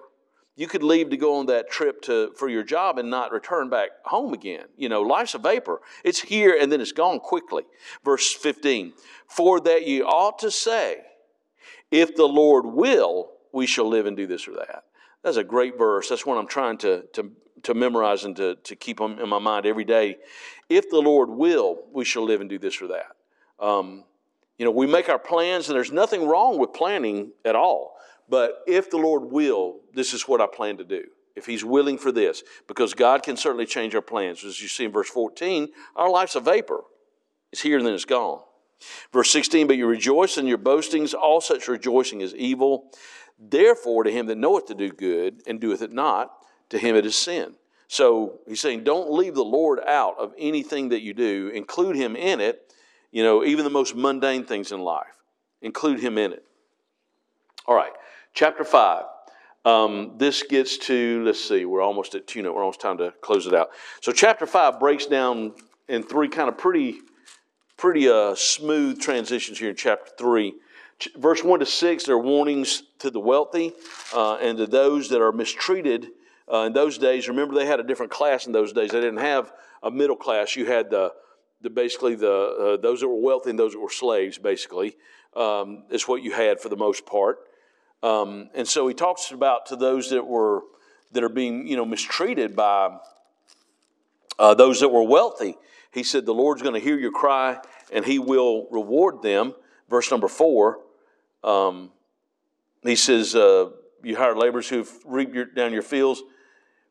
You 0.54 0.66
could 0.66 0.82
leave 0.82 1.10
to 1.10 1.18
go 1.18 1.36
on 1.36 1.46
that 1.46 1.70
trip 1.70 2.00
to, 2.02 2.32
for 2.34 2.48
your 2.48 2.62
job 2.62 2.98
and 2.98 3.10
not 3.10 3.30
return 3.30 3.68
back 3.68 3.90
home 4.04 4.32
again. 4.32 4.64
You 4.78 4.88
know, 4.88 5.02
life's 5.02 5.34
a 5.34 5.38
vapor. 5.38 5.82
It's 6.02 6.22
here 6.22 6.56
and 6.58 6.72
then 6.72 6.80
it's 6.80 6.92
gone 6.92 7.20
quickly. 7.20 7.64
Verse 8.02 8.32
15 8.32 8.94
For 9.28 9.60
that 9.60 9.86
ye 9.86 10.00
ought 10.00 10.38
to 10.38 10.50
say, 10.50 11.02
if 11.90 12.16
the 12.16 12.26
Lord 12.26 12.64
will, 12.64 13.32
we 13.52 13.66
shall 13.66 13.88
live 13.88 14.06
and 14.06 14.16
do 14.16 14.26
this 14.26 14.48
or 14.48 14.52
that. 14.52 14.84
That's 15.22 15.36
a 15.36 15.44
great 15.44 15.76
verse. 15.76 16.08
That's 16.08 16.24
one 16.24 16.38
I'm 16.38 16.46
trying 16.46 16.78
to, 16.78 17.02
to, 17.14 17.32
to 17.64 17.74
memorize 17.74 18.24
and 18.24 18.36
to, 18.36 18.56
to 18.56 18.76
keep 18.76 19.00
in 19.00 19.28
my 19.28 19.38
mind 19.38 19.66
every 19.66 19.84
day. 19.84 20.16
If 20.68 20.88
the 20.88 21.00
Lord 21.00 21.28
will, 21.28 21.80
we 21.92 22.04
shall 22.04 22.24
live 22.24 22.40
and 22.40 22.48
do 22.48 22.58
this 22.58 22.80
or 22.80 22.88
that. 22.88 23.15
Um, 23.58 24.04
you 24.58 24.64
know, 24.64 24.70
we 24.70 24.86
make 24.86 25.08
our 25.08 25.18
plans, 25.18 25.68
and 25.68 25.76
there's 25.76 25.92
nothing 25.92 26.26
wrong 26.26 26.58
with 26.58 26.72
planning 26.72 27.32
at 27.44 27.56
all. 27.56 27.96
But 28.28 28.62
if 28.66 28.90
the 28.90 28.96
Lord 28.96 29.24
will, 29.24 29.80
this 29.94 30.12
is 30.12 30.22
what 30.22 30.40
I 30.40 30.46
plan 30.46 30.78
to 30.78 30.84
do. 30.84 31.04
If 31.34 31.46
He's 31.46 31.64
willing 31.64 31.98
for 31.98 32.10
this, 32.10 32.42
because 32.66 32.94
God 32.94 33.22
can 33.22 33.36
certainly 33.36 33.66
change 33.66 33.94
our 33.94 34.02
plans. 34.02 34.44
As 34.44 34.60
you 34.60 34.68
see 34.68 34.84
in 34.84 34.92
verse 34.92 35.10
14, 35.10 35.68
our 35.94 36.10
life's 36.10 36.34
a 36.34 36.40
vapor. 36.40 36.82
It's 37.52 37.62
here 37.62 37.78
and 37.78 37.86
then 37.86 37.94
it's 37.94 38.04
gone. 38.04 38.40
Verse 39.12 39.30
16, 39.30 39.66
but 39.66 39.76
you 39.76 39.86
rejoice 39.86 40.36
in 40.36 40.46
your 40.46 40.58
boastings, 40.58 41.14
all 41.14 41.40
such 41.40 41.68
rejoicing 41.68 42.20
is 42.20 42.34
evil. 42.34 42.90
Therefore, 43.38 44.04
to 44.04 44.10
him 44.10 44.26
that 44.26 44.38
knoweth 44.38 44.66
to 44.66 44.74
do 44.74 44.90
good 44.90 45.42
and 45.46 45.60
doeth 45.60 45.82
it 45.82 45.92
not, 45.92 46.32
to 46.70 46.78
him 46.78 46.96
it 46.96 47.06
is 47.06 47.16
sin. 47.16 47.54
So 47.88 48.40
he's 48.48 48.60
saying, 48.60 48.84
don't 48.84 49.12
leave 49.12 49.34
the 49.34 49.44
Lord 49.44 49.80
out 49.86 50.16
of 50.18 50.34
anything 50.38 50.88
that 50.88 51.02
you 51.02 51.14
do, 51.14 51.48
include 51.54 51.96
him 51.96 52.16
in 52.16 52.40
it, 52.40 52.74
you 53.16 53.22
know, 53.22 53.42
even 53.42 53.64
the 53.64 53.70
most 53.70 53.96
mundane 53.96 54.44
things 54.44 54.72
in 54.72 54.80
life. 54.82 55.16
Include 55.62 56.00
him 56.00 56.18
in 56.18 56.34
it. 56.34 56.44
All 57.64 57.74
right, 57.74 57.92
chapter 58.34 58.62
5. 58.62 59.04
Um, 59.64 60.12
this 60.18 60.42
gets 60.42 60.76
to, 60.80 61.24
let's 61.24 61.42
see, 61.42 61.64
we're 61.64 61.80
almost 61.80 62.14
at 62.14 62.26
tune 62.26 62.44
up. 62.44 62.54
We're 62.54 62.60
almost 62.60 62.82
time 62.82 62.98
to 62.98 63.14
close 63.22 63.46
it 63.46 63.54
out. 63.54 63.70
So, 64.02 64.12
chapter 64.12 64.44
5 64.44 64.78
breaks 64.78 65.06
down 65.06 65.54
in 65.88 66.02
three 66.02 66.28
kind 66.28 66.50
of 66.50 66.58
pretty, 66.58 66.98
pretty 67.78 68.06
uh, 68.06 68.34
smooth 68.34 69.00
transitions 69.00 69.58
here 69.58 69.70
in 69.70 69.76
chapter 69.76 70.12
3. 70.18 70.52
Ch- 70.98 71.08
verse 71.16 71.42
1 71.42 71.60
to 71.60 71.66
6, 71.66 72.04
there 72.04 72.16
are 72.16 72.22
warnings 72.22 72.82
to 72.98 73.08
the 73.08 73.18
wealthy 73.18 73.72
uh, 74.14 74.34
and 74.42 74.58
to 74.58 74.66
those 74.66 75.08
that 75.08 75.22
are 75.22 75.32
mistreated. 75.32 76.08
Uh, 76.52 76.64
in 76.64 76.74
those 76.74 76.98
days, 76.98 77.28
remember 77.28 77.54
they 77.54 77.64
had 77.64 77.80
a 77.80 77.82
different 77.82 78.12
class 78.12 78.46
in 78.46 78.52
those 78.52 78.74
days. 78.74 78.90
They 78.90 79.00
didn't 79.00 79.20
have 79.20 79.52
a 79.82 79.90
middle 79.90 80.16
class. 80.16 80.54
You 80.54 80.66
had 80.66 80.90
the 80.90 81.14
the, 81.60 81.70
basically 81.70 82.14
the 82.14 82.32
uh, 82.32 82.76
those 82.76 83.00
that 83.00 83.08
were 83.08 83.20
wealthy 83.20 83.50
and 83.50 83.58
those 83.58 83.72
that 83.72 83.80
were 83.80 83.90
slaves 83.90 84.38
basically 84.38 84.96
um, 85.34 85.84
is 85.90 86.06
what 86.06 86.22
you 86.22 86.32
had 86.32 86.60
for 86.60 86.68
the 86.68 86.76
most 86.76 87.06
part. 87.06 87.38
Um, 88.02 88.50
and 88.54 88.68
so 88.68 88.86
he 88.88 88.94
talks 88.94 89.30
about 89.30 89.66
to 89.66 89.76
those 89.76 90.10
that 90.10 90.26
were 90.26 90.62
that 91.12 91.24
are 91.24 91.28
being 91.28 91.66
you 91.66 91.76
know 91.76 91.84
mistreated 91.84 92.54
by 92.54 92.98
uh, 94.38 94.54
those 94.54 94.80
that 94.80 94.88
were 94.88 95.02
wealthy. 95.02 95.56
He 95.92 96.02
said 96.02 96.26
the 96.26 96.34
lord's 96.34 96.62
going 96.62 96.74
to 96.74 96.80
hear 96.80 96.98
your 96.98 97.12
cry 97.12 97.58
and 97.92 98.04
he 98.04 98.18
will 98.18 98.68
reward 98.70 99.22
them. 99.22 99.54
Verse 99.88 100.10
number 100.10 100.28
four 100.28 100.80
um, 101.46 101.92
he 102.82 102.96
says 102.96 103.34
uh, 103.34 103.70
you 104.02 104.16
hire 104.16 104.36
laborers 104.36 104.68
who've 104.68 104.92
reaped 105.04 105.34
your, 105.34 105.44
down 105.44 105.72
your 105.72 105.82
fields 105.82 106.22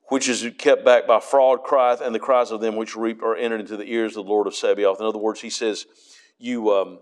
which 0.07 0.29
is 0.29 0.47
kept 0.57 0.85
back 0.85 1.07
by 1.07 1.19
fraud 1.19 1.63
crieth, 1.63 2.01
and 2.01 2.13
the 2.13 2.19
cries 2.19 2.51
of 2.51 2.61
them 2.61 2.75
which 2.75 2.95
reap 2.95 3.23
are 3.23 3.35
entered 3.35 3.61
into 3.61 3.77
the 3.77 3.91
ears 3.91 4.15
of 4.15 4.25
the 4.25 4.31
Lord 4.31 4.47
of 4.47 4.55
Sabaoth. 4.55 4.99
In 4.99 5.05
other 5.05 5.17
words, 5.17 5.41
he 5.41 5.49
says, 5.49 5.85
you, 6.37 6.71
um, 6.71 6.99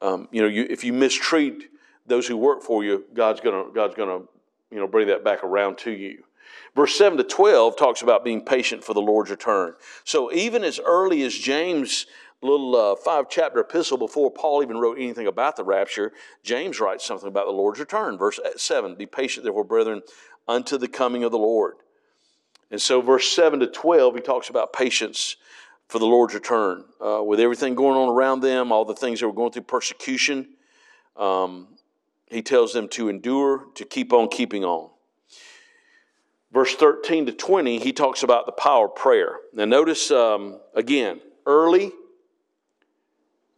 um, 0.00 0.28
you 0.30 0.42
know, 0.42 0.48
you, 0.48 0.66
if 0.68 0.84
you 0.84 0.92
mistreat 0.92 1.68
those 2.06 2.26
who 2.26 2.36
work 2.36 2.62
for 2.62 2.84
you, 2.84 3.04
God's 3.14 3.40
gonna, 3.40 3.64
God's 3.74 3.94
gonna, 3.94 4.20
you 4.70 4.78
know, 4.78 4.86
bring 4.86 5.08
that 5.08 5.24
back 5.24 5.44
around 5.44 5.78
to 5.78 5.90
you. 5.90 6.22
Verse 6.74 6.96
7 6.96 7.18
to 7.18 7.24
12 7.24 7.76
talks 7.76 8.02
about 8.02 8.24
being 8.24 8.42
patient 8.42 8.84
for 8.84 8.94
the 8.94 9.00
Lord's 9.00 9.30
return. 9.30 9.74
So 10.04 10.32
even 10.32 10.62
as 10.62 10.78
early 10.78 11.22
as 11.22 11.34
James' 11.34 12.06
little 12.42 12.76
uh, 12.76 12.96
five 12.96 13.26
chapter 13.30 13.60
epistle 13.60 13.96
before 13.96 14.30
Paul 14.30 14.62
even 14.62 14.76
wrote 14.76 14.98
anything 14.98 15.26
about 15.26 15.56
the 15.56 15.64
rapture, 15.64 16.12
James 16.42 16.78
writes 16.78 17.04
something 17.04 17.28
about 17.28 17.46
the 17.46 17.52
Lord's 17.52 17.80
return. 17.80 18.18
Verse 18.18 18.38
7 18.56 18.94
Be 18.94 19.06
patient, 19.06 19.44
therefore, 19.44 19.64
brethren, 19.64 20.02
unto 20.48 20.78
the 20.78 20.88
coming 20.88 21.24
of 21.24 21.32
the 21.32 21.38
Lord. 21.38 21.74
And 22.70 22.80
so, 22.80 23.00
verse 23.00 23.28
7 23.28 23.60
to 23.60 23.66
12, 23.66 24.16
he 24.16 24.20
talks 24.20 24.48
about 24.48 24.72
patience 24.72 25.36
for 25.88 25.98
the 25.98 26.06
Lord's 26.06 26.34
return. 26.34 26.84
Uh, 27.04 27.22
with 27.22 27.38
everything 27.38 27.74
going 27.74 27.96
on 27.96 28.08
around 28.08 28.40
them, 28.40 28.72
all 28.72 28.84
the 28.84 28.94
things 28.94 29.20
that 29.20 29.26
were 29.26 29.34
going 29.34 29.52
through 29.52 29.62
persecution, 29.62 30.48
um, 31.16 31.68
he 32.26 32.42
tells 32.42 32.72
them 32.72 32.88
to 32.88 33.08
endure, 33.08 33.66
to 33.74 33.84
keep 33.84 34.12
on 34.12 34.28
keeping 34.28 34.64
on. 34.64 34.90
Verse 36.52 36.74
13 36.74 37.26
to 37.26 37.32
20, 37.32 37.78
he 37.78 37.92
talks 37.92 38.22
about 38.22 38.46
the 38.46 38.52
power 38.52 38.86
of 38.86 38.94
prayer. 38.96 39.36
Now, 39.52 39.64
notice 39.64 40.10
um, 40.10 40.58
again, 40.74 41.20
early 41.44 41.92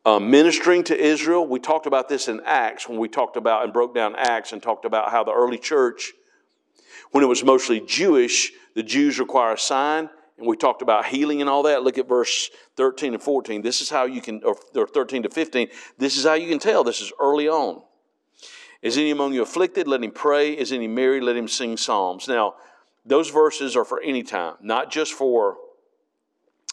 uh, 0.05 0.19
ministering 0.19 0.85
to 0.85 0.97
Israel. 0.97 1.47
We 1.47 1.61
talked 1.61 1.87
about 1.87 2.09
this 2.09 2.29
in 2.29 2.41
Acts 2.45 2.89
when 2.89 2.99
we 2.99 3.09
talked 3.09 3.37
about 3.37 3.65
and 3.65 3.73
broke 3.73 3.95
down 3.95 4.15
Acts 4.17 4.53
and 4.53 4.63
talked 4.63 4.85
about 4.85 5.11
how 5.11 5.23
the 5.23 5.33
early 5.33 5.59
church 5.59 6.13
when 7.11 7.25
it 7.25 7.27
was 7.27 7.45
mostly 7.45 7.81
Jewish, 7.81 8.53
the 8.75 8.83
Jews 8.83 9.19
require 9.19 9.55
a 9.55 9.59
sign, 9.59 10.09
and 10.39 10.47
we 10.47 10.57
talked 10.57 10.83
about 10.83 11.07
healing 11.07 11.41
and 11.41 11.51
all 11.51 11.65
that. 11.65 11.83
Look 11.83 11.99
at 11.99 12.09
verse 12.09 12.51
13 12.77 13.15
and 13.15 13.23
14. 13.23 13.63
This 13.63 13.81
is 13.81 13.91
how 13.91 14.05
you 14.05 14.21
can, 14.21 14.43
or 14.45 14.57
13 14.87 15.25
to 15.25 15.29
15, 15.29 15.69
this 15.99 16.17
is 16.17 16.25
how 16.25 16.35
you 16.35 16.49
can 16.49 16.59
tell. 16.59 16.85
This 16.85 17.01
is 17.01 17.13
early 17.21 17.49
on. 17.49 17.83
Is 18.81 18.97
any 18.97 19.11
among 19.11 19.33
you 19.33 19.43
afflicted? 19.43 19.89
Let 19.89 20.05
him 20.05 20.13
pray. 20.13 20.53
Is 20.53 20.73
any 20.73 20.87
married? 20.87 21.25
Let 21.25 21.37
him 21.37 21.49
sing 21.49 21.77
psalms. 21.77 22.29
Now, 22.29 22.55
those 23.05 23.31
verses 23.31 23.75
are 23.75 23.85
for 23.85 24.01
any 24.01 24.23
time, 24.23 24.55
not 24.61 24.91
just 24.91 25.15
for 25.15 25.57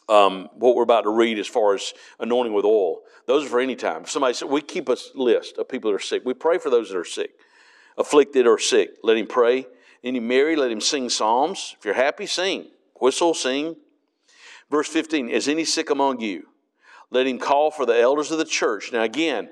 um, 0.07 0.49
what 0.53 0.75
we're 0.75 0.83
about 0.83 1.01
to 1.01 1.09
read 1.09 1.39
as 1.39 1.47
far 1.47 1.73
as 1.73 1.93
anointing 2.19 2.53
with 2.53 2.65
oil. 2.65 3.01
Those 3.25 3.45
are 3.45 3.49
for 3.49 3.59
any 3.59 3.75
time. 3.75 4.03
If 4.03 4.11
somebody 4.11 4.33
said, 4.33 4.49
we 4.49 4.61
keep 4.61 4.89
a 4.89 4.97
list 5.15 5.57
of 5.57 5.67
people 5.67 5.91
that 5.91 5.95
are 5.95 5.99
sick. 5.99 6.23
We 6.25 6.33
pray 6.33 6.57
for 6.57 6.69
those 6.69 6.89
that 6.89 6.97
are 6.97 7.05
sick, 7.05 7.31
afflicted 7.97 8.45
or 8.45 8.59
sick. 8.59 8.97
Let 9.03 9.17
him 9.17 9.27
pray. 9.27 9.65
Any 10.05 10.19
married, 10.19 10.59
let 10.59 10.71
him 10.71 10.81
sing 10.81 11.09
psalms. 11.09 11.75
If 11.79 11.83
you're 11.83 11.95
happy, 11.95 12.27
sing. 12.27 12.67
Whistle, 13.01 13.33
sing. 13.33 13.75
Verse 14.69 14.87
15 14.87 15.29
Is 15.29 15.47
any 15.47 15.65
sick 15.65 15.89
among 15.89 16.21
you? 16.21 16.47
Let 17.09 17.25
him 17.25 17.39
call 17.39 17.71
for 17.71 17.87
the 17.87 17.99
elders 17.99 18.31
of 18.31 18.37
the 18.37 18.45
church. 18.45 18.91
Now, 18.93 19.01
again, 19.01 19.49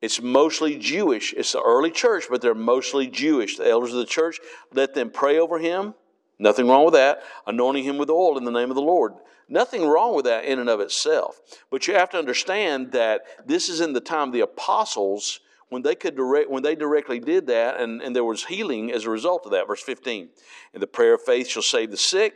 it's 0.00 0.20
mostly 0.20 0.78
Jewish. 0.78 1.34
It's 1.34 1.52
the 1.52 1.62
early 1.62 1.90
church, 1.90 2.24
but 2.30 2.40
they're 2.40 2.54
mostly 2.54 3.06
Jewish. 3.06 3.58
The 3.58 3.68
elders 3.68 3.92
of 3.92 3.98
the 3.98 4.06
church, 4.06 4.40
let 4.72 4.94
them 4.94 5.10
pray 5.10 5.38
over 5.38 5.58
him. 5.58 5.94
Nothing 6.38 6.68
wrong 6.68 6.86
with 6.86 6.94
that. 6.94 7.22
Anointing 7.46 7.84
him 7.84 7.98
with 7.98 8.10
oil 8.10 8.38
in 8.38 8.44
the 8.44 8.50
name 8.50 8.70
of 8.70 8.76
the 8.76 8.82
Lord. 8.82 9.12
Nothing 9.48 9.86
wrong 9.86 10.16
with 10.16 10.24
that 10.24 10.44
in 10.44 10.58
and 10.58 10.70
of 10.70 10.80
itself. 10.80 11.38
But 11.70 11.86
you 11.86 11.94
have 11.94 12.08
to 12.10 12.18
understand 12.18 12.92
that 12.92 13.22
this 13.46 13.68
is 13.68 13.80
in 13.80 13.92
the 13.92 14.00
time 14.00 14.28
of 14.28 14.32
the 14.32 14.40
apostles 14.40 15.40
when 15.72 15.82
they 15.82 15.94
could 15.94 16.14
direct 16.14 16.50
when 16.50 16.62
they 16.62 16.74
directly 16.74 17.18
did 17.18 17.46
that 17.46 17.80
and, 17.80 18.02
and 18.02 18.14
there 18.14 18.24
was 18.24 18.44
healing 18.44 18.92
as 18.92 19.04
a 19.04 19.10
result 19.10 19.46
of 19.46 19.52
that. 19.52 19.66
Verse 19.66 19.82
15. 19.82 20.28
And 20.74 20.82
the 20.82 20.86
prayer 20.86 21.14
of 21.14 21.22
faith 21.22 21.48
shall 21.48 21.62
save 21.62 21.90
the 21.90 21.96
sick, 21.96 22.34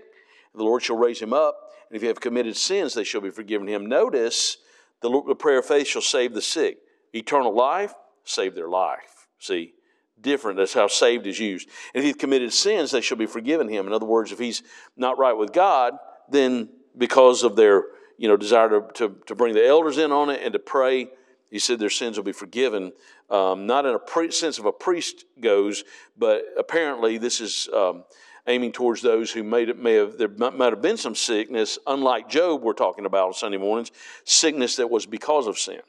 the 0.55 0.65
Lord 0.65 0.83
shall 0.83 0.97
raise 0.97 1.21
him 1.21 1.33
up. 1.33 1.55
And 1.91 1.97
if 1.97 2.03
you 2.03 2.09
have 2.09 2.21
committed 2.21 2.57
sins, 2.57 2.95
they 2.95 3.05
shall 3.05 3.21
be 3.21 3.31
forgiven 3.31 3.69
him. 3.69 3.87
Notice 3.87 4.57
the, 5.03 5.23
the 5.27 5.35
prayer 5.35 5.59
of 5.59 5.67
faith 5.67 5.87
shall 5.87 6.03
save 6.03 6.35
the 6.35 6.43
sick 6.43 6.79
eternal 7.13 7.55
life, 7.55 7.95
save 8.25 8.55
their 8.55 8.69
life. 8.69 9.29
See, 9.39 9.75
different. 10.21 10.57
That's 10.57 10.75
how 10.75 10.89
saved 10.89 11.27
is 11.27 11.39
used. 11.39 11.69
And 11.95 12.03
if 12.03 12.05
he's 12.05 12.17
committed 12.17 12.53
sins, 12.53 12.91
they 12.91 13.01
shall 13.01 13.19
be 13.19 13.27
forgiven 13.27 13.69
him. 13.69 13.87
In 13.87 13.93
other 13.93 14.07
words, 14.07 14.33
if 14.33 14.39
he's 14.39 14.63
not 14.97 15.19
right 15.19 15.37
with 15.37 15.53
God, 15.53 15.95
then 16.31 16.69
because 16.97 17.43
of 17.43 17.57
their 17.57 17.85
you 18.19 18.29
know 18.29 18.37
desire 18.37 18.69
to, 18.69 18.89
to, 18.95 19.17
to 19.27 19.35
bring 19.35 19.55
the 19.55 19.67
elders 19.67 19.99
in 19.99 20.11
on 20.13 20.31
it 20.31 20.41
and 20.43 20.53
to 20.55 20.59
pray, 20.59 21.09
he 21.51 21.59
said 21.59 21.79
their 21.79 21.91
sins 21.91 22.17
will 22.17 22.25
be 22.25 22.33
forgiven. 22.33 22.93
Um, 23.31 23.67
not 23.67 23.87
in 23.87 23.95
a 23.95 23.99
pre- 23.99 24.31
sense 24.31 24.59
of 24.59 24.67
a 24.67 24.73
priest 24.73 25.25
goes, 25.41 25.85
but 26.17 26.45
apparently 26.59 27.19
this 27.19 27.41
is 27.41 27.69
um, 27.73 28.05
aiming 28.47 28.73
towards 28.73 29.03
those 29.03 29.33
who 29.33 29.43
may, 29.43 29.67
may 29.67 29.95
have 29.95 30.19
there 30.19 30.29
might 30.29 30.73
have 30.73 30.83
been 30.83 30.97
some 30.97 31.15
sickness, 31.15 31.79
unlike 31.87 32.29
Job 32.29 32.63
we're 32.63 32.73
talking 32.73 33.07
about 33.07 33.29
on 33.29 33.35
Sunday 33.35 33.59
mornings, 33.59 33.91
sickness 34.25 34.77
that 34.77 34.91
was 34.91 35.07
because 35.07 35.47
of 35.47 35.59
sin. 35.59 35.81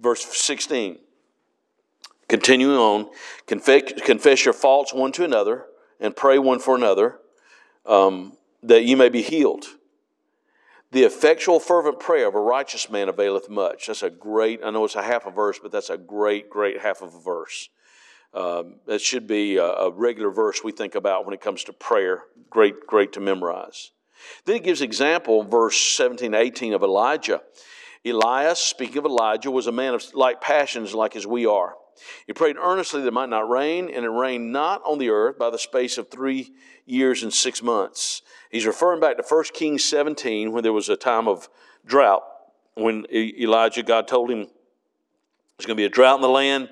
Verse 0.00 0.24
16. 0.24 0.98
Continuing 2.28 2.76
on, 2.76 3.08
confess, 3.46 3.82
confess 4.04 4.44
your 4.44 4.52
faults 4.52 4.92
one 4.92 5.12
to 5.12 5.24
another 5.24 5.64
and 5.98 6.14
pray 6.14 6.38
one 6.38 6.58
for 6.58 6.76
another 6.76 7.18
um, 7.86 8.36
that 8.62 8.84
you 8.84 8.96
may 8.98 9.08
be 9.08 9.22
healed. 9.22 9.64
The 10.90 11.04
effectual, 11.04 11.60
fervent 11.60 12.00
prayer 12.00 12.28
of 12.28 12.34
a 12.34 12.40
righteous 12.40 12.88
man 12.88 13.08
availeth 13.08 13.50
much. 13.50 13.88
That's 13.88 14.02
a 14.02 14.08
great, 14.08 14.60
I 14.64 14.70
know 14.70 14.84
it's 14.84 14.94
a 14.94 15.02
half 15.02 15.26
a 15.26 15.30
verse, 15.30 15.58
but 15.58 15.70
that's 15.70 15.90
a 15.90 15.98
great, 15.98 16.48
great 16.48 16.80
half 16.80 17.02
of 17.02 17.14
a 17.14 17.20
verse. 17.20 17.68
Um, 18.32 18.76
that 18.86 19.00
should 19.00 19.26
be 19.26 19.56
a, 19.56 19.64
a 19.64 19.90
regular 19.90 20.30
verse 20.30 20.64
we 20.64 20.72
think 20.72 20.94
about 20.94 21.26
when 21.26 21.34
it 21.34 21.40
comes 21.40 21.64
to 21.64 21.72
prayer. 21.72 22.24
Great, 22.48 22.86
great 22.86 23.12
to 23.14 23.20
memorize. 23.20 23.90
Then 24.44 24.56
it 24.56 24.64
gives 24.64 24.80
example, 24.80 25.42
verse 25.42 25.78
17, 25.78 26.34
18 26.34 26.72
of 26.72 26.82
Elijah. 26.82 27.42
Elias, 28.04 28.58
speaking 28.58 28.98
of 28.98 29.04
Elijah, 29.04 29.50
was 29.50 29.66
a 29.66 29.72
man 29.72 29.94
of 29.94 30.04
like 30.14 30.40
passions 30.40 30.94
like 30.94 31.16
as 31.16 31.26
we 31.26 31.46
are. 31.46 31.74
He 32.26 32.32
prayed 32.32 32.56
earnestly 32.56 33.00
that 33.00 33.08
it 33.08 33.12
might 33.12 33.28
not 33.28 33.48
rain, 33.48 33.90
and 33.90 34.04
it 34.04 34.10
rained 34.10 34.52
not 34.52 34.82
on 34.84 34.98
the 34.98 35.10
earth 35.10 35.38
by 35.38 35.50
the 35.50 35.58
space 35.58 35.98
of 35.98 36.10
three 36.10 36.52
years 36.86 37.22
and 37.22 37.32
six 37.32 37.62
months. 37.62 38.22
He's 38.50 38.66
referring 38.66 39.00
back 39.00 39.16
to 39.16 39.24
1 39.26 39.44
Kings 39.52 39.84
17 39.84 40.52
when 40.52 40.62
there 40.62 40.72
was 40.72 40.88
a 40.88 40.96
time 40.96 41.28
of 41.28 41.48
drought. 41.84 42.22
When 42.74 43.06
Elijah, 43.12 43.82
God 43.82 44.08
told 44.08 44.30
him 44.30 44.46
there's 45.58 45.66
going 45.66 45.76
to 45.76 45.80
be 45.80 45.84
a 45.84 45.88
drought 45.88 46.16
in 46.16 46.22
the 46.22 46.28
land. 46.28 46.68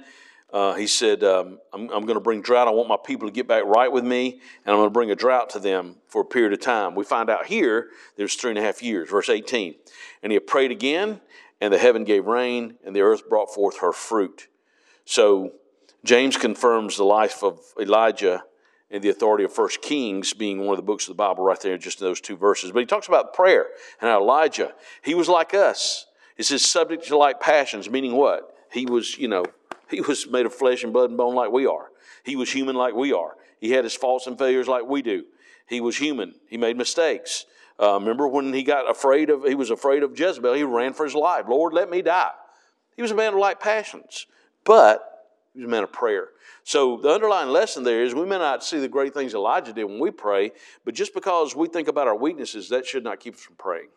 Uh, 0.52 0.74
he 0.74 0.86
said, 0.86 1.24
um, 1.24 1.58
I'm, 1.72 1.82
I'm 1.90 2.06
going 2.06 2.14
to 2.14 2.20
bring 2.20 2.40
drought. 2.40 2.68
I 2.68 2.70
want 2.70 2.88
my 2.88 2.96
people 3.04 3.28
to 3.28 3.32
get 3.32 3.48
back 3.48 3.64
right 3.64 3.90
with 3.90 4.04
me, 4.04 4.40
and 4.64 4.72
I'm 4.72 4.76
going 4.76 4.86
to 4.86 4.92
bring 4.92 5.10
a 5.10 5.16
drought 5.16 5.50
to 5.50 5.58
them 5.58 5.96
for 6.06 6.22
a 6.22 6.24
period 6.24 6.52
of 6.52 6.60
time. 6.60 6.94
We 6.94 7.04
find 7.04 7.28
out 7.28 7.46
here 7.46 7.88
there's 8.16 8.36
three 8.36 8.50
and 8.50 8.58
a 8.58 8.62
half 8.62 8.82
years, 8.82 9.10
verse 9.10 9.28
18. 9.28 9.74
And 10.22 10.32
he 10.32 10.38
prayed 10.38 10.70
again, 10.70 11.20
and 11.60 11.74
the 11.74 11.78
heaven 11.78 12.04
gave 12.04 12.26
rain, 12.26 12.76
and 12.84 12.94
the 12.94 13.00
earth 13.00 13.28
brought 13.28 13.52
forth 13.52 13.80
her 13.80 13.92
fruit. 13.92 14.46
So 15.06 15.52
James 16.04 16.36
confirms 16.36 16.96
the 16.96 17.04
life 17.04 17.42
of 17.42 17.60
Elijah 17.80 18.44
and 18.90 19.02
the 19.02 19.08
authority 19.08 19.44
of 19.44 19.52
First 19.52 19.80
Kings 19.80 20.34
being 20.34 20.60
one 20.60 20.70
of 20.70 20.76
the 20.76 20.82
books 20.82 21.04
of 21.04 21.16
the 21.16 21.22
Bible 21.22 21.42
right 21.42 21.58
there, 21.60 21.78
just 21.78 22.00
in 22.00 22.06
those 22.06 22.20
two 22.20 22.36
verses. 22.36 22.72
But 22.72 22.80
he 22.80 22.86
talks 22.86 23.08
about 23.08 23.32
prayer 23.32 23.68
and 24.00 24.10
Elijah, 24.10 24.74
he 25.02 25.14
was 25.14 25.28
like 25.28 25.54
us. 25.54 26.06
He 26.36 26.42
says 26.42 26.62
subject 26.62 27.06
to 27.06 27.16
like 27.16 27.40
passions, 27.40 27.88
meaning 27.88 28.12
what? 28.12 28.54
He 28.70 28.84
was, 28.84 29.16
you 29.16 29.28
know, 29.28 29.46
he 29.88 30.00
was 30.00 30.28
made 30.28 30.44
of 30.44 30.52
flesh 30.52 30.84
and 30.84 30.92
blood 30.92 31.08
and 31.08 31.16
bone 31.16 31.34
like 31.34 31.50
we 31.50 31.66
are. 31.66 31.90
He 32.24 32.36
was 32.36 32.52
human 32.52 32.76
like 32.76 32.94
we 32.94 33.12
are. 33.12 33.36
He 33.60 33.70
had 33.70 33.84
his 33.84 33.94
faults 33.94 34.26
and 34.26 34.36
failures 34.36 34.68
like 34.68 34.86
we 34.86 35.00
do. 35.00 35.24
He 35.66 35.80
was 35.80 35.96
human. 35.96 36.34
He 36.48 36.56
made 36.56 36.76
mistakes. 36.76 37.46
Uh, 37.80 37.94
remember 37.94 38.26
when 38.28 38.52
he 38.52 38.62
got 38.62 38.90
afraid 38.90 39.30
of, 39.30 39.44
he 39.44 39.54
was 39.54 39.70
afraid 39.70 40.02
of 40.02 40.18
Jezebel, 40.18 40.54
he 40.54 40.64
ran 40.64 40.92
for 40.92 41.04
his 41.04 41.14
life. 41.14 41.44
Lord, 41.48 41.72
let 41.72 41.90
me 41.90 42.02
die. 42.02 42.32
He 42.96 43.02
was 43.02 43.10
a 43.10 43.14
man 43.14 43.34
of 43.34 43.38
like 43.38 43.60
passions, 43.60 44.26
but 44.66 45.16
he 45.54 45.60
was 45.60 45.68
a 45.68 45.70
man 45.70 45.84
of 45.84 45.92
prayer. 45.92 46.28
So 46.64 46.98
the 46.98 47.08
underlying 47.08 47.48
lesson 47.48 47.84
there 47.84 48.02
is 48.02 48.14
we 48.14 48.26
may 48.26 48.36
not 48.36 48.62
see 48.62 48.78
the 48.78 48.88
great 48.88 49.14
things 49.14 49.32
Elijah 49.32 49.72
did 49.72 49.84
when 49.84 49.98
we 49.98 50.10
pray, 50.10 50.52
but 50.84 50.94
just 50.94 51.14
because 51.14 51.56
we 51.56 51.68
think 51.68 51.88
about 51.88 52.08
our 52.08 52.16
weaknesses, 52.16 52.68
that 52.68 52.84
should 52.84 53.04
not 53.04 53.20
keep 53.20 53.34
us 53.34 53.40
from 53.40 53.56
praying. 53.56 53.88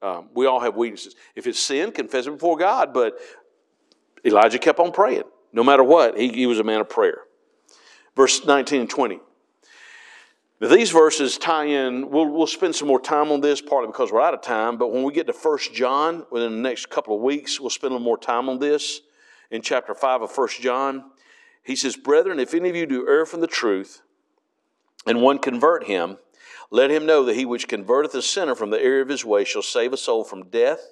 Um, 0.00 0.30
we 0.34 0.46
all 0.46 0.58
have 0.58 0.74
weaknesses. 0.74 1.14
If 1.36 1.46
it's 1.46 1.60
sin, 1.60 1.92
confess 1.92 2.26
it 2.26 2.32
before 2.32 2.56
God, 2.56 2.92
but 2.92 3.18
Elijah 4.24 4.58
kept 4.58 4.80
on 4.80 4.90
praying. 4.90 5.22
No 5.52 5.62
matter 5.62 5.84
what, 5.84 6.18
he, 6.18 6.28
he 6.28 6.46
was 6.46 6.58
a 6.58 6.64
man 6.64 6.80
of 6.80 6.88
prayer. 6.88 7.18
Verse 8.16 8.44
19 8.44 8.80
and 8.80 8.90
20. 8.90 9.20
Now, 10.60 10.68
these 10.68 10.90
verses 10.90 11.38
tie 11.38 11.64
in, 11.64 12.08
we'll, 12.08 12.28
we'll 12.28 12.46
spend 12.46 12.74
some 12.74 12.88
more 12.88 13.00
time 13.00 13.30
on 13.30 13.40
this, 13.40 13.60
partly 13.60 13.88
because 13.88 14.10
we're 14.10 14.22
out 14.22 14.32
of 14.32 14.40
time, 14.40 14.78
but 14.78 14.92
when 14.92 15.02
we 15.02 15.12
get 15.12 15.26
to 15.26 15.32
1 15.32 15.58
John, 15.74 16.24
within 16.30 16.52
the 16.52 16.68
next 16.68 16.88
couple 16.88 17.14
of 17.14 17.20
weeks, 17.20 17.60
we'll 17.60 17.70
spend 17.70 17.90
a 17.90 17.94
little 17.94 18.04
more 18.04 18.18
time 18.18 18.48
on 18.48 18.58
this. 18.58 19.02
In 19.52 19.62
chapter 19.62 19.94
5 19.94 20.22
of 20.22 20.36
1 20.36 20.48
John, 20.60 21.04
he 21.62 21.76
says, 21.76 21.96
Brethren, 21.96 22.40
if 22.40 22.54
any 22.54 22.68
of 22.68 22.74
you 22.74 22.86
do 22.86 23.06
err 23.08 23.24
from 23.24 23.40
the 23.40 23.46
truth, 23.46 24.02
and 25.06 25.22
one 25.22 25.38
convert 25.38 25.84
him, 25.84 26.18
let 26.70 26.90
him 26.90 27.06
know 27.06 27.24
that 27.24 27.36
he 27.36 27.44
which 27.44 27.68
converteth 27.68 28.14
a 28.14 28.22
sinner 28.22 28.56
from 28.56 28.70
the 28.70 28.82
error 28.82 29.02
of 29.02 29.08
his 29.08 29.24
way 29.24 29.44
shall 29.44 29.62
save 29.62 29.92
a 29.92 29.96
soul 29.96 30.24
from 30.24 30.48
death 30.48 30.90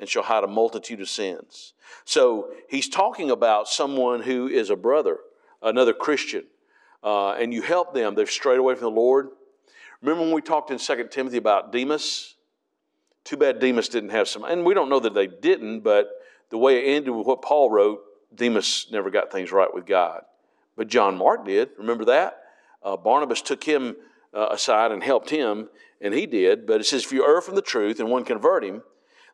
and 0.00 0.08
shall 0.08 0.22
hide 0.22 0.44
a 0.44 0.46
multitude 0.46 1.00
of 1.00 1.08
sins. 1.08 1.74
So 2.06 2.50
he's 2.70 2.88
talking 2.88 3.30
about 3.30 3.68
someone 3.68 4.22
who 4.22 4.46
is 4.46 4.70
a 4.70 4.76
brother, 4.76 5.18
another 5.60 5.92
Christian 5.92 6.44
uh, 7.06 7.32
and 7.34 7.54
you 7.54 7.62
help 7.62 7.94
them, 7.94 8.16
they've 8.16 8.28
strayed 8.28 8.58
away 8.58 8.74
from 8.74 8.82
the 8.82 9.00
Lord. 9.00 9.28
Remember 10.02 10.24
when 10.24 10.32
we 10.32 10.42
talked 10.42 10.72
in 10.72 10.78
2 10.78 11.08
Timothy 11.08 11.36
about 11.36 11.70
Demas? 11.70 12.34
Too 13.24 13.36
bad 13.36 13.60
Demas 13.60 13.88
didn't 13.88 14.10
have 14.10 14.28
some, 14.28 14.44
and 14.44 14.64
we 14.64 14.74
don't 14.74 14.88
know 14.88 15.00
that 15.00 15.14
they 15.14 15.28
didn't, 15.28 15.80
but 15.80 16.08
the 16.50 16.58
way 16.58 16.78
it 16.78 16.96
ended 16.96 17.14
with 17.14 17.26
what 17.26 17.42
Paul 17.42 17.70
wrote, 17.70 18.00
Demas 18.34 18.86
never 18.90 19.10
got 19.10 19.32
things 19.32 19.52
right 19.52 19.72
with 19.72 19.86
God. 19.86 20.22
But 20.76 20.88
John 20.88 21.16
Mark 21.16 21.44
did. 21.46 21.70
Remember 21.78 22.04
that? 22.06 22.38
Uh, 22.82 22.96
Barnabas 22.96 23.42
took 23.42 23.64
him 23.64 23.96
uh, 24.34 24.48
aside 24.50 24.92
and 24.92 25.02
helped 25.02 25.30
him, 25.30 25.68
and 26.00 26.12
he 26.14 26.26
did. 26.26 26.66
But 26.66 26.80
it 26.80 26.84
says, 26.84 27.04
If 27.04 27.12
you 27.12 27.26
err 27.26 27.40
from 27.40 27.54
the 27.54 27.62
truth 27.62 27.98
and 27.98 28.10
one 28.10 28.24
convert 28.24 28.64
him, 28.64 28.82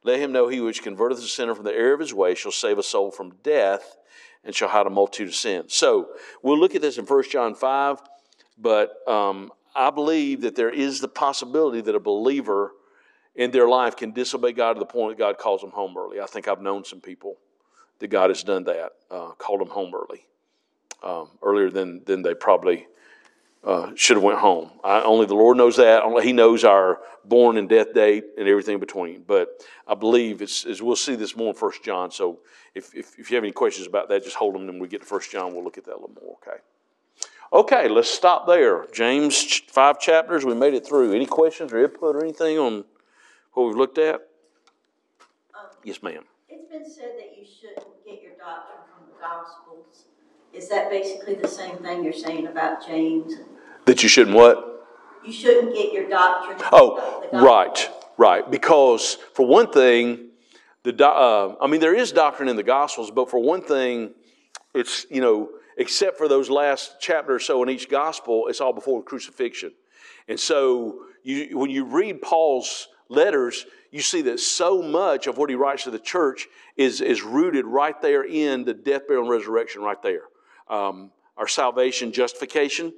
let 0.04 0.20
him 0.20 0.32
know 0.32 0.48
he 0.48 0.60
which 0.60 0.82
converteth 0.82 1.18
a 1.18 1.22
sinner 1.22 1.54
from 1.54 1.64
the 1.64 1.74
error 1.74 1.94
of 1.94 2.00
his 2.00 2.14
way 2.14 2.34
shall 2.34 2.52
save 2.52 2.78
a 2.78 2.82
soul 2.82 3.10
from 3.10 3.36
death 3.42 3.96
and 4.44 4.54
shall 4.54 4.68
hide 4.68 4.86
a 4.86 4.90
multitude 4.90 5.28
of 5.28 5.34
sins. 5.34 5.74
So 5.74 6.08
we'll 6.42 6.58
look 6.58 6.74
at 6.74 6.82
this 6.82 6.98
in 6.98 7.04
1 7.04 7.30
John 7.30 7.54
5, 7.54 8.00
but 8.58 9.08
um, 9.08 9.52
I 9.74 9.90
believe 9.90 10.40
that 10.40 10.56
there 10.56 10.70
is 10.70 11.00
the 11.00 11.08
possibility 11.08 11.80
that 11.82 11.94
a 11.94 12.00
believer 12.00 12.72
in 13.34 13.50
their 13.50 13.68
life 13.68 13.96
can 13.96 14.12
disobey 14.12 14.52
God 14.52 14.74
to 14.74 14.78
the 14.78 14.86
point 14.86 15.16
that 15.16 15.22
God 15.22 15.38
calls 15.38 15.60
them 15.60 15.70
home 15.70 15.96
early. 15.96 16.20
I 16.20 16.26
think 16.26 16.48
I've 16.48 16.60
known 16.60 16.84
some 16.84 17.00
people 17.00 17.36
that 17.98 18.08
God 18.08 18.30
has 18.30 18.42
done 18.42 18.64
that, 18.64 18.92
uh, 19.10 19.30
called 19.38 19.60
them 19.60 19.68
home 19.68 19.92
early, 19.94 20.26
um, 21.02 21.28
earlier 21.42 21.70
than, 21.70 22.02
than 22.04 22.22
they 22.22 22.34
probably 22.34 22.86
uh, 23.64 23.92
should 23.94 24.16
have 24.16 24.24
went 24.24 24.38
home. 24.38 24.70
I, 24.82 25.02
only 25.02 25.26
the 25.26 25.34
Lord 25.34 25.56
knows 25.56 25.76
that. 25.76 26.02
Only 26.02 26.24
He 26.24 26.32
knows 26.32 26.64
our 26.64 26.98
born 27.24 27.56
and 27.56 27.68
death 27.68 27.94
date 27.94 28.24
and 28.36 28.48
everything 28.48 28.80
between. 28.80 29.22
But 29.22 29.64
I 29.86 29.94
believe 29.94 30.42
it's, 30.42 30.64
as 30.66 30.82
we'll 30.82 30.96
see 30.96 31.14
this 31.14 31.36
more 31.36 31.50
in 31.50 31.54
First 31.54 31.84
John. 31.84 32.10
So 32.10 32.40
if, 32.74 32.94
if, 32.94 33.18
if, 33.18 33.30
you 33.30 33.36
have 33.36 33.44
any 33.44 33.52
questions 33.52 33.86
about 33.86 34.08
that, 34.08 34.24
just 34.24 34.36
hold 34.36 34.54
them. 34.54 34.68
And 34.68 34.80
we 34.80 34.88
get 34.88 35.02
to 35.02 35.06
First 35.06 35.30
John, 35.30 35.54
we'll 35.54 35.64
look 35.64 35.78
at 35.78 35.84
that 35.84 35.92
a 35.92 36.00
little 36.00 36.16
more. 36.20 36.36
Okay. 36.42 36.58
Okay, 37.52 37.88
let's 37.88 38.10
stop 38.10 38.46
there. 38.46 38.86
James 38.92 39.60
five 39.68 40.00
chapters. 40.00 40.44
We 40.44 40.54
made 40.54 40.74
it 40.74 40.86
through. 40.86 41.12
Any 41.12 41.26
questions 41.26 41.72
or 41.72 41.84
input 41.84 42.16
or 42.16 42.24
anything 42.24 42.58
on 42.58 42.84
what 43.52 43.66
we've 43.66 43.76
looked 43.76 43.98
at? 43.98 44.14
Um, 45.54 45.70
yes, 45.84 46.02
ma'am. 46.02 46.24
It's 46.48 46.70
been 46.70 46.88
said 46.88 47.12
that 47.18 47.36
you 47.38 47.44
shouldn't 47.44 48.04
get 48.04 48.22
your 48.22 48.32
doctrine 48.32 48.80
from 48.94 49.06
the 49.06 49.20
Gospels. 49.20 50.06
Is 50.52 50.68
that 50.68 50.90
basically 50.90 51.34
the 51.34 51.48
same 51.48 51.78
thing 51.78 52.04
you're 52.04 52.12
saying 52.12 52.46
about 52.46 52.86
James? 52.86 53.34
That 53.86 54.02
you 54.02 54.08
shouldn't 54.08 54.36
what? 54.36 54.86
You 55.24 55.32
shouldn't 55.32 55.74
get 55.74 55.92
your 55.92 56.08
doctrine. 56.08 56.58
Oh, 56.72 57.28
right, 57.32 57.88
right. 58.18 58.50
Because 58.50 59.18
for 59.34 59.46
one 59.46 59.70
thing, 59.70 60.30
the 60.82 61.06
uh, 61.06 61.54
I 61.60 61.66
mean, 61.68 61.80
there 61.80 61.94
is 61.94 62.12
doctrine 62.12 62.48
in 62.48 62.56
the 62.56 62.62
Gospels, 62.62 63.10
but 63.10 63.30
for 63.30 63.38
one 63.38 63.62
thing, 63.62 64.10
it's 64.74 65.06
you 65.10 65.20
know, 65.20 65.50
except 65.76 66.18
for 66.18 66.28
those 66.28 66.50
last 66.50 66.96
chapter 67.00 67.34
or 67.34 67.38
so 67.38 67.62
in 67.62 67.70
each 67.70 67.88
Gospel, 67.88 68.48
it's 68.48 68.60
all 68.60 68.72
before 68.72 69.00
the 69.00 69.06
crucifixion, 69.06 69.72
and 70.26 70.40
so 70.40 71.04
you 71.22 71.56
when 71.56 71.70
you 71.70 71.84
read 71.84 72.20
Paul's 72.20 72.88
letters, 73.12 73.66
you 73.90 74.00
see 74.00 74.22
that 74.22 74.40
so 74.40 74.82
much 74.82 75.26
of 75.26 75.36
what 75.38 75.50
he 75.50 75.56
writes 75.56 75.84
to 75.84 75.90
the 75.90 75.98
church 75.98 76.48
is, 76.76 77.00
is 77.00 77.22
rooted 77.22 77.64
right 77.66 78.00
there 78.00 78.24
in 78.24 78.64
the 78.64 78.74
death, 78.74 79.06
burial, 79.06 79.24
and 79.24 79.30
resurrection, 79.30 79.82
right 79.82 80.00
there. 80.02 80.22
Um, 80.68 81.10
our 81.36 81.46
salvation, 81.46 82.12
justification, 82.12 82.92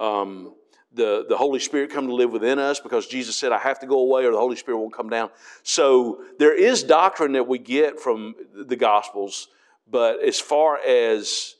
um, 0.00 0.54
the, 0.92 1.26
the 1.28 1.36
Holy 1.36 1.58
Spirit 1.58 1.90
come 1.90 2.06
to 2.06 2.14
live 2.14 2.32
within 2.32 2.58
us 2.58 2.80
because 2.80 3.06
Jesus 3.06 3.36
said, 3.36 3.52
I 3.52 3.58
have 3.58 3.78
to 3.80 3.86
go 3.86 3.98
away 4.00 4.24
or 4.24 4.32
the 4.32 4.38
Holy 4.38 4.56
Spirit 4.56 4.78
won't 4.78 4.94
come 4.94 5.10
down. 5.10 5.30
So 5.62 6.22
there 6.38 6.54
is 6.54 6.82
doctrine 6.82 7.32
that 7.32 7.46
we 7.46 7.58
get 7.58 8.00
from 8.00 8.34
the 8.54 8.76
Gospels, 8.76 9.48
but 9.90 10.22
as 10.22 10.40
far 10.40 10.78
as 10.78 11.56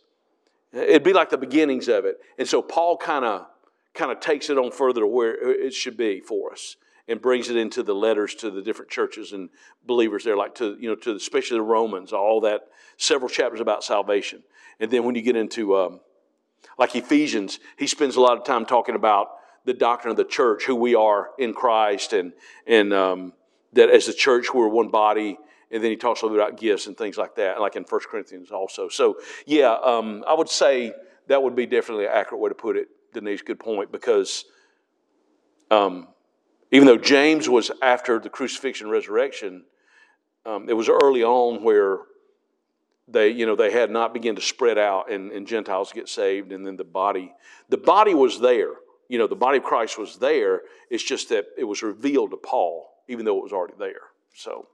it'd 0.72 1.02
be 1.04 1.12
like 1.12 1.28
the 1.28 1.38
beginnings 1.38 1.88
of 1.88 2.06
it. 2.06 2.18
And 2.38 2.48
so 2.48 2.62
Paul 2.62 2.96
kind 2.96 3.24
of 3.24 3.46
kind 3.94 4.12
of 4.12 4.20
takes 4.20 4.48
it 4.48 4.56
on 4.56 4.70
further 4.70 5.00
to 5.00 5.06
where 5.06 5.34
it 5.34 5.74
should 5.74 5.96
be 5.96 6.20
for 6.20 6.52
us 6.52 6.76
and 7.08 7.20
brings 7.22 7.48
it 7.48 7.56
into 7.56 7.82
the 7.82 7.94
letters 7.94 8.34
to 8.36 8.50
the 8.50 8.62
different 8.62 8.90
churches 8.90 9.32
and 9.32 9.48
believers 9.86 10.24
there, 10.24 10.36
like 10.36 10.54
to, 10.56 10.76
you 10.78 10.88
know, 10.88 10.94
to 10.94 11.14
especially 11.14 11.56
the 11.56 11.62
Romans, 11.62 12.12
all 12.12 12.42
that, 12.42 12.68
several 12.98 13.28
chapters 13.28 13.60
about 13.60 13.82
salvation. 13.82 14.42
And 14.78 14.90
then 14.90 15.04
when 15.04 15.14
you 15.14 15.22
get 15.22 15.34
into, 15.36 15.76
um, 15.76 16.00
like 16.78 16.94
Ephesians, 16.94 17.58
he 17.78 17.86
spends 17.86 18.16
a 18.16 18.20
lot 18.20 18.36
of 18.36 18.44
time 18.44 18.66
talking 18.66 18.94
about 18.94 19.28
the 19.64 19.74
doctrine 19.74 20.10
of 20.10 20.16
the 20.16 20.24
church, 20.24 20.64
who 20.64 20.74
we 20.74 20.94
are 20.94 21.30
in 21.38 21.54
Christ, 21.54 22.12
and, 22.12 22.32
and 22.66 22.92
um, 22.92 23.32
that 23.72 23.90
as 23.90 24.06
the 24.06 24.12
church 24.12 24.52
we're 24.52 24.68
one 24.68 24.88
body. 24.88 25.38
And 25.70 25.82
then 25.82 25.90
he 25.90 25.96
talks 25.96 26.22
a 26.22 26.26
little 26.26 26.38
bit 26.38 26.46
about 26.46 26.60
gifts 26.60 26.86
and 26.86 26.96
things 26.96 27.18
like 27.18 27.34
that, 27.36 27.60
like 27.60 27.76
in 27.76 27.84
1 27.84 28.00
Corinthians 28.10 28.50
also. 28.50 28.88
So, 28.88 29.18
yeah, 29.46 29.76
um, 29.84 30.24
I 30.26 30.32
would 30.32 30.48
say 30.48 30.94
that 31.26 31.42
would 31.42 31.54
be 31.54 31.66
definitely 31.66 32.06
an 32.06 32.12
accurate 32.14 32.40
way 32.40 32.48
to 32.48 32.54
put 32.54 32.76
it. 32.76 32.88
Denise, 33.12 33.42
good 33.42 33.58
point, 33.58 33.92
because 33.92 34.44
um, 35.70 36.08
even 36.70 36.86
though 36.86 36.98
James 36.98 37.48
was 37.48 37.70
after 37.82 38.18
the 38.18 38.28
crucifixion 38.28 38.90
resurrection, 38.90 39.64
um, 40.44 40.68
it 40.68 40.74
was 40.74 40.88
early 40.88 41.24
on 41.24 41.62
where 41.62 41.98
they, 43.06 43.30
you 43.30 43.46
know, 43.46 43.56
they 43.56 43.70
had 43.70 43.90
not 43.90 44.12
begun 44.12 44.36
to 44.36 44.42
spread 44.42 44.78
out 44.78 45.10
and, 45.10 45.32
and 45.32 45.46
Gentiles 45.46 45.92
get 45.92 46.08
saved, 46.08 46.52
and 46.52 46.66
then 46.66 46.76
the 46.76 46.84
body, 46.84 47.32
the 47.68 47.78
body 47.78 48.14
was 48.14 48.40
there. 48.40 48.72
You 49.08 49.18
know, 49.18 49.26
the 49.26 49.36
body 49.36 49.58
of 49.58 49.64
Christ 49.64 49.98
was 49.98 50.16
there. 50.18 50.62
It's 50.90 51.02
just 51.02 51.30
that 51.30 51.46
it 51.56 51.64
was 51.64 51.82
revealed 51.82 52.30
to 52.32 52.36
Paul, 52.36 52.90
even 53.08 53.24
though 53.24 53.38
it 53.38 53.42
was 53.42 53.52
already 53.52 53.74
there. 53.78 54.02
So, 54.34 54.66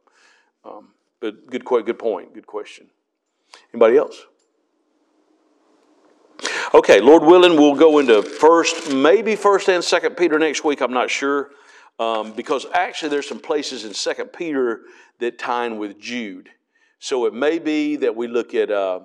um, 0.65 0.89
but 1.21 1.47
good, 1.47 1.65
good 1.65 1.99
point, 1.99 2.35
good 2.35 2.47
question. 2.47 2.89
Anybody 3.73 3.97
else? 3.97 4.27
Okay, 6.75 7.01
Lord 7.01 7.23
willing, 7.23 7.57
we'll 7.57 7.77
go 7.77 7.99
into 8.01 8.23
first, 8.23 8.93
maybe 8.93 9.37
first 9.37 9.69
and 9.69 9.83
second 9.83 10.17
Peter 10.17 10.41
next 10.41 10.65
week. 10.65 10.81
I'm 10.81 10.93
not 10.93 11.09
sure. 11.09 11.51
Um, 11.99 12.33
because 12.33 12.67
actually 12.75 13.11
there's 13.11 13.29
some 13.29 13.39
places 13.41 13.85
in 13.85 13.95
Second 13.95 14.29
Peter 14.29 14.81
that 15.21 15.39
tie 15.39 15.67
in 15.67 15.79
with 15.79 16.01
Jude. 16.01 16.51
So 16.99 17.27
it 17.27 17.35
may 17.35 17.59
be 17.59 17.97
that 17.97 18.17
we 18.17 18.27
look 18.27 18.55
at 18.55 18.71
uh, 18.71 19.01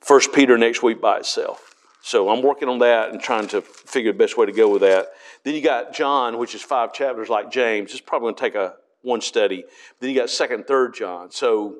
First 0.00 0.32
Peter 0.32 0.58
next 0.58 0.82
week 0.82 1.00
by 1.00 1.18
itself. 1.18 1.74
So 2.02 2.28
I'm 2.28 2.42
working 2.42 2.68
on 2.68 2.78
that 2.80 3.10
and 3.10 3.20
trying 3.20 3.48
to 3.48 3.60
figure 3.62 4.12
the 4.12 4.18
best 4.18 4.36
way 4.36 4.46
to 4.46 4.52
go 4.52 4.68
with 4.68 4.82
that. 4.82 5.08
Then 5.42 5.54
you 5.54 5.60
got 5.60 5.92
John, 5.92 6.38
which 6.38 6.54
is 6.54 6.62
five 6.62 6.92
chapters 6.92 7.28
like 7.28 7.50
James. 7.50 7.90
It's 7.90 8.00
probably 8.00 8.26
going 8.26 8.34
to 8.36 8.40
take 8.40 8.54
a 8.54 8.74
one 9.02 9.20
study. 9.20 9.64
Then 9.98 10.10
you 10.10 10.16
got 10.16 10.30
Second, 10.30 10.66
Third 10.66 10.94
John. 10.94 11.30
So 11.30 11.78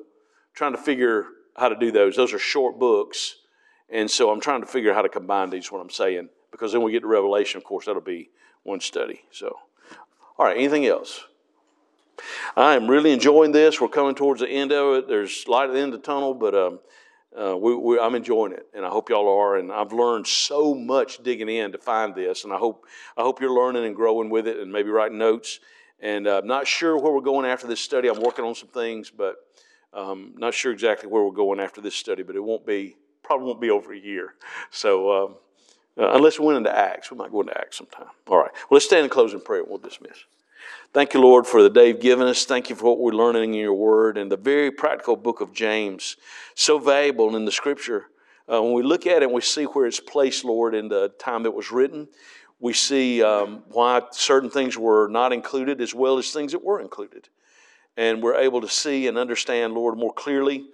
trying 0.53 0.71
to 0.71 0.77
figure 0.77 1.27
how 1.55 1.69
to 1.69 1.75
do 1.75 1.91
those. 1.91 2.15
Those 2.15 2.33
are 2.33 2.39
short 2.39 2.79
books, 2.79 3.35
and 3.89 4.09
so 4.09 4.31
I'm 4.31 4.41
trying 4.41 4.61
to 4.61 4.67
figure 4.67 4.91
out 4.91 4.95
how 4.95 5.01
to 5.01 5.09
combine 5.09 5.49
these. 5.49 5.71
What 5.71 5.79
I'm 5.79 5.89
saying, 5.89 6.29
because 6.57 6.71
then 6.71 6.81
we 6.81 6.91
get 6.91 7.01
to 7.01 7.07
Revelation. 7.07 7.57
Of 7.57 7.63
course, 7.63 7.85
that'll 7.85 8.01
be 8.01 8.29
one 8.63 8.79
study. 8.79 9.21
So. 9.31 9.57
All 10.39 10.45
right, 10.45 10.57
anything 10.57 10.85
else? 10.85 11.23
I 12.55 12.75
am 12.75 12.87
really 12.87 13.11
enjoying 13.11 13.51
this. 13.51 13.81
We're 13.81 13.87
coming 13.87 14.15
towards 14.15 14.41
the 14.41 14.49
end 14.49 14.71
of 14.71 14.95
it. 14.95 15.07
There's 15.07 15.47
light 15.47 15.69
at 15.69 15.73
the 15.73 15.79
end 15.79 15.93
of 15.93 16.01
the 16.01 16.05
tunnel, 16.05 16.33
but 16.33 16.53
um, 16.53 16.79
uh, 17.35 17.57
we, 17.57 17.75
we, 17.75 17.99
I'm 17.99 18.13
enjoying 18.13 18.53
it, 18.53 18.67
and 18.73 18.85
I 18.85 18.89
hope 18.89 19.09
y'all 19.09 19.27
are. 19.29 19.57
And 19.57 19.71
I've 19.71 19.93
learned 19.93 20.27
so 20.27 20.75
much 20.75 21.23
digging 21.23 21.49
in 21.49 21.71
to 21.71 21.77
find 21.77 22.13
this, 22.13 22.43
and 22.43 22.53
I 22.53 22.57
hope 22.57 22.85
I 23.17 23.21
hope 23.21 23.41
you're 23.41 23.53
learning 23.53 23.85
and 23.85 23.95
growing 23.95 24.29
with 24.29 24.47
it, 24.47 24.57
and 24.57 24.71
maybe 24.71 24.89
writing 24.89 25.17
notes. 25.17 25.59
And 25.99 26.27
uh, 26.27 26.39
I'm 26.39 26.47
not 26.47 26.67
sure 26.67 26.97
where 26.99 27.11
we're 27.11 27.21
going 27.21 27.47
after 27.47 27.65
this 27.65 27.81
study. 27.81 28.07
I'm 28.07 28.21
working 28.21 28.45
on 28.45 28.53
some 28.53 28.69
things, 28.69 29.09
but 29.09 29.37
um, 29.93 30.33
not 30.37 30.53
sure 30.53 30.71
exactly 30.71 31.09
where 31.09 31.23
we're 31.23 31.31
going 31.31 31.59
after 31.59 31.81
this 31.81 31.95
study. 31.95 32.21
But 32.21 32.35
it 32.35 32.43
won't 32.43 32.65
be 32.65 32.95
probably 33.23 33.47
won't 33.47 33.61
be 33.61 33.71
over 33.71 33.93
a 33.93 33.99
year. 33.99 34.35
So. 34.69 35.25
Um, 35.25 35.35
uh, 35.97 36.11
unless 36.13 36.39
we 36.39 36.45
went 36.45 36.57
into 36.57 36.75
Acts. 36.75 37.11
We 37.11 37.17
might 37.17 37.31
go 37.31 37.41
into 37.41 37.57
Acts 37.57 37.77
sometime. 37.77 38.07
All 38.27 38.37
right. 38.37 38.51
Well, 38.53 38.75
let's 38.77 38.85
stand 38.85 39.03
and 39.03 39.11
close 39.11 39.33
in 39.33 39.41
prayer. 39.41 39.63
We'll 39.63 39.77
dismiss. 39.79 40.17
Thank 40.93 41.13
you, 41.13 41.21
Lord, 41.21 41.45
for 41.45 41.61
the 41.61 41.69
day 41.69 41.89
you've 41.89 41.99
given 41.99 42.27
us. 42.27 42.45
Thank 42.45 42.69
you 42.69 42.75
for 42.75 42.85
what 42.85 42.99
we're 42.99 43.11
learning 43.11 43.53
in 43.53 43.59
your 43.59 43.73
word 43.73 44.17
and 44.17 44.31
the 44.31 44.37
very 44.37 44.71
practical 44.71 45.15
book 45.15 45.41
of 45.41 45.53
James. 45.53 46.15
So 46.55 46.79
valuable 46.79 47.35
in 47.35 47.45
the 47.45 47.51
scripture. 47.51 48.05
Uh, 48.51 48.61
when 48.61 48.73
we 48.73 48.83
look 48.83 49.05
at 49.05 49.17
it 49.17 49.23
and 49.23 49.33
we 49.33 49.41
see 49.41 49.65
where 49.65 49.85
it's 49.85 49.99
placed, 49.99 50.45
Lord, 50.45 50.73
in 50.73 50.87
the 50.87 51.09
time 51.19 51.45
it 51.45 51.53
was 51.53 51.71
written, 51.71 52.07
we 52.59 52.73
see 52.73 53.21
um, 53.21 53.63
why 53.67 54.01
certain 54.11 54.49
things 54.49 54.77
were 54.77 55.07
not 55.09 55.33
included 55.33 55.81
as 55.81 55.93
well 55.93 56.17
as 56.17 56.31
things 56.31 56.53
that 56.53 56.63
were 56.63 56.79
included. 56.79 57.27
And 57.97 58.23
we're 58.23 58.37
able 58.37 58.61
to 58.61 58.69
see 58.69 59.07
and 59.07 59.17
understand, 59.17 59.73
Lord, 59.73 59.97
more 59.97 60.13
clearly 60.13 60.65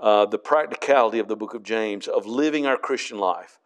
uh, 0.00 0.26
the 0.26 0.38
practicality 0.38 1.20
of 1.20 1.28
the 1.28 1.36
book 1.36 1.54
of 1.54 1.62
James, 1.62 2.08
of 2.08 2.26
living 2.26 2.66
our 2.66 2.76
Christian 2.76 3.18
life 3.18 3.58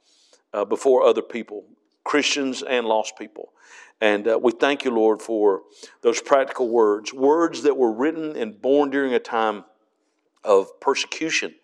uh, 0.53 0.65
before 0.65 1.03
other 1.03 1.23
people, 1.23 1.65
Christians 2.05 2.63
and 2.63 2.87
lost 2.87 3.19
people. 3.19 3.53
And 4.01 4.29
uh, 4.29 4.39
we 4.41 4.53
thank 4.53 4.85
you, 4.85 4.91
Lord, 4.93 5.21
for 5.21 5.63
those 6.03 6.21
practical 6.21 6.69
words, 6.69 7.13
words 7.13 7.63
that 7.63 7.77
were 7.77 7.93
written 7.93 8.37
and 8.37 8.61
born 8.61 8.91
during 8.91 9.13
a 9.13 9.19
time 9.19 9.65
of 10.45 10.81
persecution. 10.81 11.55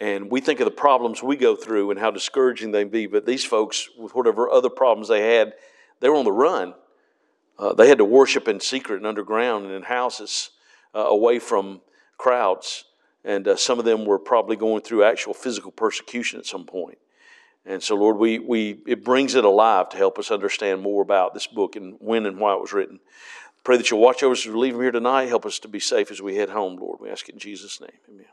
And 0.00 0.30
we 0.30 0.40
think 0.40 0.58
of 0.58 0.64
the 0.64 0.72
problems 0.72 1.22
we 1.22 1.36
go 1.36 1.54
through 1.54 1.92
and 1.92 2.00
how 2.00 2.10
discouraging 2.10 2.72
they 2.72 2.82
be. 2.82 3.06
But 3.06 3.24
these 3.24 3.44
folks, 3.44 3.88
with 3.96 4.14
whatever 4.14 4.50
other 4.50 4.68
problems 4.68 5.06
they 5.06 5.36
had, 5.36 5.54
they 6.00 6.08
were 6.08 6.16
on 6.16 6.24
the 6.24 6.32
run. 6.32 6.74
Uh, 7.56 7.72
they 7.74 7.88
had 7.88 7.98
to 7.98 8.04
worship 8.04 8.48
in 8.48 8.58
secret 8.58 8.96
and 8.96 9.06
underground 9.06 9.66
and 9.66 9.74
in 9.74 9.82
houses 9.84 10.50
uh, 10.94 10.98
away 10.98 11.38
from 11.38 11.80
crowds. 12.18 12.84
And 13.24 13.46
uh, 13.46 13.56
some 13.56 13.78
of 13.78 13.84
them 13.84 14.04
were 14.04 14.18
probably 14.18 14.56
going 14.56 14.82
through 14.82 15.04
actual 15.04 15.34
physical 15.34 15.70
persecution 15.70 16.40
at 16.40 16.46
some 16.46 16.64
point. 16.64 16.98
And 17.64 17.82
so, 17.82 17.94
Lord, 17.94 18.16
we, 18.16 18.38
we, 18.38 18.80
it 18.86 19.04
brings 19.04 19.34
it 19.34 19.44
alive 19.44 19.88
to 19.90 19.96
help 19.96 20.18
us 20.18 20.30
understand 20.30 20.82
more 20.82 21.02
about 21.02 21.32
this 21.32 21.46
book 21.46 21.76
and 21.76 21.96
when 22.00 22.26
and 22.26 22.38
why 22.38 22.54
it 22.54 22.60
was 22.60 22.72
written. 22.72 23.00
Pray 23.64 23.76
that 23.76 23.90
you'll 23.90 24.00
watch 24.00 24.22
over 24.24 24.32
us 24.32 24.44
as 24.44 24.52
we 24.52 24.58
leave 24.58 24.74
here 24.74 24.90
tonight. 24.90 25.26
Help 25.26 25.46
us 25.46 25.60
to 25.60 25.68
be 25.68 25.78
safe 25.78 26.10
as 26.10 26.20
we 26.20 26.34
head 26.34 26.48
home, 26.48 26.76
Lord. 26.76 26.98
We 27.00 27.10
ask 27.10 27.28
it 27.28 27.34
in 27.34 27.38
Jesus' 27.38 27.80
name. 27.80 27.90
Amen. 28.08 28.26